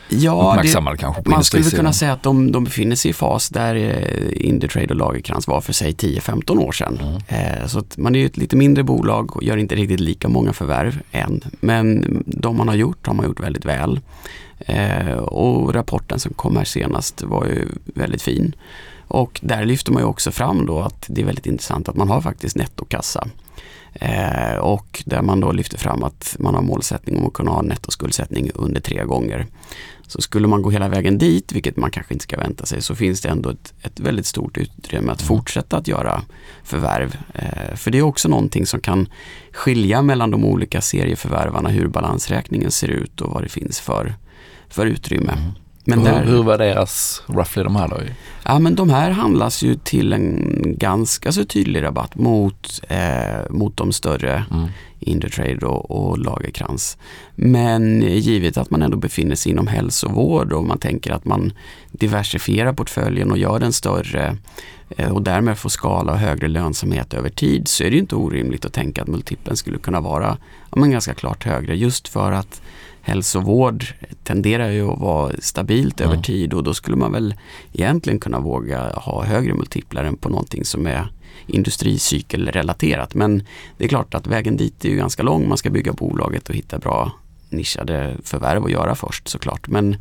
Ja, 0.10 0.60
det, 0.62 0.98
kanske 0.98 1.22
man 1.26 1.44
skulle 1.44 1.64
kunna 1.64 1.94
säga 1.94 2.14
att 2.14 2.24
de, 2.24 2.52
de 2.52 2.64
befinner 2.64 2.96
sig 2.96 3.12
i 3.12 3.14
fas 3.14 3.50
där 3.50 3.76
eh, 3.76 4.48
Indutrade 4.48 4.88
och 4.88 4.96
Lagerkrans 4.96 5.48
var 5.48 5.62
för 5.62 5.74
sig 5.74 5.92
10-15 5.94 6.60
år 6.60 6.72
sedan. 6.72 7.00
Mm. 7.02 7.62
Eh, 7.62 7.68
så 7.68 7.84
man 7.98 8.16
är 8.16 8.26
ett 8.26 8.38
lite 8.38 8.56
mindre 8.56 8.84
bolag 8.84 9.36
och 9.36 9.44
gör 9.44 9.58
inte 9.58 9.76
riktigt 9.76 10.00
lika 10.00 10.28
många 10.28 10.54
förvärv 10.54 11.02
än. 11.12 11.42
Men 11.60 12.06
de 12.26 12.58
man 12.58 12.68
har 12.68 12.76
gjort 12.76 13.08
har 13.08 13.14
man 13.14 13.26
gjort 13.26 13.40
väldigt 13.40 13.66
väl. 13.66 14.00
Eh, 14.60 15.18
och 15.18 15.74
rapporten 15.74 16.20
som 16.20 16.34
kom 16.34 16.58
här 16.58 16.64
senast 16.64 17.22
var 17.22 17.46
ju 17.46 17.68
väldigt 17.86 18.22
fin. 18.22 18.56
Och 19.08 19.40
där 19.44 19.66
lyfter 19.66 19.92
man 19.92 20.02
ju 20.02 20.08
också 20.08 20.32
fram 20.32 20.66
då 20.66 20.80
att 20.80 21.06
det 21.08 21.22
är 21.22 21.26
väldigt 21.26 21.46
intressant 21.46 21.90
att 21.90 21.96
man 21.96 22.10
har 22.10 22.22
faktiskt 22.22 22.56
nettokassa. 22.56 23.28
Eh, 23.94 24.56
och 24.56 25.04
där 25.06 25.22
man 25.22 25.40
då 25.40 25.52
lyfter 25.52 25.78
fram 25.78 26.04
att 26.04 26.36
man 26.40 26.56
har 26.56 26.62
målsättning 26.62 27.18
om 27.18 27.28
att 27.28 27.34
kunna 27.34 27.52
ha 27.52 27.62
nettoskuldsättning 27.62 28.52
under 28.56 28.82
tre 28.82 29.04
gånger. 29.04 29.46
Så 30.08 30.22
skulle 30.22 30.48
man 30.48 30.62
gå 30.62 30.70
hela 30.70 30.88
vägen 30.88 31.18
dit, 31.18 31.52
vilket 31.52 31.78
man 31.78 31.92
kanske 31.92 32.14
inte 32.14 32.24
ska 32.24 32.38
vänta 32.38 32.66
sig, 32.66 32.82
så 32.82 32.96
finns 32.96 33.22
det 33.22 33.30
ändå 33.30 33.50
ett, 33.50 33.74
ett 33.82 34.00
väldigt 34.00 34.26
stort 34.26 34.58
utrymme 34.58 35.12
att 35.12 35.22
fortsätta 35.22 35.78
att 35.78 35.88
göra 35.88 36.22
förvärv. 36.64 37.18
Eh, 37.34 37.76
för 37.76 37.92
det 37.92 37.98
är 37.98 38.02
också 38.02 38.30
någonting 38.30 38.66
som 38.66 38.80
kan 38.80 39.08
skilja 39.54 40.02
mellan 40.02 40.32
de 40.32 40.46
olika 40.46 40.82
serieförvärvarna, 40.82 41.70
hur 41.70 41.88
balansräkningen 41.88 42.72
ser 42.72 42.88
ut 42.88 43.22
och 43.22 43.34
vad 43.34 43.44
det 43.44 43.50
finns 43.50 43.80
för, 43.80 44.16
för 44.70 44.86
utrymme. 44.86 45.38
Men 45.88 46.00
hur, 46.00 46.06
där, 46.06 46.24
hur 46.24 46.44
värderas 46.44 47.24
roughly 47.28 47.64
de 47.64 47.76
här 47.76 47.88
då? 47.88 47.98
Ja 48.44 48.60
men 48.60 48.76
de 48.76 48.90
här 48.90 49.12
handlas 49.12 49.64
ju 49.64 49.76
till 49.76 50.14
en 50.14 50.62
ganska 50.78 51.32
så 51.32 51.46
tydlig 51.46 51.84
rabatt 51.84 52.16
mot, 52.16 52.82
eh, 52.90 53.50
mot 53.50 53.78
de 53.78 53.92
större 53.92 54.46
Mm. 54.52 54.68
Indutrade 55.06 55.66
och, 55.66 55.92
och 55.92 56.18
Lagerkrans. 56.18 56.98
Men 57.36 58.02
givet 58.02 58.58
att 58.58 58.70
man 58.70 58.82
ändå 58.82 58.98
befinner 58.98 59.36
sig 59.36 59.52
inom 59.52 59.68
hälsovård 59.68 60.54
och 60.54 60.64
man 60.66 60.78
tänker 60.78 61.12
att 61.12 61.26
man 61.26 61.54
diversifierar 61.92 62.74
portföljen 62.74 63.32
och 63.32 63.38
gör 63.38 63.60
den 63.60 63.74
större 63.74 64.38
eh, 64.90 65.12
och 65.12 65.22
därmed 65.22 65.58
får 65.58 65.70
skala 65.70 66.12
och 66.12 66.20
högre 66.20 66.48
lönsamhet 66.48 67.14
över 67.14 67.30
tid 67.30 67.68
så 67.68 67.84
är 67.84 67.92
det 67.92 67.98
inte 67.98 68.16
orimligt 68.16 68.66
att 68.66 68.74
tänka 68.74 69.02
att 69.02 69.08
multipeln 69.08 69.58
skulle 69.58 69.78
kunna 69.78 70.02
vara 70.02 70.38
ja, 70.72 70.80
men 70.80 70.92
ganska 70.92 71.14
klart 71.14 71.44
högre 71.44 71.76
just 71.78 72.08
för 72.08 72.32
att 72.32 72.62
hälsovård 73.02 73.86
tenderar 74.24 74.70
ju 74.70 74.92
att 74.92 75.00
vara 75.00 75.32
stabilt 75.40 76.02
över 76.02 76.14
Mm. 76.14 76.24
tid 76.24 76.54
och 76.54 76.64
då 76.64 76.74
skulle 76.74 76.98
man 76.98 77.12
väl 77.12 77.36
egentligen 77.74 78.20
kunna 78.20 78.40
våga 78.40 78.94
ha 78.96 79.24
högre 79.24 79.54
multiplar 79.54 80.04
än 80.04 80.18
på 80.18 80.30
någonting 80.30 80.66
som 80.66 80.88
är 80.88 81.08
industricykelrelaterat. 81.48 83.14
Men 83.16 83.44
det 83.78 83.84
är 83.86 83.88
klart 83.90 84.14
att 84.14 84.28
vägen 84.28 84.58
dit 84.58 84.86
är 84.86 84.90
ju 84.90 84.96
ganska 84.96 85.24
lång. 85.24 85.48
Man 85.50 85.58
ska 85.58 85.70
bygga 85.70 85.94
bolaget 85.94 86.50
och 86.50 86.56
hitta 86.56 86.80
bra 86.80 87.12
nischade 87.50 88.16
förvärv 88.24 88.64
att 88.66 88.72
göra 88.72 88.96
först 88.96 89.28
såklart. 89.28 89.68
Men, 89.68 89.98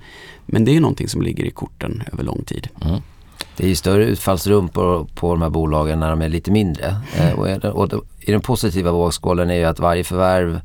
men 0.46 0.64
det 0.64 0.76
är 0.76 0.80
någonting 0.80 1.08
som 1.08 1.22
ligger 1.22 1.44
i 1.44 1.50
korten 1.50 2.02
över 2.12 2.24
lång 2.24 2.42
tid. 2.44 2.68
Mm. 2.84 3.00
Det 3.56 3.64
är 3.64 3.68
ju 3.68 3.76
större 3.76 4.04
utfallsrum 4.04 4.68
på, 4.68 5.08
på 5.14 5.30
de 5.34 5.42
här 5.42 5.50
bolagen 5.50 6.00
när 6.00 6.10
de 6.10 6.22
är 6.22 6.28
lite 6.28 6.50
mindre. 6.50 6.96
Eh, 7.16 7.32
och, 7.38 7.64
och 7.64 7.88
då- 7.88 8.02
I 8.20 8.32
den 8.32 8.40
positiva 8.40 8.92
vågskålen 8.92 9.50
är 9.50 9.54
ju 9.54 9.64
att 9.64 9.78
varje 9.78 10.04
förvärv 10.04 10.60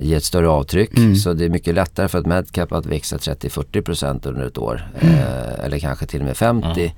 ger 0.00 0.16
ett 0.16 0.24
större 0.24 0.48
avtryck. 0.48 0.98
Mm. 0.98 1.16
Så 1.16 1.32
det 1.32 1.44
är 1.44 1.48
mycket 1.48 1.74
lättare 1.74 2.08
för 2.08 2.18
ett 2.18 2.26
medcap 2.26 2.72
att 2.72 2.86
växa 2.86 3.16
30-40% 3.16 4.28
under 4.28 4.46
ett 4.46 4.58
år. 4.58 4.90
Eh, 5.00 5.64
eller 5.64 5.78
kanske 5.78 6.06
till 6.06 6.20
och 6.20 6.26
med 6.26 6.34
50% 6.34 6.90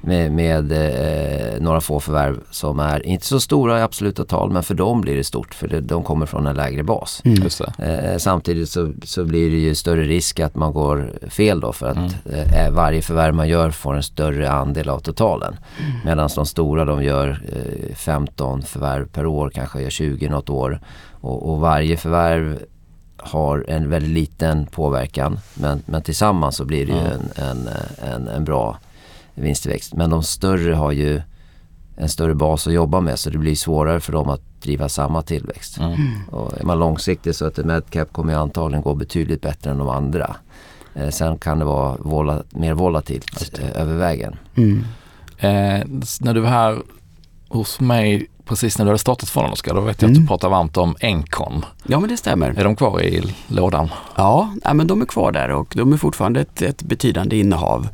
med, 0.00 0.32
med 0.32 0.72
eh, 0.72 1.60
några 1.60 1.80
få 1.80 2.00
förvärv 2.00 2.40
som 2.50 2.80
är 2.80 3.06
inte 3.06 3.26
så 3.26 3.40
stora 3.40 3.78
i 3.78 3.82
absoluta 3.82 4.24
tal 4.24 4.50
men 4.50 4.62
för 4.62 4.74
dem 4.74 5.00
blir 5.00 5.16
det 5.16 5.24
stort 5.24 5.54
för 5.54 5.68
det, 5.68 5.80
de 5.80 6.04
kommer 6.04 6.26
från 6.26 6.46
en 6.46 6.56
lägre 6.56 6.82
bas. 6.82 7.22
Mm. 7.24 7.48
Eh, 7.78 8.18
samtidigt 8.18 8.70
så, 8.70 8.92
så 9.02 9.24
blir 9.24 9.50
det 9.50 9.56
ju 9.56 9.74
större 9.74 10.02
risk 10.02 10.40
att 10.40 10.54
man 10.54 10.72
går 10.72 11.12
fel 11.28 11.60
då 11.60 11.72
för 11.72 11.86
att 11.86 12.14
eh, 12.54 12.70
varje 12.70 13.02
förvärv 13.02 13.34
man 13.34 13.48
gör 13.48 13.70
får 13.70 13.94
en 13.94 14.02
större 14.02 14.50
andel 14.50 14.88
av 14.88 14.98
totalen. 14.98 15.56
Medan 16.04 16.28
de 16.34 16.46
stora 16.46 16.84
de 16.84 17.04
gör 17.04 17.40
eh, 17.52 17.94
15 17.94 18.62
förvärv 18.62 19.08
per 19.08 19.26
år, 19.26 19.50
kanske 19.54 19.82
gör 19.82 19.90
20 19.90 20.28
något 20.28 20.50
år. 20.50 20.80
Och, 21.28 21.52
och 21.52 21.60
varje 21.60 21.96
förvärv 21.96 22.58
har 23.16 23.64
en 23.68 23.90
väldigt 23.90 24.10
liten 24.10 24.66
påverkan 24.66 25.38
men, 25.54 25.82
men 25.86 26.02
tillsammans 26.02 26.56
så 26.56 26.64
blir 26.64 26.86
det 26.86 26.92
ju 26.92 26.98
en, 26.98 27.30
en, 27.36 27.68
en, 28.12 28.28
en 28.28 28.44
bra 28.44 28.78
vinsttillväxt. 29.34 29.94
Men 29.94 30.10
de 30.10 30.22
större 30.22 30.74
har 30.74 30.92
ju 30.92 31.22
en 31.96 32.08
större 32.08 32.34
bas 32.34 32.66
att 32.66 32.72
jobba 32.72 33.00
med 33.00 33.18
så 33.18 33.30
det 33.30 33.38
blir 33.38 33.54
svårare 33.54 34.00
för 34.00 34.12
dem 34.12 34.28
att 34.28 34.40
driva 34.62 34.88
samma 34.88 35.22
tillväxt. 35.22 35.78
Mm. 35.78 35.96
Och 36.30 36.60
är 36.60 36.64
man 36.64 36.78
långsiktig 36.78 37.34
så 37.34 37.46
att 37.46 37.56
medcap 37.56 38.12
kommer 38.12 38.32
ju 38.32 38.38
antagligen 38.38 38.82
gå 38.82 38.94
betydligt 38.94 39.42
bättre 39.42 39.70
än 39.70 39.78
de 39.78 39.88
andra. 39.88 40.36
Eh, 40.94 41.08
sen 41.08 41.38
kan 41.38 41.58
det 41.58 41.64
vara 41.64 41.96
vola, 41.96 42.42
mer 42.50 42.74
volatilt 42.74 43.58
eh, 43.58 43.82
över 43.82 43.94
vägen. 43.96 44.36
Mm. 44.54 44.84
Eh, 45.38 45.86
när 46.20 46.34
du 46.34 46.40
var 46.40 46.50
här 46.50 46.82
hos 47.48 47.80
mig 47.80 48.26
precis 48.48 48.78
när 48.78 48.84
du 48.84 48.88
hade 48.88 48.98
startat 48.98 49.28
fonden 49.28 49.52
Oskar, 49.52 49.74
då 49.74 49.80
vet 49.80 50.02
jag 50.02 50.08
att 50.08 50.12
Mm. 50.16 50.22
du 50.22 50.28
pratar 50.28 50.48
varmt 50.48 50.76
om 50.76 50.96
Encon. 51.00 51.64
Ja 51.86 52.00
men 52.00 52.08
det 52.10 52.16
stämmer. 52.16 52.50
Är 52.58 52.64
de 52.64 52.76
kvar 52.76 53.02
i 53.02 53.22
lådan? 53.46 53.88
Ja, 54.16 54.52
nej, 54.64 54.74
men 54.74 54.86
de 54.86 55.02
är 55.02 55.06
kvar 55.06 55.32
där 55.32 55.50
och 55.50 55.72
de 55.76 55.92
är 55.92 55.96
fortfarande 55.96 56.40
ett, 56.40 56.62
ett 56.62 56.82
betydande 56.82 57.36
innehav. 57.36 57.88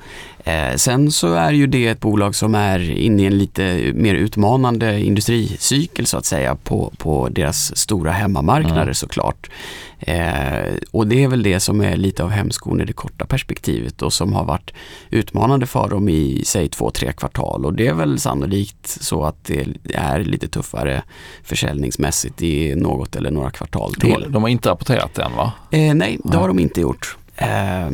Eh, 0.44 0.74
sen 0.76 1.12
så 1.12 1.34
är 1.34 1.52
ju 1.52 1.66
det 1.66 1.86
ett 1.86 2.00
bolag 2.00 2.34
som 2.34 2.54
är 2.54 2.90
inne 2.90 3.22
i 3.22 3.26
en 3.26 3.38
lite 3.38 3.92
mer 3.94 4.14
utmanande 4.14 5.00
industricykel 5.00 6.06
så 6.06 6.16
att 6.16 6.24
säga 6.24 6.54
på, 6.56 6.92
på 6.98 7.28
deras 7.28 7.76
stora 7.76 8.12
hemmamarknader 8.12 8.82
Mm. 8.82 8.94
såklart. 8.94 9.50
Eh, 9.98 10.74
och 10.90 11.06
det 11.06 11.24
är 11.24 11.28
väl 11.28 11.42
det 11.42 11.60
som 11.60 11.80
är 11.80 11.96
lite 11.96 12.24
av 12.24 12.30
hämskon 12.30 12.80
i 12.80 12.84
det 12.84 12.92
korta 12.92 13.26
perspektivet 13.26 14.02
och 14.02 14.12
som 14.12 14.32
har 14.32 14.44
varit 14.44 14.70
utmanande 15.10 15.66
för 15.66 15.88
dem 15.88 16.08
i 16.08 16.42
säg 16.46 16.68
två, 16.68 16.90
tre 16.90 17.12
kvartal 17.12 17.64
och 17.64 17.74
det 17.74 17.86
är 17.86 17.94
väl 17.94 18.18
sannolikt 18.20 18.86
så 19.00 19.24
att 19.24 19.44
det 19.44 19.66
är 19.94 20.20
lite 20.24 20.43
tuffare 20.48 21.02
försäljningsmässigt 21.42 22.42
i 22.42 22.74
något 22.74 23.16
eller 23.16 23.30
några 23.30 23.50
kvartal 23.50 23.92
De, 23.98 24.00
till. 24.00 24.32
de 24.32 24.42
har 24.42 24.50
inte 24.50 24.68
rapporterat 24.68 25.18
än 25.18 25.36
va? 25.36 25.52
Eh, 25.70 25.94
nej, 25.94 26.18
det 26.24 26.36
har 26.36 26.48
de 26.48 26.58
inte 26.58 26.80
gjort. 26.80 27.16
Eh, 27.36 27.90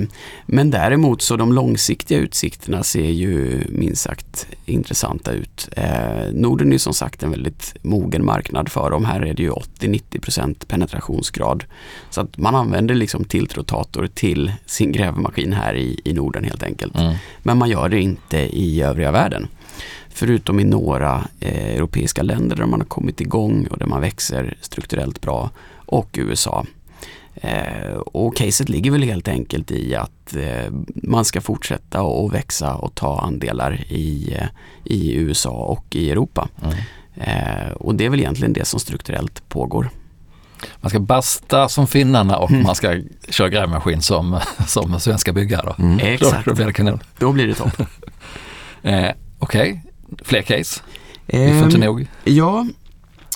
men 0.46 0.70
däremot 0.70 1.22
så 1.22 1.36
de 1.36 1.53
långsiktiga 1.53 2.18
utsikterna 2.18 2.82
ser 2.82 3.11
ju 3.11 3.64
minst 3.68 4.03
sagt 4.03 4.46
intressanta 4.64 5.32
ut. 5.32 5.68
Eh, 5.76 6.32
Norden 6.32 6.72
är 6.72 6.78
som 6.78 6.94
sagt 6.94 7.22
en 7.22 7.30
väldigt 7.30 7.74
mogen 7.82 8.24
marknad 8.24 8.68
för 8.68 8.90
dem. 8.90 9.05
Här 9.05 9.20
är 9.20 9.34
det 9.34 9.42
ju 9.42 9.51
80-90% 9.51 10.66
penetrationsgrad. 10.66 11.64
Så 12.11 12.20
att 12.20 12.38
man 12.38 12.55
använder 12.55 12.94
liksom 12.94 13.24
tiltrotator 13.24 14.07
till 14.14 14.53
sin 14.66 14.92
grävmaskin 14.92 15.53
här 15.53 15.74
i, 15.74 16.01
i 16.05 16.12
Norden 16.12 16.44
helt 16.44 16.62
enkelt. 16.62 16.96
Mm. 16.96 17.14
Men 17.42 17.59
man 17.59 17.70
gör 17.70 17.88
det 17.88 18.01
inte 18.01 18.38
i 18.38 18.82
övriga 18.82 19.11
världen. 19.11 19.48
Förutom 20.13 20.61
i 20.61 20.65
några 20.65 21.25
eh, 21.41 21.75
europeiska 21.77 22.23
länder 22.23 22.57
där 22.57 22.67
man 22.67 22.81
har 22.81 22.87
kommit 22.89 23.21
igång 23.21 23.67
och 23.71 23.79
där 23.79 23.87
man 23.87 24.01
växer 24.01 24.57
strukturellt 24.61 25.21
bra 25.21 25.51
och 25.87 26.09
USA. 26.13 26.67
Eh, 27.35 27.93
och 27.95 28.37
caset 28.37 28.69
ligger 28.69 28.91
väl 28.91 29.03
helt 29.03 29.29
enkelt 29.29 29.71
i 29.71 29.95
att 29.95 30.37
eh, 30.37 30.73
man 30.95 31.25
ska 31.25 31.41
fortsätta 31.41 32.01
att 32.01 32.33
växa 32.33 32.75
och 32.75 32.95
ta 32.95 33.21
andelar 33.21 33.85
i, 33.89 34.35
eh, 34.41 34.47
i 34.85 35.15
USA 35.15 35.51
och 35.51 35.97
i 35.97 36.11
Europa. 36.11 36.49
Mm. 36.63 36.75
Eh, 37.15 37.71
och 37.73 37.95
det 37.95 38.05
är 38.05 38.11
väl 38.11 38.21
egentligen 38.21 38.53
det 38.53 38.65
som 38.65 38.81
strukturellt 38.81 39.49
pågår. 39.49 39.91
Man 40.81 40.91
ska 40.91 41.01
basta 41.01 41.69
som 41.69 41.87
finnarna 41.87 42.37
och 42.39 42.51
Mm. 42.51 42.63
man 42.63 42.75
ska 42.75 43.01
köra 43.29 43.49
grävmaskin 43.49 44.03
som, 44.03 44.39
som 44.67 45.01
svenska 45.01 45.33
byggare. 45.33 45.75
Då. 45.79 45.85
Då, 45.99 45.99
Exakt, 46.07 46.45
då 46.47 46.55
blir 46.55 46.67
det 46.67 46.73
kanon. 46.73 47.01
då 47.19 47.33
blir 47.33 47.47
det 47.47 47.55
topp. 47.55 47.73
Eh, 48.83 49.11
Okej, 49.39 49.83
fler 50.25 50.43
case? 50.43 50.81
Vi 51.27 51.49
får 51.59 51.65
inte 51.65 51.79
nog. 51.79 52.07
Ja, 52.25 52.67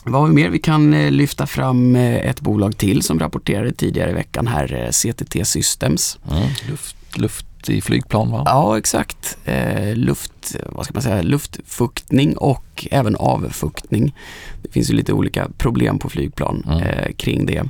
vad 0.05 0.21
har 0.21 0.29
vi 0.29 0.35
mer? 0.35 0.49
Vi 0.49 0.59
kan 0.59 0.95
eh, 0.95 1.11
lyfta 1.11 1.47
fram 1.47 1.97
eh, 1.97 2.15
ett 2.15 2.41
bolag 2.41 2.77
till 2.79 3.03
som 3.03 3.19
rapporterade 3.19 3.73
tidigare 3.73 4.11
i 4.11 4.15
veckan 4.15 4.47
här, 4.47 4.75
eh, 4.85 4.91
CTT 4.91 5.45
Systems. 5.47 6.19
Mm. 6.31 6.49
Luft, 6.71 6.97
luft 7.17 7.47
i 7.69 7.81
flygplan 7.81 8.31
va? 8.31 8.43
Ja, 8.47 8.79
exakt. 8.79 9.39
Eh, 9.45 9.97
luft, 9.97 10.57
vad 10.67 10.85
ska 10.85 10.95
man 10.95 11.03
säga, 11.03 11.23
luftfuktning 11.23 12.37
och 12.37 12.89
även 12.91 13.17
avfuktning. 13.17 14.15
Det 14.63 14.73
finns 14.73 14.91
ju 14.91 14.95
lite 14.95 15.13
olika 15.13 15.49
problem 15.59 15.99
på 15.99 16.09
flygplan 16.09 16.63
Mm. 16.67 16.79
eh, 16.83 17.13
kring 17.13 17.47
det. 17.47 17.63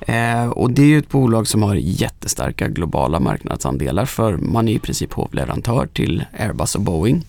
Eh, 0.00 0.48
och 0.48 0.70
det 0.70 0.82
är 0.82 0.86
ju 0.86 0.98
ett 0.98 1.08
bolag 1.08 1.48
som 1.48 1.62
har 1.62 1.74
jättestarka 1.74 2.68
globala 2.68 3.20
marknadsandelar 3.20 4.04
för 4.04 4.36
man 4.36 4.68
är 4.68 4.72
i 4.72 4.78
princip 4.78 5.12
hovleverantör 5.12 5.86
till 5.92 6.24
Airbus 6.38 6.74
och 6.74 6.80
Boeing. 6.80 7.24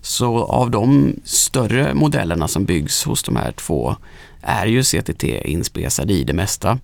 Så 0.00 0.44
av 0.44 0.70
de 0.70 1.14
större 1.24 1.94
modellerna 1.94 2.48
som 2.48 2.64
byggs 2.64 3.04
hos 3.04 3.22
de 3.22 3.36
här 3.36 3.52
två 3.52 3.96
är 4.42 4.66
ju 4.66 4.82
CTT 4.82 5.24
inspesade 5.24 6.12
i 6.12 6.24
det 6.24 6.32
mesta. 6.32 6.78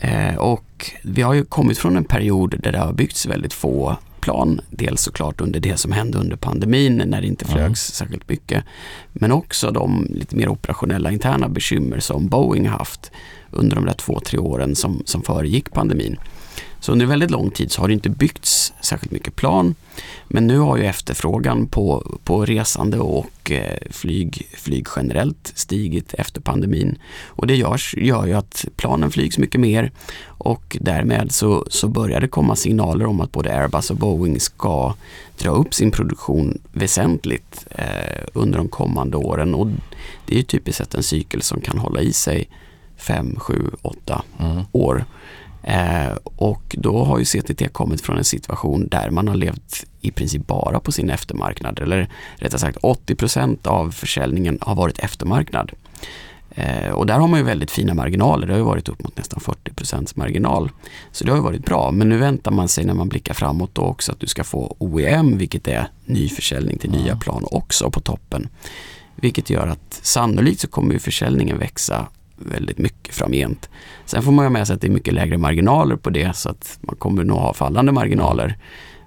Eh, 0.00 0.36
och 0.36 0.90
vi 1.02 1.22
har 1.22 1.34
ju 1.34 1.44
kommit 1.44 1.78
från 1.78 1.96
en 1.96 2.04
period 2.04 2.54
där 2.62 2.72
det 2.72 2.78
har 2.78 2.92
byggts 2.92 3.26
väldigt 3.26 3.52
få 3.52 3.96
plan. 4.20 4.60
Dels 4.70 5.02
såklart 5.02 5.40
under 5.40 5.60
det 5.60 5.76
som 5.76 5.92
hände 5.92 6.18
under 6.18 6.36
pandemin 6.36 7.02
när 7.06 7.20
det 7.20 7.26
inte 7.26 7.44
Mm. 7.44 7.56
flögs 7.56 7.80
särskilt 7.92 8.28
mycket. 8.28 8.64
Men 9.12 9.32
också 9.32 9.70
de 9.70 10.06
lite 10.10 10.36
mer 10.36 10.48
operationella 10.48 11.10
interna 11.12 11.48
bekymmer 11.48 12.00
som 12.00 12.28
Boeing 12.28 12.68
haft 12.68 13.10
under 13.50 13.76
de 13.76 13.84
där 13.84 13.92
två, 13.94 14.20
tre 14.20 14.38
åren 14.38 14.76
som, 14.76 15.02
som 15.04 15.22
föregick 15.22 15.72
pandemin. 15.72 16.16
Så 16.80 16.92
under 16.92 17.06
väldigt 17.06 17.30
lång 17.30 17.50
tid 17.50 17.72
så 17.72 17.80
har 17.80 17.88
det 17.88 17.94
inte 17.94 18.10
byggts 18.10 18.72
särskilt 18.80 19.12
mycket 19.12 19.36
plan. 19.36 19.74
Men 20.28 20.46
nu 20.46 20.58
har 20.58 20.76
ju 20.76 20.84
efterfrågan 20.86 21.66
på, 21.66 22.18
på 22.24 22.44
resande 22.44 22.98
och 22.98 23.50
eh, 23.50 23.78
flyg, 23.90 24.46
flyg 24.56 24.86
generellt 24.96 25.52
stigit 25.54 26.14
efter 26.14 26.40
pandemin. 26.40 26.98
Och 27.26 27.46
det 27.46 27.56
görs, 27.56 27.94
gör 27.98 28.26
ju 28.26 28.32
att 28.32 28.64
planen 28.76 29.10
flygs 29.10 29.38
mycket 29.38 29.60
mer 29.60 29.92
och 30.26 30.76
därmed 30.80 31.32
så, 31.32 31.66
så 31.70 31.88
börjar 31.88 32.20
det 32.20 32.28
komma 32.28 32.56
signaler 32.56 33.06
om 33.06 33.20
att 33.20 33.32
både 33.32 33.56
Airbus 33.58 33.90
och 33.90 33.96
Boeing 33.96 34.40
ska 34.40 34.94
dra 35.38 35.50
upp 35.50 35.74
sin 35.74 35.90
produktion 35.90 36.58
väsentligt 36.72 37.66
eh, 37.70 38.24
under 38.32 38.58
de 38.58 38.68
kommande 38.68 39.16
åren. 39.16 39.54
Och 39.54 39.66
det 40.26 40.34
är 40.34 40.38
ju 40.38 40.42
typiskt 40.42 40.78
sett 40.78 40.94
en 40.94 41.02
cykel 41.02 41.42
som 41.42 41.60
kan 41.60 41.78
hålla 41.78 42.00
i 42.00 42.12
sig 42.12 42.48
5, 42.96 43.36
7, 43.38 43.70
8 43.82 44.22
Mm. 44.40 44.62
år. 44.72 45.04
Eh, 45.66 46.16
och 46.24 46.76
då 46.78 47.04
har 47.04 47.18
ju 47.18 47.24
CTT 47.24 47.72
kommit 47.72 48.00
från 48.00 48.18
en 48.18 48.24
situation 48.24 48.88
där 48.88 49.10
man 49.10 49.28
har 49.28 49.34
levt 49.34 49.84
i 50.00 50.10
princip 50.10 50.46
bara 50.46 50.80
på 50.80 50.92
sin 50.92 51.10
eftermarknad. 51.10 51.78
Eller 51.78 52.10
rättare 52.36 52.60
sagt 52.60 52.78
80% 52.78 53.66
av 53.66 53.90
försäljningen 53.90 54.58
har 54.60 54.74
varit 54.74 54.98
eftermarknad. 54.98 55.72
Eh, 56.50 56.90
och 56.90 57.06
där 57.06 57.18
har 57.18 57.28
man 57.28 57.40
ju 57.40 57.44
väldigt 57.44 57.70
fina 57.70 57.94
marginaler. 57.94 58.46
Det 58.46 58.52
har 58.52 58.58
ju 58.58 58.64
varit 58.64 58.88
upp 58.88 59.02
mot 59.02 59.16
nästan 59.16 59.40
40% 59.40 60.12
marginal. 60.14 60.70
Så 61.12 61.24
det 61.24 61.30
har 61.30 61.38
ju 61.38 61.44
varit 61.44 61.64
bra. 61.64 61.90
Men 61.90 62.08
nu 62.08 62.18
väntar 62.18 62.50
man 62.50 62.68
sig 62.68 62.84
när 62.84 62.94
man 62.94 63.08
blickar 63.08 63.34
framåt 63.34 63.70
då 63.74 63.82
också 63.82 64.12
att 64.12 64.20
du 64.20 64.26
ska 64.26 64.44
få 64.44 64.76
OEM, 64.78 65.38
vilket 65.38 65.68
är 65.68 65.88
ny 66.04 66.28
försäljning 66.28 66.78
till 66.78 66.90
nya 66.90 67.16
plan 67.16 67.44
också 67.50 67.90
på 67.90 68.00
toppen. 68.00 68.48
Vilket 69.16 69.50
gör 69.50 69.66
att 69.66 70.00
sannolikt 70.02 70.60
så 70.60 70.68
kommer 70.68 70.92
ju 70.92 70.98
försäljningen 70.98 71.58
växa 71.58 72.06
väldigt 72.36 72.78
mycket 72.78 73.14
framgent. 73.14 73.68
Sen 74.04 74.22
får 74.22 74.32
man 74.32 74.44
ju 74.44 74.50
med 74.50 74.66
sig 74.66 74.74
att 74.74 74.80
det 74.80 74.86
är 74.86 74.90
mycket 74.90 75.14
lägre 75.14 75.38
marginaler 75.38 75.96
på 75.96 76.10
det 76.10 76.36
så 76.36 76.50
att 76.50 76.78
man 76.80 76.96
kommer 76.96 77.24
nog 77.24 77.38
ha 77.38 77.54
fallande 77.54 77.92
marginaler. 77.92 78.58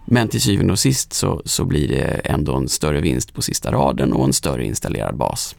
Men 0.06 0.28
till 0.28 0.42
syvende 0.42 0.74
och 0.74 0.80
sist 0.80 1.14
så, 1.14 1.42
så 1.46 1.66
blir 1.66 1.88
det 1.88 2.22
ändå 2.24 2.56
en 2.56 2.70
större 2.70 3.02
vinst 3.02 3.34
på 3.34 3.42
sista 3.42 3.72
raden 3.72 4.14
och 4.14 4.26
en 4.26 4.34
större 4.34 4.66
installerad 4.66 5.18
bas. 5.18 5.56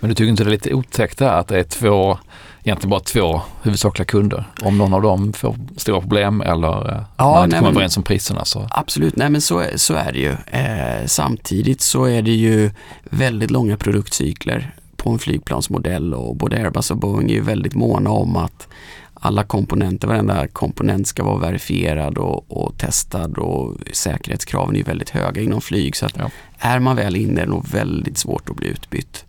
Men 0.00 0.08
du 0.08 0.14
tycker 0.14 0.30
inte 0.30 0.44
det 0.44 0.48
är 0.48 0.52
lite 0.52 0.74
otäckt 0.74 1.18
där 1.18 1.28
att 1.28 1.48
det 1.48 1.58
är 1.58 1.64
två, 1.64 2.18
egentligen 2.62 2.90
bara 2.90 3.00
två 3.00 3.40
huvudsakliga 3.62 4.06
kunder? 4.06 4.44
Om 4.62 4.78
någon 4.78 4.94
av 4.94 5.02
dem 5.02 5.32
får 5.32 5.56
stora 5.76 6.00
problem 6.00 6.40
eller 6.40 6.92
eh, 6.92 7.02
Ja, 7.16 7.32
man 7.32 7.44
inte 7.44 7.58
kommer 7.58 7.70
överens 7.70 7.96
om 7.96 8.02
priserna 8.02 8.44
så 8.44 8.68
Absolut, 8.70 9.16
nej 9.16 9.30
men 9.30 9.40
så, 9.40 9.64
så 9.76 9.94
är 9.94 10.12
det 10.12 10.18
ju. 10.18 10.32
Eh, 10.60 11.06
samtidigt 11.06 11.80
så 11.80 12.04
är 12.04 12.22
det 12.22 12.30
ju 12.30 12.70
väldigt 13.02 13.50
långa 13.50 13.76
produktcykler 13.76 14.74
på 15.02 15.10
en 15.10 15.18
flygplansmodell 15.18 16.14
och 16.14 16.36
både 16.36 16.56
Airbus 16.56 16.90
och 16.90 16.96
Boeing 16.96 17.30
är 17.30 17.40
väldigt 17.40 17.74
måna 17.74 18.10
om 18.10 18.36
att 18.36 18.68
alla 19.14 19.44
komponenter, 19.44 20.08
varenda 20.08 20.48
komponent 20.48 21.06
ska 21.06 21.24
vara 21.24 21.38
verifierad 21.38 22.18
och, 22.18 22.44
och 22.48 22.78
testad 22.78 23.38
och 23.38 23.76
säkerhetskraven 23.92 24.76
är 24.76 24.84
väldigt 24.84 25.10
höga 25.10 25.42
inom 25.42 25.60
flyg 25.60 25.96
så 25.96 26.06
att 26.06 26.16
Ja. 26.16 26.30
är 26.58 26.78
man 26.78 26.96
väl 26.96 27.16
inne 27.16 27.40
är 27.40 27.44
det 27.44 27.50
nog 27.50 27.68
väldigt 27.68 28.18
svårt 28.18 28.50
att 28.50 28.56
bli 28.56 28.68
utbytt. 28.68 29.24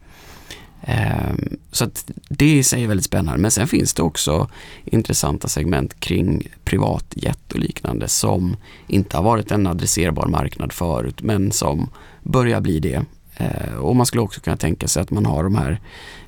Ehm, 0.81 1.57
så 1.71 1.83
att 1.83 2.11
det 2.29 2.57
i 2.57 2.63
sig 2.63 2.83
är 2.83 2.87
väldigt 2.87 3.05
spännande. 3.05 3.41
Men 3.41 3.51
sen 3.51 3.67
finns 3.67 3.93
det 3.93 4.03
också 4.03 4.49
intressanta 4.85 5.47
segment 5.47 5.99
kring 5.99 6.47
privatjet 6.63 7.51
och 7.53 7.59
liknande 7.59 8.07
som 8.07 8.55
inte 8.87 9.17
har 9.17 9.23
varit 9.23 9.51
en 9.51 9.67
adresserbar 9.67 10.27
marknad 10.27 10.73
förut 10.73 11.21
men 11.21 11.51
som 11.51 11.89
börjar 12.23 12.61
bli 12.61 12.79
det. 12.79 13.05
Eh, 13.37 13.73
och 13.75 13.95
man 13.95 14.05
skulle 14.05 14.21
också 14.21 14.41
kunna 14.41 14.57
tänka 14.57 14.87
sig 14.87 15.01
att 15.01 15.11
man 15.11 15.25
har 15.25 15.43
de 15.43 15.55
här 15.55 15.79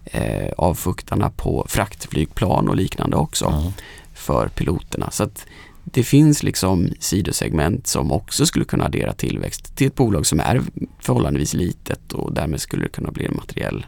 eh, 0.05 0.51
avfuktarna 0.57 1.29
på 1.29 1.65
fraktflygplan 1.69 2.69
och 2.69 2.75
liknande 2.75 3.15
också 3.17 3.45
Mm. 3.45 3.71
för 4.13 4.47
piloterna. 4.47 5.11
Så 5.11 5.23
att 5.23 5.45
det 5.83 6.03
finns 6.03 6.43
liksom 6.43 6.89
sidosegment 6.99 7.87
som 7.87 8.11
också 8.11 8.45
skulle 8.45 8.65
kunna 8.65 8.85
addera 8.85 9.13
tillväxt 9.13 9.75
till 9.75 9.87
ett 9.87 9.95
bolag 9.95 10.25
som 10.25 10.39
är 10.39 10.61
förhållandevis 10.99 11.53
litet 11.53 12.13
och 12.13 12.33
därmed 12.33 12.61
skulle 12.61 12.83
det 12.83 12.89
kunna 12.89 13.11
bli 13.11 13.25
en 13.25 13.35
materiell 13.35 13.85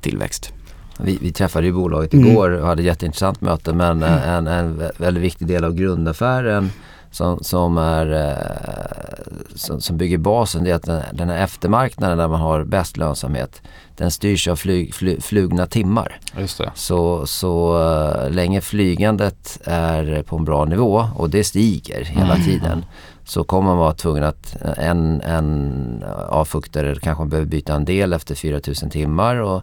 tillväxt. 0.00 0.52
Vi, 0.98 1.18
vi 1.20 1.32
träffade 1.32 1.66
ju 1.66 1.72
bolaget 1.72 2.12
Mm. 2.14 2.26
igår 2.30 2.50
och 2.50 2.66
hade 2.66 2.82
ett 2.82 2.86
jätteintressant 2.86 3.40
möte 3.40 3.72
men 3.72 4.02
eh, 4.02 4.28
en, 4.28 4.46
en 4.46 4.80
vä- 4.80 4.90
väldigt 4.96 5.22
viktig 5.22 5.46
del 5.48 5.64
av 5.64 5.74
grundaffären 5.74 6.70
som, 7.10 7.38
som, 7.42 7.78
är, 7.78 8.12
eh, 8.12 9.34
som, 9.54 9.80
som 9.80 9.96
bygger 9.96 10.18
basen 10.18 10.64
det 10.64 10.70
är 10.70 10.74
att 10.74 10.82
den, 10.82 11.02
den 11.12 11.28
här 11.28 11.44
eftermarknaden 11.44 12.18
där 12.18 12.28
man 12.28 12.40
har 12.40 12.64
bäst 12.64 12.96
lönsamhet 12.96 13.62
den 13.96 14.10
styrs 14.10 14.48
av 14.48 14.56
flyg, 14.56 14.94
fly, 14.94 15.20
flugna 15.20 15.66
timmar. 15.66 16.20
Just 16.38 16.58
det. 16.58 16.70
Så, 16.74 17.26
så 17.26 17.82
eh, 17.82 18.30
länge 18.30 18.60
flygandet 18.60 19.58
är 19.64 20.22
på 20.22 20.36
en 20.36 20.44
bra 20.44 20.64
nivå 20.64 21.06
och 21.16 21.30
det 21.30 21.44
stiger 21.44 22.04
hela 22.04 22.36
tiden 22.36 22.84
så 23.24 23.44
kommer 23.44 23.68
man 23.68 23.78
vara 23.78 23.92
tvungen 23.94 24.24
att 24.24 24.56
en, 24.78 25.20
en 25.20 26.04
avfuktare 26.28 26.94
kanske 27.02 27.24
behöver 27.24 27.48
byta 27.50 27.74
en 27.74 27.84
del 27.84 28.12
efter 28.12 28.34
4000 28.34 28.90
timmar 28.90 29.36
och 29.36 29.62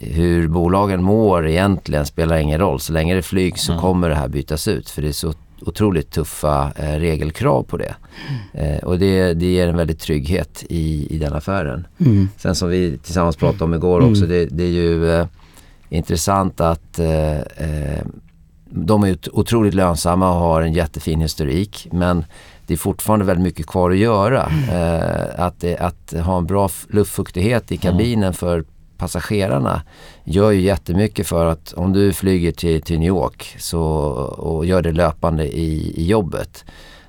hur 0.00 0.48
bolagen 0.48 1.02
mår 1.02 1.48
egentligen 1.48 2.06
spelar 2.06 2.36
ingen 2.36 2.58
roll. 2.58 2.80
Så 2.80 2.92
länge 2.92 3.14
det 3.14 3.20
är 3.20 3.22
flyg 3.22 3.58
så 3.58 3.78
kommer 3.78 4.08
det 4.08 4.14
här 4.14 4.28
bytas 4.28 4.68
ut 4.68 4.90
för 4.90 5.02
det 5.02 5.08
är 5.08 5.12
så 5.12 5.32
otroligt 5.66 6.10
tuffa 6.10 6.72
eh, 6.76 6.98
regelkrav 6.98 7.62
på 7.62 7.76
det. 7.76 7.94
Eh, 8.52 8.78
och 8.78 8.98
det, 8.98 9.34
det 9.34 9.46
ger 9.46 9.68
en 9.68 9.76
väldigt 9.76 10.00
trygghet 10.00 10.64
i, 10.68 11.06
i 11.14 11.18
den 11.18 11.32
affären. 11.32 11.86
Mm. 11.98 12.28
Sen 12.36 12.54
som 12.54 12.68
vi 12.68 12.98
tillsammans 12.98 13.36
pratade 13.36 13.64
om 13.64 13.74
igår 13.74 14.10
också, 14.10 14.26
det, 14.26 14.46
det 14.46 14.64
är 14.64 14.70
ju 14.70 15.10
eh, 15.10 15.26
intressant 15.88 16.60
att 16.60 16.98
eh, 16.98 17.38
eh, 17.38 18.04
de 18.74 19.04
är 19.04 19.16
otroligt 19.32 19.74
lönsamma 19.74 20.30
och 20.30 20.40
har 20.40 20.62
en 20.62 20.72
jättefin 20.72 21.20
historik 21.20 21.88
men 21.92 22.24
det 22.66 22.74
är 22.74 22.78
fortfarande 22.78 23.24
väldigt 23.24 23.44
mycket 23.44 23.66
kvar 23.66 23.90
att 23.90 23.96
göra. 23.96 24.52
Eh, 24.72 25.44
att, 25.44 25.64
att 25.64 26.14
ha 26.24 26.38
en 26.38 26.46
bra 26.46 26.70
luftfuktighet 26.88 27.72
i 27.72 27.76
kabinen 27.76 28.34
för 28.34 28.64
passagerarna 29.02 29.82
gör 30.24 30.50
ju 30.50 30.60
jättemycket 30.60 31.26
för 31.26 31.46
att 31.46 31.72
om 31.72 31.92
du 31.92 32.12
flyger 32.12 32.52
till, 32.52 32.82
till 32.82 32.98
New 32.98 33.08
York 33.08 33.56
så, 33.58 33.82
och 34.38 34.66
gör 34.66 34.82
det 34.82 34.92
löpande 34.92 35.44
i, 35.58 35.94
i 35.96 36.06
jobbet 36.06 36.64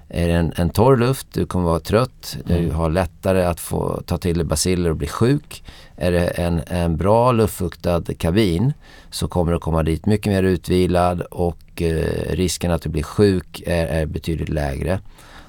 är 0.10 0.28
det 0.28 0.34
en, 0.34 0.54
en 0.56 0.70
torr 0.70 0.98
luft, 0.98 1.28
du 1.34 1.46
kommer 1.46 1.66
vara 1.66 1.80
trött, 1.80 2.38
du 2.46 2.72
har 2.72 2.90
lättare 2.90 3.44
att 3.44 3.60
få 3.60 4.02
ta 4.06 4.18
till 4.18 4.38
dig 4.38 4.46
baciller 4.46 4.90
och 4.90 4.96
bli 4.96 5.08
sjuk. 5.08 5.64
Är 5.96 6.12
det 6.12 6.28
en, 6.28 6.62
en 6.68 6.98
bra 6.98 7.32
luftfuktad 7.32 8.04
kabin 8.18 8.74
så 9.12 9.28
kommer 9.28 9.52
du 9.52 9.60
komma 9.60 9.84
dit 9.84 10.06
mycket 10.06 10.34
mer 10.34 10.44
utvilad 10.44 11.22
och 11.22 11.82
eh, 11.82 12.36
risken 12.36 12.72
att 12.72 12.82
du 12.82 12.90
blir 12.90 13.04
sjuk 13.04 13.64
är, 13.66 13.88
är 13.88 14.06
betydligt 14.06 14.50
lägre. 14.50 15.00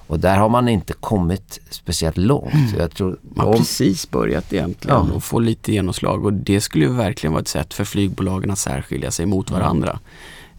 Och 0.07 0.20
där 0.20 0.36
har 0.36 0.48
man 0.48 0.68
inte 0.68 0.92
kommit 0.92 1.61
speciellt 1.70 2.16
långt. 2.16 2.55
Jag 2.78 2.90
tror, 2.94 3.18
Man 3.22 3.46
har 3.46 3.52
om, 3.52 3.59
precis 3.59 4.11
börjat 4.11 4.52
egentligen 4.52 4.96
Ja. 5.09 5.14
och 5.14 5.24
få 5.24 5.38
lite 5.38 5.72
genomslag 5.72 6.24
och 6.24 6.32
det 6.32 6.61
skulle 6.61 6.84
ju 6.84 6.92
verkligen 6.92 7.32
vara 7.32 7.40
ett 7.42 7.48
sätt 7.48 7.74
för 7.74 7.84
flygbolagen 7.84 8.50
att 8.50 8.59
särskilja 8.59 9.11
sig 9.11 9.26
mot 9.26 9.50
varandra. 9.50 9.98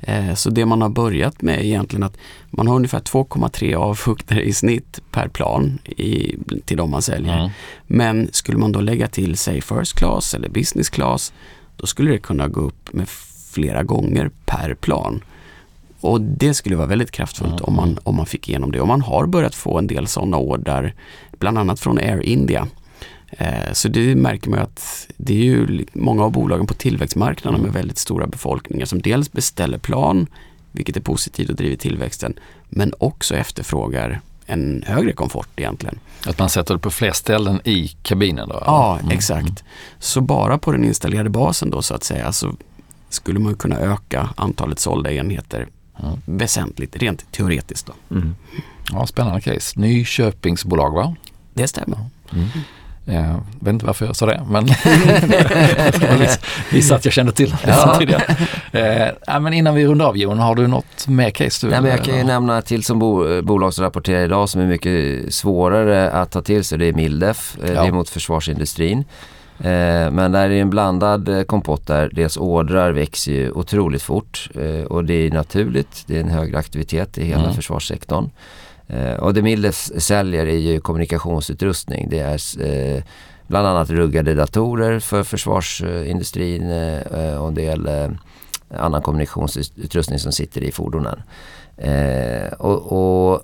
Eh, 0.02 0.34
Så 0.36 0.50
det 0.50 0.66
man 0.66 0.82
har 0.82 0.90
börjat 0.90 1.42
med 1.42 1.56
är 1.60 1.64
egentligen 1.64 2.04
att 2.04 2.18
man 2.50 2.68
har 2.68 2.76
ungefär 2.76 3.00
2,3 3.00 3.76
avfuktare 3.76 4.44
i 4.44 4.54
snitt 4.54 5.02
per 5.12 5.28
plan 5.28 5.80
i, 5.86 6.36
till 6.66 6.78
de 6.78 6.92
man 6.92 7.02
säljer. 7.02 7.38
Mm. 7.38 7.50
Men 7.88 8.30
skulle 8.32 8.58
man 8.58 8.72
då 8.72 8.82
lägga 8.82 9.08
till 9.08 9.38
säg 9.38 9.62
first 9.62 9.94
class 9.94 10.34
eller 10.34 10.50
business 10.50 10.90
class 10.90 11.34
då 11.78 11.88
skulle 11.88 12.12
det 12.12 12.18
kunna 12.18 12.48
gå 12.48 12.62
upp 12.62 12.94
med 12.94 13.10
flera 13.54 13.84
gånger 13.84 14.30
per 14.46 14.74
plan. 14.74 15.24
Och 16.06 16.22
det 16.22 16.54
skulle 16.54 16.76
vara 16.76 16.88
väldigt 16.88 17.12
kraftfullt 17.12 17.62
om, 17.62 17.76
man, 17.76 18.00
om 18.04 18.16
man 18.16 18.26
fick 18.26 18.50
igenom 18.50 18.72
det. 18.72 18.82
Och 18.82 18.88
man 18.88 19.02
har 19.02 19.26
börjat 19.26 19.56
få 19.56 19.78
en 19.78 19.88
del 19.88 20.08
sådana 20.08 20.38
order, 20.38 20.94
bland 21.40 21.58
annat 21.58 21.80
från 21.80 21.98
Air 21.98 22.22
India. 22.22 22.68
Eh, 23.32 23.72
så 23.74 23.88
det 23.88 24.16
märker 24.16 24.50
man 24.50 24.60
ju 24.60 24.64
att 24.64 25.08
det 25.18 25.34
är 25.34 25.44
ju 25.44 25.86
många 25.94 26.24
av 26.24 26.32
bolagen 26.32 26.68
på 26.68 26.74
tillväxtmarknaden 26.74 27.62
med 27.62 27.74
väldigt 27.74 27.98
stora 27.98 28.28
befolkningar 28.28 28.86
som 28.86 29.02
dels 29.02 29.32
beställer 29.32 29.78
plan, 29.78 30.28
vilket 30.72 30.98
är 30.98 31.02
positivt 31.02 31.50
och 31.50 31.56
driver 31.56 31.76
tillväxten, 31.78 32.34
men 32.70 32.94
också 32.98 33.36
efterfrågar 33.36 34.22
en 34.46 34.84
högre 34.88 35.14
komfort 35.14 35.50
egentligen. 35.56 36.00
Att 36.28 36.40
man 36.40 36.50
sätter 36.50 36.74
det 36.74 36.80
på 36.80 36.92
fler 36.92 37.12
ställen 37.12 37.60
i 37.64 37.88
kabinen 37.88 38.50
då? 38.50 38.64
Ja, 38.66 39.00
Mm. 39.00 39.12
exakt. 39.12 39.64
Så 40.00 40.22
bara 40.22 40.58
på 40.58 40.72
den 40.72 40.84
installerade 40.86 41.30
basen 41.30 41.70
då 41.70 41.82
så 41.82 41.94
att 41.94 42.04
säga 42.04 42.32
så 42.32 42.56
skulle 43.10 43.40
man 43.40 43.56
kunna 43.56 43.80
öka 43.80 44.30
antalet 44.38 44.80
sålda 44.80 45.12
enheter 45.12 45.68
Mm. 46.04 46.22
väsentligt, 46.26 46.96
rent 46.96 47.32
teoretiskt 47.32 47.88
då. 47.88 48.16
mm. 48.16 48.36
Ja, 48.92 49.06
spännande 49.08 49.42
case. 49.42 49.80
Nyköpingsbolag 49.80 50.92
va? 50.96 51.16
Det 51.54 51.68
stämmer. 51.68 51.98
Jag 53.08 53.44
vet 53.60 53.74
inte 53.74 53.86
varför 53.86 54.06
jag 54.06 54.16
sa 54.16 54.26
det, 54.26 54.44
men 54.50 54.66
visste 56.72 56.96
att 56.96 57.06
jag 57.06 57.14
kände 57.14 57.32
till 57.32 57.50
det 57.50 57.58
Ja. 57.68 57.96
tidigare. 58.00 58.36
Eh, 59.28 59.40
men 59.40 59.54
innan 59.54 59.76
vi 59.76 59.86
rundar 59.86 60.06
av 60.06 60.18
Jon, 60.18 60.40
har 60.40 60.56
du 60.56 60.68
något 60.68 61.08
mer 61.08 61.30
case? 61.30 61.68
Du, 61.68 61.72
Nej, 61.72 61.82
men 61.82 61.92
jag 61.92 62.04
kan 62.04 62.14
ju 62.14 62.20
eller? 62.20 62.28
nämna 62.34 62.62
till 62.62 62.84
som 62.84 63.00
bo, 63.00 63.42
bolag 63.42 63.74
som 63.74 63.84
rapporterar 63.84 64.24
idag 64.24 64.50
som 64.50 64.62
är 64.62 64.66
mycket 64.66 65.34
svårare 65.34 66.12
att 66.12 66.32
ta 66.32 66.42
till 66.42 66.64
sig. 66.64 66.78
Det 66.78 66.86
är 66.86 66.94
Mildef, 66.94 67.58
eh, 67.64 67.74
Ja. 67.74 67.82
det 67.82 67.88
är 67.88 67.92
mot 67.92 68.10
försvarsindustrin. 68.10 69.04
Eh, 69.60 70.12
men 70.12 70.32
där 70.32 70.46
är 70.46 70.50
det 70.50 70.60
en 70.60 70.70
blandad 70.70 71.30
eh, 71.30 71.44
kompott 71.44 71.88
där. 71.88 72.10
Deras 72.14 72.38
ordrar 72.38 72.92
växer 72.92 73.32
ju 73.32 73.52
otroligt 73.52 74.02
fort 74.02 74.50
eh, 74.56 74.84
och 74.86 75.06
det 75.06 75.14
är 75.14 75.32
naturligt. 75.32 76.04
Det 76.08 76.18
är 76.18 76.22
en 76.22 76.30
högre 76.30 76.58
aktivitet 76.58 77.18
i 77.18 77.24
hela 77.26 77.44
Mm. 77.44 77.56
försvarssektorn. 77.56 78.30
Eh, 78.88 79.14
och 79.14 79.34
det 79.34 79.42
Mildef 79.42 79.76
säljer 79.98 80.46
är 80.46 80.58
ju 80.58 80.80
kommunikationsutrustning. 80.80 82.10
Det 82.10 82.20
är 82.20 83.04
bland 83.48 83.68
annat 83.68 83.90
ruggade 83.90 84.34
datorer 84.34 85.00
för 85.00 85.24
försvarsindustrin 85.24 86.72
och 87.40 87.48
en 87.48 87.56
del 87.56 87.90
annan 88.78 89.02
kommunikationsutrustning 89.02 90.20
som 90.20 90.32
sitter 90.32 90.64
i 90.64 90.72
fordonen. 90.72 91.22
Och, 92.58 92.92
och 92.92 93.42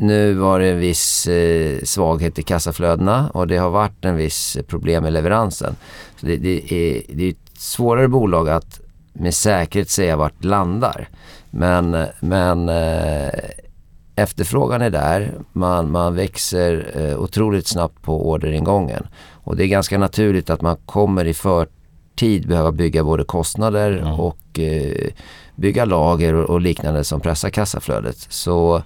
nu 0.00 0.34
var 0.34 0.60
det 0.60 0.70
en 0.70 0.78
viss 0.78 1.26
eh, 1.26 1.78
svaghet 1.82 2.38
i 2.38 2.42
kassaflödena 2.42 3.30
och 3.34 3.46
det 3.46 3.56
har 3.56 3.70
varit 3.70 4.04
en 4.04 4.16
viss 4.16 4.58
problem 4.66 5.02
med 5.02 5.12
leveransen. 5.12 5.76
Så 6.20 6.26
det, 6.26 6.36
det, 6.36 6.72
är, 6.72 7.02
det 7.08 7.24
är 7.24 7.30
ett 7.30 7.58
svårare 7.58 8.08
bolag 8.08 8.48
att 8.48 8.80
med 9.12 9.34
säkerhet 9.34 9.90
säga 9.90 10.16
vart 10.16 10.34
det 10.38 10.48
landar. 10.48 11.08
Men, 11.50 12.06
men 12.20 12.68
eh, 12.68 13.30
efterfrågan 14.16 14.82
är 14.82 14.90
där. 14.90 15.34
Man, 15.52 15.90
man 15.90 16.14
växer 16.14 16.90
eh, 16.94 17.18
otroligt 17.18 17.66
snabbt 17.66 18.02
på 18.02 18.30
orderingången. 18.30 19.06
Och 19.32 19.56
det 19.56 19.64
är 19.64 19.68
ganska 19.68 19.98
naturligt 19.98 20.50
att 20.50 20.62
man 20.62 20.76
kommer 20.86 21.24
i 21.24 21.34
förtid 21.34 22.48
behöva 22.48 22.72
bygga 22.72 23.04
både 23.04 23.24
kostnader 23.24 23.98
Mm. 23.98 24.12
och 24.12 24.58
eh, 24.58 25.10
bygga 25.54 25.84
lager 25.84 26.34
och, 26.34 26.50
och 26.50 26.60
liknande 26.60 27.04
som 27.04 27.20
pressar 27.20 27.50
kassaflödet. 27.50 28.16
Så 28.28 28.82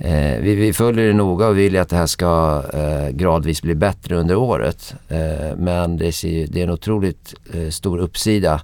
eh, 0.00 0.40
vi, 0.40 0.54
vi 0.54 0.72
följer 0.72 1.06
det 1.06 1.12
noga 1.12 1.46
och 1.46 1.58
vill 1.58 1.78
att 1.78 1.88
det 1.88 1.96
här 1.96 2.06
ska 2.06 2.62
eh, 2.74 3.08
gradvis 3.08 3.62
bli 3.62 3.74
bättre 3.74 4.16
under 4.16 4.36
året. 4.36 4.94
Eh, 5.08 5.56
men 5.56 5.96
det, 5.96 6.12
ser, 6.12 6.46
det 6.46 6.60
är 6.60 6.64
en 6.64 6.70
otroligt 6.70 7.34
eh, 7.54 7.68
stor 7.70 7.98
uppsida 7.98 8.60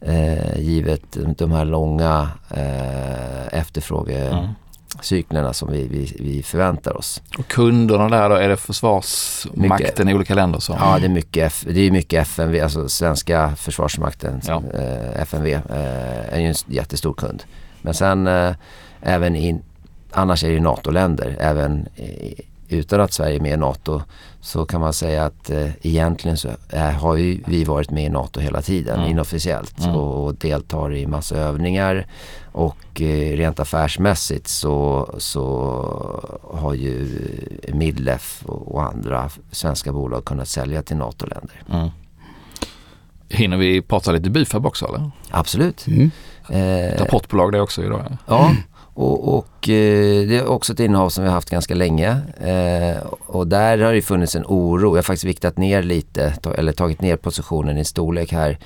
eh, 0.00 0.60
givet 0.60 1.16
de 1.38 1.52
här 1.52 1.64
långa 1.64 2.28
eh, 2.50 3.58
efterfrågecyklerna 3.58 5.52
som 5.52 5.72
vi, 5.72 5.88
vi, 5.88 6.16
vi 6.20 6.42
förväntar 6.42 6.96
oss. 6.96 7.22
Och 7.38 7.46
kunderna 7.48 8.08
där 8.08 8.28
då, 8.28 8.34
är 8.34 8.48
det 8.48 8.56
försvarsmakten 8.56 10.08
i 10.08 10.14
olika 10.14 10.34
länder 10.34 10.58
som? 10.58 10.76
Ja, 10.80 10.98
det 10.98 11.06
är 11.06 11.10
mycket, 11.10 11.54
det 11.70 11.80
är 11.80 11.90
mycket 11.90 12.22
FMV, 12.22 12.60
alltså 12.60 12.88
svenska 12.88 13.56
försvarsmakten, 13.56 14.40
Ja. 14.46 14.62
eh, 14.74 15.22
eh, 15.22 15.34
är 16.34 16.38
ju 16.40 16.46
en 16.46 16.54
jättestor 16.66 17.14
kund. 17.14 17.42
Men 17.82 17.94
sen 17.94 18.28
även 19.00 19.36
in, 19.36 19.62
annars 20.18 20.44
är 20.44 20.48
det 20.48 20.54
ju 20.54 20.60
NATO-länder, 20.60 21.36
även 21.40 21.86
i, 21.96 22.34
utan 22.68 23.00
att 23.00 23.12
Sverige 23.12 23.36
är 23.36 23.40
med 23.40 23.52
i 23.52 23.56
NATO 23.56 24.02
så 24.40 24.64
kan 24.64 24.80
man 24.80 24.92
säga 24.92 25.24
att 25.24 25.50
eh, 25.50 25.68
egentligen 25.82 26.36
så 26.36 26.48
är, 26.70 26.92
har 26.92 27.16
ju 27.16 27.40
vi 27.46 27.64
varit 27.64 27.90
med 27.90 28.04
i 28.04 28.08
NATO 28.08 28.40
hela 28.40 28.62
tiden 28.62 28.98
Mm. 28.98 29.10
inofficiellt 29.10 29.80
Mm. 29.84 29.96
och, 29.96 30.24
och 30.26 30.34
deltar 30.34 30.94
i 30.94 31.06
massa 31.06 31.36
övningar 31.36 32.06
och 32.52 33.00
eh, 33.00 33.36
rent 33.36 33.60
affärsmässigt 33.60 34.48
så, 34.48 35.08
så 35.18 35.42
har 36.52 36.74
ju 36.74 37.08
Midlef 37.72 38.42
och, 38.46 38.74
och 38.74 38.82
andra 38.82 39.30
svenska 39.50 39.92
bolag 39.92 40.24
kunnat 40.24 40.48
sälja 40.48 40.82
till 40.82 40.96
NATO-länder. 40.96 41.62
Mm. 41.72 41.88
Hinner 43.28 43.56
vi 43.56 43.82
prata 43.82 44.12
lite 44.12 44.30
Bufab 44.30 44.66
också 44.66 44.86
eller? 44.86 45.10
Absolut. 45.30 45.86
Mm. 45.86 46.10
Eh, 46.48 46.98
Rapportbolag 46.98 47.52
det 47.52 47.60
också 47.60 47.82
idag. 47.84 48.16
Ja, 48.26 48.52
och, 48.98 49.38
och 49.38 49.68
eh, 49.68 50.28
det 50.28 50.36
är 50.36 50.46
också 50.46 50.72
ett 50.72 50.80
innehav 50.80 51.08
som 51.08 51.24
vi 51.24 51.28
har 51.28 51.34
haft 51.34 51.50
ganska 51.50 51.74
länge. 51.74 52.16
Eh, 52.40 53.02
och 53.26 53.46
där 53.46 53.78
har 53.78 53.92
det 53.92 54.02
funnits 54.02 54.36
en 54.36 54.44
oro. 54.44 54.90
Jag 54.90 54.96
har 54.96 55.02
faktiskt 55.02 55.24
viktat 55.24 55.56
ner 55.56 55.82
lite, 55.82 56.30
ta, 56.30 56.54
eller 56.54 56.72
tagit 56.72 57.00
ner 57.00 57.16
positionen 57.16 57.78
i 57.78 57.84
storlek 57.84 58.32
här. 58.32 58.58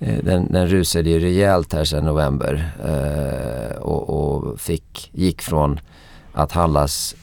Eh, 0.00 0.18
den, 0.22 0.52
den 0.52 0.68
rusade 0.68 1.10
ju 1.10 1.20
rejält 1.20 1.72
här 1.72 1.84
sedan 1.84 2.04
november 2.04 2.70
eh, 2.84 3.76
och, 3.76 4.10
och 4.10 4.60
fick, 4.60 5.10
gick 5.12 5.42
från 5.42 5.80
att 6.32 6.52
handlas 6.52 7.14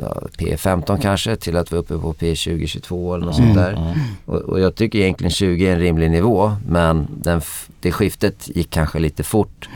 ja, 0.00 0.22
P15 0.38 1.00
kanske 1.00 1.36
till 1.36 1.56
att 1.56 1.70
vara 1.70 1.80
uppe 1.80 1.98
på 1.98 2.12
P20-22 2.12 3.14
eller 3.14 3.26
något 3.26 3.38
Mm, 3.38 3.46
sånt 3.54 3.58
där. 3.58 3.72
mm. 3.72 3.98
Och, 4.24 4.34
och 4.40 4.60
jag 4.60 4.74
tycker 4.74 4.98
egentligen 4.98 5.30
20 5.30 5.66
är 5.68 5.72
en 5.72 5.78
rimlig 5.78 6.10
nivå 6.10 6.52
men 6.68 7.06
den, 7.22 7.40
det 7.80 7.92
skiftet 7.92 8.48
gick 8.56 8.70
kanske 8.70 8.98
lite 8.98 9.22
fort 9.22 9.68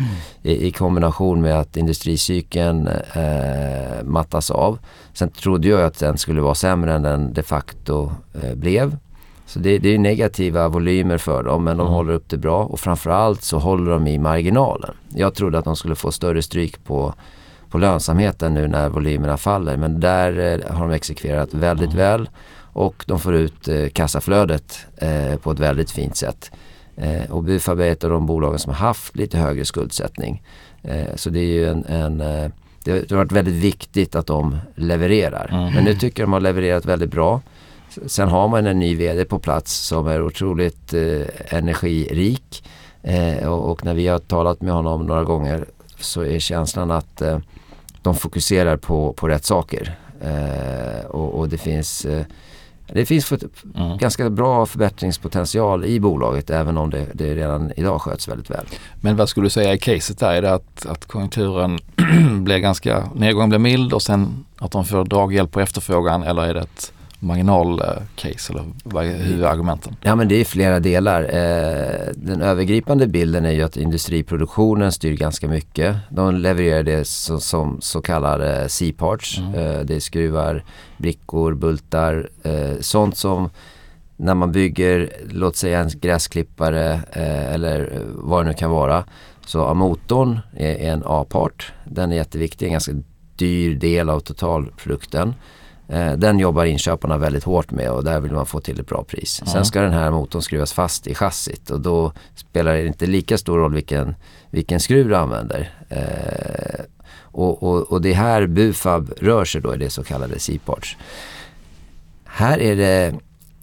i, 0.42 0.66
i 0.66 0.70
kombination 0.70 1.40
med 1.40 1.58
att 1.60 1.76
industricykeln 1.76 2.86
eh, 2.88 4.04
mattas 4.04 4.50
av. 4.50 4.78
Sen 5.12 5.28
trodde 5.28 5.68
jag 5.68 5.82
att 5.82 5.98
den 5.98 6.18
skulle 6.18 6.40
vara 6.40 6.54
sämre 6.54 6.92
än 6.94 7.02
den 7.02 7.32
de 7.32 7.42
facto 7.42 8.12
eh, 8.42 8.54
blev. 8.54 8.96
Så 9.46 9.58
det, 9.58 9.78
det 9.78 9.94
är 9.94 9.98
negativa 9.98 10.68
volymer 10.68 11.18
för 11.18 11.42
dem 11.42 11.64
men 11.64 11.76
de 11.76 11.82
Mm. 11.86 11.94
håller 11.94 12.12
upp 12.12 12.28
det 12.28 12.36
bra 12.36 12.64
och 12.64 12.80
framförallt 12.80 13.42
så 13.42 13.58
håller 13.58 13.90
de 13.90 14.06
i 14.06 14.18
marginalen. 14.18 14.94
Jag 15.14 15.34
trodde 15.34 15.58
att 15.58 15.64
de 15.64 15.76
skulle 15.76 15.94
få 15.94 16.12
större 16.12 16.42
stryk 16.42 16.84
på, 16.84 17.14
på 17.72 17.78
lönsamheten 17.78 18.54
nu 18.54 18.68
när 18.68 18.88
volymerna 18.88 19.36
faller 19.36 19.76
men 19.76 20.00
där 20.00 20.38
eh, 20.38 20.76
har 20.76 20.88
de 20.88 20.94
exekverat 20.94 21.54
väldigt 21.54 21.94
väl 21.94 22.28
och 22.72 23.04
de 23.06 23.20
får 23.20 23.34
ut 23.34 23.68
eh, 23.68 23.88
kassaflödet 23.88 24.78
eh, 24.96 25.36
på 25.36 25.50
ett 25.50 25.58
väldigt 25.58 25.90
fint 25.90 26.16
sätt. 26.16 26.50
Eh, 26.96 27.30
och 27.30 27.42
Bufab 27.42 27.80
är 27.80 27.92
ett 27.92 28.04
av 28.04 28.10
de 28.10 28.26
bolagen 28.26 28.58
som 28.58 28.72
har 28.72 28.86
haft 28.86 29.16
lite 29.16 29.38
högre 29.38 29.64
skuldsättning. 29.64 30.42
Så 31.14 31.30
det 31.30 31.40
är 31.40 31.44
ju 31.44 31.68
en, 31.68 31.84
en 31.84 32.18
det 32.84 33.10
har 33.10 33.16
varit 33.16 33.32
väldigt 33.32 33.54
viktigt 33.54 34.14
att 34.14 34.26
de 34.26 34.58
levererar. 34.74 35.48
Mm. 35.52 35.74
Men 35.74 35.84
nu 35.84 35.94
tycker 35.94 36.22
jag 36.22 36.28
de 36.28 36.32
har 36.32 36.40
levererat 36.40 36.84
väldigt 36.84 37.10
bra. 37.10 37.40
Sen 38.06 38.28
har 38.28 38.48
man 38.48 38.66
en 38.66 38.78
ny 38.78 38.96
VD 38.96 39.24
på 39.24 39.38
plats 39.38 39.72
som 39.72 40.06
är 40.06 40.22
otroligt 40.22 40.94
energirik. 41.48 42.64
Och, 43.42 43.70
och 43.70 43.84
när 43.84 43.94
vi 43.94 44.08
har 44.08 44.18
talat 44.18 44.60
med 44.60 44.74
honom 44.74 45.06
några 45.06 45.24
gånger 45.24 45.64
så 45.98 46.24
är 46.24 46.38
känslan 46.38 46.90
att 46.90 47.22
de 48.02 48.14
fokuserar 48.14 48.76
på, 48.76 49.12
på 49.12 49.28
rätt 49.28 49.44
saker. 49.44 49.94
Eh, 50.20 51.06
och, 51.06 51.38
och 51.38 51.48
det 51.48 51.58
finns 51.58 52.04
eh, 52.04 52.24
det 52.94 53.06
finns 53.06 53.26
för, 53.26 53.38
Mm. 53.74 53.98
ganska 53.98 54.30
bra 54.30 54.66
förbättringspotential 54.66 55.84
i 55.84 56.00
bolaget 56.00 56.50
även 56.50 56.78
om 56.78 56.90
det, 56.90 57.06
det 57.14 57.34
redan 57.34 57.72
idag 57.76 58.00
sköts 58.02 58.28
väldigt 58.28 58.50
väl. 58.50 58.66
Men 59.00 59.16
vad 59.16 59.28
skulle 59.28 59.46
du 59.46 59.50
säga 59.50 59.74
i 59.74 59.78
caset 59.78 60.18
där? 60.18 60.32
Är 60.32 60.42
det 60.42 60.54
att, 60.54 60.86
att 60.86 61.04
konjunkturen 61.06 61.78
blir 62.44 62.58
ganska, 62.58 63.08
nedgången 63.14 63.48
blir 63.48 63.58
mild 63.58 63.92
och 63.92 64.02
sen 64.02 64.44
att 64.58 64.70
de 64.70 64.84
får 64.84 65.04
draghjälp 65.04 65.50
på 65.50 65.60
efterfrågan 65.60 66.22
eller 66.22 66.42
är 66.42 66.54
det 66.54 66.60
ett 66.60 66.92
marginalcase 67.22 68.52
eller 68.52 68.64
vad 68.84 69.06
är 69.06 69.18
huvudargumenten? 69.18 69.96
Ja 70.02 70.16
men 70.16 70.28
det 70.28 70.34
är 70.34 70.44
flera 70.44 70.80
delar. 70.80 71.22
Eh, 71.22 72.12
den 72.14 72.42
övergripande 72.42 73.06
bilden 73.06 73.44
är 73.44 73.50
ju 73.50 73.62
att 73.62 73.76
industriproduktionen 73.76 74.92
styr 74.92 75.16
ganska 75.16 75.48
mycket. 75.48 75.96
De 76.10 76.34
levererar 76.34 76.82
det 76.82 77.08
som, 77.08 77.40
som 77.40 77.80
så 77.80 78.02
kallade 78.02 78.68
C-parts. 78.68 79.38
Mm. 79.38 79.54
Eh, 79.54 79.80
det 79.80 79.94
är 79.94 80.00
skruvar, 80.00 80.64
brickor, 80.96 81.54
bultar, 81.54 82.30
eh, 82.42 82.80
sånt 82.80 83.16
som 83.16 83.50
när 84.16 84.34
man 84.34 84.52
bygger, 84.52 85.12
låt 85.30 85.56
säga 85.56 85.80
en 85.80 85.90
gräsklippare 86.00 86.92
eh, 87.12 87.54
eller 87.54 88.02
vad 88.14 88.44
det 88.44 88.48
nu 88.48 88.54
kan 88.54 88.70
vara. 88.70 89.04
Så 89.46 89.74
motorn 89.74 90.40
är 90.56 90.92
en 90.92 91.02
A-part. 91.06 91.72
Den 91.84 92.12
är 92.12 92.16
jätteviktig, 92.16 92.66
en 92.66 92.72
ganska 92.72 92.92
dyr 93.36 93.74
del 93.74 94.10
av 94.10 94.20
totalprodukten. 94.20 95.34
Eh, 95.92 96.12
den 96.12 96.38
jobbar 96.38 96.64
inköparna 96.64 97.18
väldigt 97.18 97.44
hårt 97.44 97.70
med 97.70 97.90
och 97.90 98.04
där 98.04 98.20
vill 98.20 98.32
man 98.32 98.46
få 98.46 98.60
till 98.60 98.80
ett 98.80 98.86
bra 98.86 99.04
pris. 99.04 99.42
Ja. 99.44 99.52
Sen 99.52 99.64
ska 99.64 99.80
den 99.80 99.92
här 99.92 100.10
motorn 100.10 100.42
skruvas 100.42 100.72
fast 100.72 101.06
i 101.06 101.14
chassit 101.14 101.70
och 101.70 101.80
då 101.80 102.12
spelar 102.34 102.72
det 102.72 102.86
inte 102.86 103.06
lika 103.06 103.38
stor 103.38 103.58
roll 103.58 103.74
vilken, 103.74 104.14
vilken 104.50 104.80
skruv 104.80 105.08
du 105.08 105.16
använder. 105.16 105.70
Eh, 105.88 106.84
och, 107.20 107.62
och, 107.62 107.92
och 107.92 108.02
det 108.02 108.12
här 108.12 108.46
Bufab 108.46 109.12
rör 109.20 109.44
sig 109.44 109.60
då 109.60 109.74
i 109.74 109.78
det 109.78 109.90
så 109.90 110.04
kallade 110.04 110.38
C-parts. 110.38 110.96
Här 112.24 112.58
är 112.60 112.76
det 112.76 113.14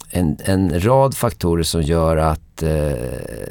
en, 0.09 0.37
en 0.45 0.79
rad 0.79 1.17
faktorer 1.17 1.63
som 1.63 1.81
gör 1.81 2.17
att 2.17 2.63
eh, 2.63 2.93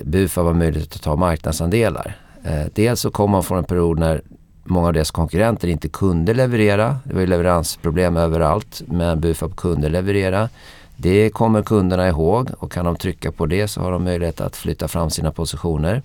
Bufab 0.04 0.46
har 0.46 0.54
möjlighet 0.54 0.94
att 0.94 1.02
ta 1.02 1.16
marknadsandelar. 1.16 2.16
Eh, 2.44 2.66
dels 2.74 3.00
så 3.00 3.10
kommer 3.10 3.32
man 3.32 3.42
från 3.42 3.58
en 3.58 3.64
period 3.64 3.98
när 3.98 4.22
många 4.70 4.86
av 4.86 4.92
deras 4.92 5.10
konkurrenter 5.10 5.68
inte 5.68 5.88
kunde 5.88 6.34
leverera. 6.34 6.96
Det 7.04 7.14
var 7.14 7.20
ju 7.20 7.26
leveransproblem 7.26 8.16
överallt 8.16 8.82
men 8.86 9.20
Bufab 9.20 9.56
kunde 9.56 9.88
leverera. 9.88 10.48
Det 10.96 11.30
kommer 11.30 11.62
kunderna 11.62 12.08
ihåg 12.08 12.50
och 12.58 12.72
kan 12.72 12.84
de 12.84 12.96
trycka 12.96 13.32
på 13.32 13.46
det 13.46 13.68
så 13.68 13.80
har 13.80 13.92
de 13.92 14.04
möjlighet 14.04 14.40
att 14.40 14.56
flytta 14.56 14.88
fram 14.88 15.10
sina 15.10 15.30
positioner. 15.30 16.02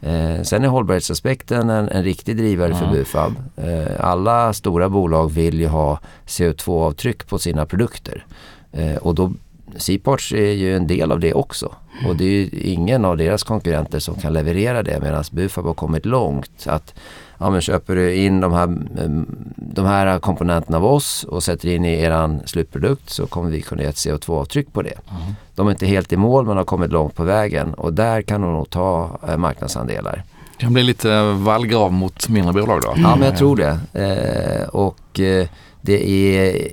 Eh, 0.00 0.42
sen 0.42 0.64
är 0.64 0.68
hållbarhetsaspekten 0.68 1.70
en, 1.70 1.88
en 1.88 2.04
riktig 2.04 2.36
drivare 2.36 2.74
för 2.74 2.84
Mm. 2.84 2.96
Bufab. 2.96 3.34
Eh, 3.56 3.86
alla 4.00 4.52
stora 4.52 4.88
bolag 4.88 5.32
vill 5.32 5.60
ju 5.60 5.66
ha 5.66 6.00
CO2-avtryck 6.26 7.28
på 7.28 7.38
sina 7.38 7.66
produkter. 7.66 8.26
Eh, 8.72 8.96
och 8.96 9.14
då 9.14 9.32
C-parts 9.76 10.32
är 10.32 10.52
ju 10.52 10.76
en 10.76 10.86
del 10.86 11.12
av 11.12 11.20
det 11.20 11.34
också. 11.34 11.74
Och 12.06 12.16
det 12.16 12.24
är 12.24 12.28
ju 12.28 12.48
ingen 12.52 13.04
av 13.04 13.16
deras 13.16 13.42
konkurrenter 13.42 13.98
som 13.98 14.14
kan 14.14 14.32
leverera 14.32 14.82
det 14.82 15.00
medan 15.02 15.24
Bufab 15.30 15.64
har 15.64 15.74
kommit 15.74 16.06
långt. 16.06 16.66
Att 16.66 16.94
ja, 17.38 17.50
men 17.50 17.60
köper 17.60 17.94
du 17.94 18.14
in 18.14 18.40
de 18.40 18.52
här, 18.52 18.64
mm, 18.64 19.26
de 19.56 19.86
här 19.86 20.18
komponenterna 20.18 20.76
av 20.76 20.84
oss 20.84 21.24
och 21.24 21.42
sätter 21.42 21.68
in 21.68 21.84
i 21.84 22.00
eran 22.00 22.40
slutprodukt 22.44 23.10
så 23.10 23.26
kommer 23.26 23.50
vi 23.50 23.62
kunna 23.62 23.82
ge 23.82 23.88
ett 23.88 23.96
CO2-avtryck 23.96 24.72
på 24.72 24.82
det. 24.82 24.98
Mm. 25.10 25.34
De 25.54 25.66
är 25.66 25.70
inte 25.70 25.86
helt 25.86 26.12
i 26.12 26.16
mål 26.16 26.46
men 26.46 26.56
har 26.56 26.64
kommit 26.64 26.92
långt 26.92 27.14
på 27.14 27.24
vägen 27.24 27.74
och 27.74 27.92
där 27.92 28.22
kan 28.22 28.40
de 28.40 28.52
nog 28.52 28.70
ta 28.70 29.18
eh, 29.28 29.36
marknadsandelar. 29.36 30.22
Det 30.56 30.64
kan 30.64 30.72
bli 30.72 30.82
lite 30.82 31.22
vallgrav 31.32 31.92
mot 31.92 32.28
mindre 32.28 32.52
bolag 32.52 32.80
då? 32.82 32.94
Ja, 32.96 33.16
men 33.16 33.28
jag 33.28 33.36
tror 33.38 33.56
det. 33.56 33.78
Eh, 33.92 34.68
och 34.68 35.20
eh, 35.20 35.48
det 35.80 36.10
är 36.10 36.68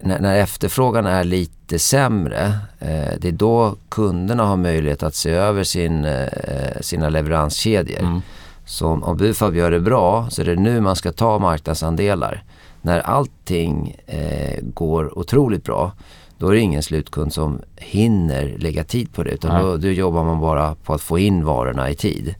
när, 0.00 0.20
när 0.20 0.36
efterfrågan 0.38 1.06
är 1.06 1.24
lite 1.24 1.78
sämre, 1.78 2.44
eh, 2.78 3.18
det 3.18 3.28
är 3.28 3.32
då 3.32 3.76
kunderna 3.88 4.44
har 4.44 4.56
möjlighet 4.56 5.02
att 5.02 5.14
se 5.14 5.30
över 5.30 5.64
sin, 5.64 6.04
eh, 6.04 6.80
sina 6.80 7.08
leveranskedjor. 7.08 8.00
Mm. 8.00 8.22
Så 8.66 8.86
om, 8.86 9.16
Bufab 9.16 9.56
gör 9.56 9.70
det 9.70 9.80
bra 9.80 10.30
så 10.30 10.42
är 10.42 10.46
det 10.46 10.56
nu 10.56 10.80
man 10.80 10.96
ska 10.96 11.12
ta 11.12 11.38
marknadsandelar. 11.38 12.44
När 12.82 13.00
allting 13.00 13.96
eh, 14.06 14.58
går 14.62 15.18
otroligt 15.18 15.64
bra, 15.64 15.92
då 16.38 16.48
är 16.48 16.52
det 16.52 16.60
ingen 16.60 16.82
slutkund 16.82 17.32
som 17.32 17.60
hinner 17.76 18.54
lägga 18.58 18.84
tid 18.84 19.12
på 19.12 19.22
det. 19.22 19.30
Utan 19.30 19.54
Nej. 19.54 19.62
då, 19.62 19.76
då 19.76 19.88
jobbar 19.88 20.24
man 20.24 20.40
bara 20.40 20.74
på 20.74 20.94
att 20.94 21.02
få 21.02 21.18
in 21.18 21.44
varorna 21.44 21.90
i 21.90 21.94
tid. 21.94 22.34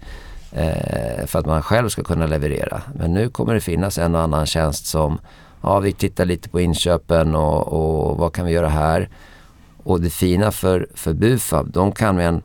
Eh, 0.53 1.27
för 1.27 1.39
att 1.39 1.47
man 1.47 1.63
själv 1.63 1.89
ska 1.89 2.03
kunna 2.03 2.27
leverera. 2.27 2.83
Men 2.95 3.15
nu 3.15 3.29
kommer 3.29 3.55
det 3.55 3.61
finnas 3.61 3.99
en 3.99 4.15
och 4.15 4.21
annan 4.21 4.47
tjänst 4.47 4.87
som, 4.87 5.19
ja 5.63 5.81
vi 5.81 5.93
tittar 5.93 6.25
lite 6.25 6.49
på 6.49 6.61
inköpen 6.61 7.35
och, 7.35 7.73
och 7.73 8.17
vad 8.17 8.33
kan 8.33 8.47
vi 8.47 8.53
göra 8.53 8.69
här. 8.69 9.09
Och 9.83 10.01
det 10.01 10.11
fina 10.11 10.53
för, 10.53 10.89
för 10.95 11.13
Bufab, 11.13 11.71
de 11.71 11.93
kan 11.93 12.17
med 12.17 12.29
en, 12.29 12.43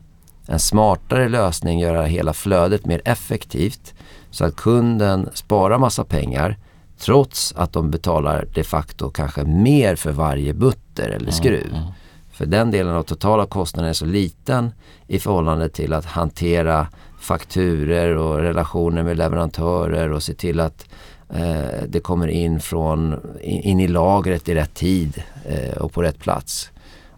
en 0.52 0.58
smartare 0.58 1.28
lösning 1.28 1.78
göra 1.78 2.02
hela 2.02 2.32
flödet 2.32 2.86
mer 2.86 3.02
effektivt. 3.04 3.94
Så 4.30 4.44
att 4.44 4.56
kunden 4.56 5.28
sparar 5.34 5.78
massa 5.78 6.04
pengar 6.04 6.56
trots 6.98 7.54
att 7.56 7.72
de 7.72 7.90
betalar 7.90 8.46
de 8.54 8.64
facto 8.64 9.10
kanske 9.10 9.44
mer 9.44 9.96
för 9.96 10.12
varje 10.12 10.54
butter 10.54 11.08
eller 11.08 11.30
skruv. 11.30 11.66
Mm, 11.66 11.82
mm. 11.82 11.92
För 12.32 12.46
den 12.46 12.70
delen 12.70 12.94
av 12.94 13.02
totala 13.02 13.46
kostnaden 13.46 13.90
är 13.90 13.94
så 13.94 14.06
liten 14.06 14.72
i 15.06 15.18
förhållande 15.18 15.68
till 15.68 15.92
att 15.92 16.04
hantera 16.04 16.86
fakturer 17.20 18.16
och 18.16 18.38
relationer 18.38 19.02
med 19.02 19.16
leverantörer 19.16 20.12
och 20.12 20.22
se 20.22 20.34
till 20.34 20.60
att 20.60 20.86
eh, 21.28 21.82
det 21.88 22.00
kommer 22.00 22.28
in, 22.28 22.60
från, 22.60 23.20
in, 23.42 23.62
in 23.62 23.80
i 23.80 23.88
lagret 23.88 24.48
i 24.48 24.54
rätt 24.54 24.74
tid 24.74 25.22
eh, 25.48 25.76
och 25.76 25.92
på 25.92 26.02
rätt 26.02 26.18
plats. 26.18 26.70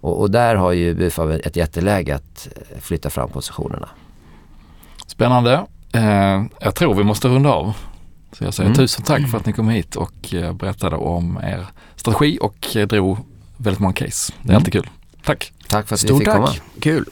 Och, 0.05 0.20
och 0.20 0.30
där 0.30 0.55
har 0.55 0.72
ju 0.72 0.94
Bufab 0.94 1.30
ett 1.30 1.57
jätteläge 1.57 2.14
att 2.14 2.48
eh, 2.57 2.80
flytta 2.80 3.11
fram 3.11 3.28
positionerna. 3.30 3.88
Spännande. 5.07 5.66
Eh, 5.92 6.42
jag 6.61 6.74
tror 6.74 6.94
vi 6.94 7.05
måste 7.05 7.28
runda 7.28 7.50
av. 7.52 7.76
Så 8.32 8.44
jag 8.44 8.55
säger 8.55 8.68
Mm. 8.70 8.76
tusen 8.76 9.05
tack 9.05 9.30
för 9.30 9.38
att 9.38 9.46
ni 9.46 9.52
kom 9.52 9.68
hit 9.68 9.96
och 9.96 10.34
eh, 10.34 10.52
berättade 10.52 10.96
om 10.96 11.38
er 11.42 11.66
strategi 11.96 12.38
och 12.40 12.76
eh, 12.76 12.86
drog 12.86 13.18
väldigt 13.57 13.80
många 13.80 13.94
case. 13.94 14.32
Det 14.42 14.46
är 14.46 14.50
Mm. 14.50 14.57
alltid 14.57 14.72
kul. 14.72 14.88
Tack! 15.24 15.52
Tack 15.68 15.88
för 15.88 15.94
att 15.94 16.02
vi 16.05 16.07
Stort 16.09 16.18
fick 16.18 16.28
komma. 16.28 16.46
tack, 16.46 16.61
kul. 16.80 17.05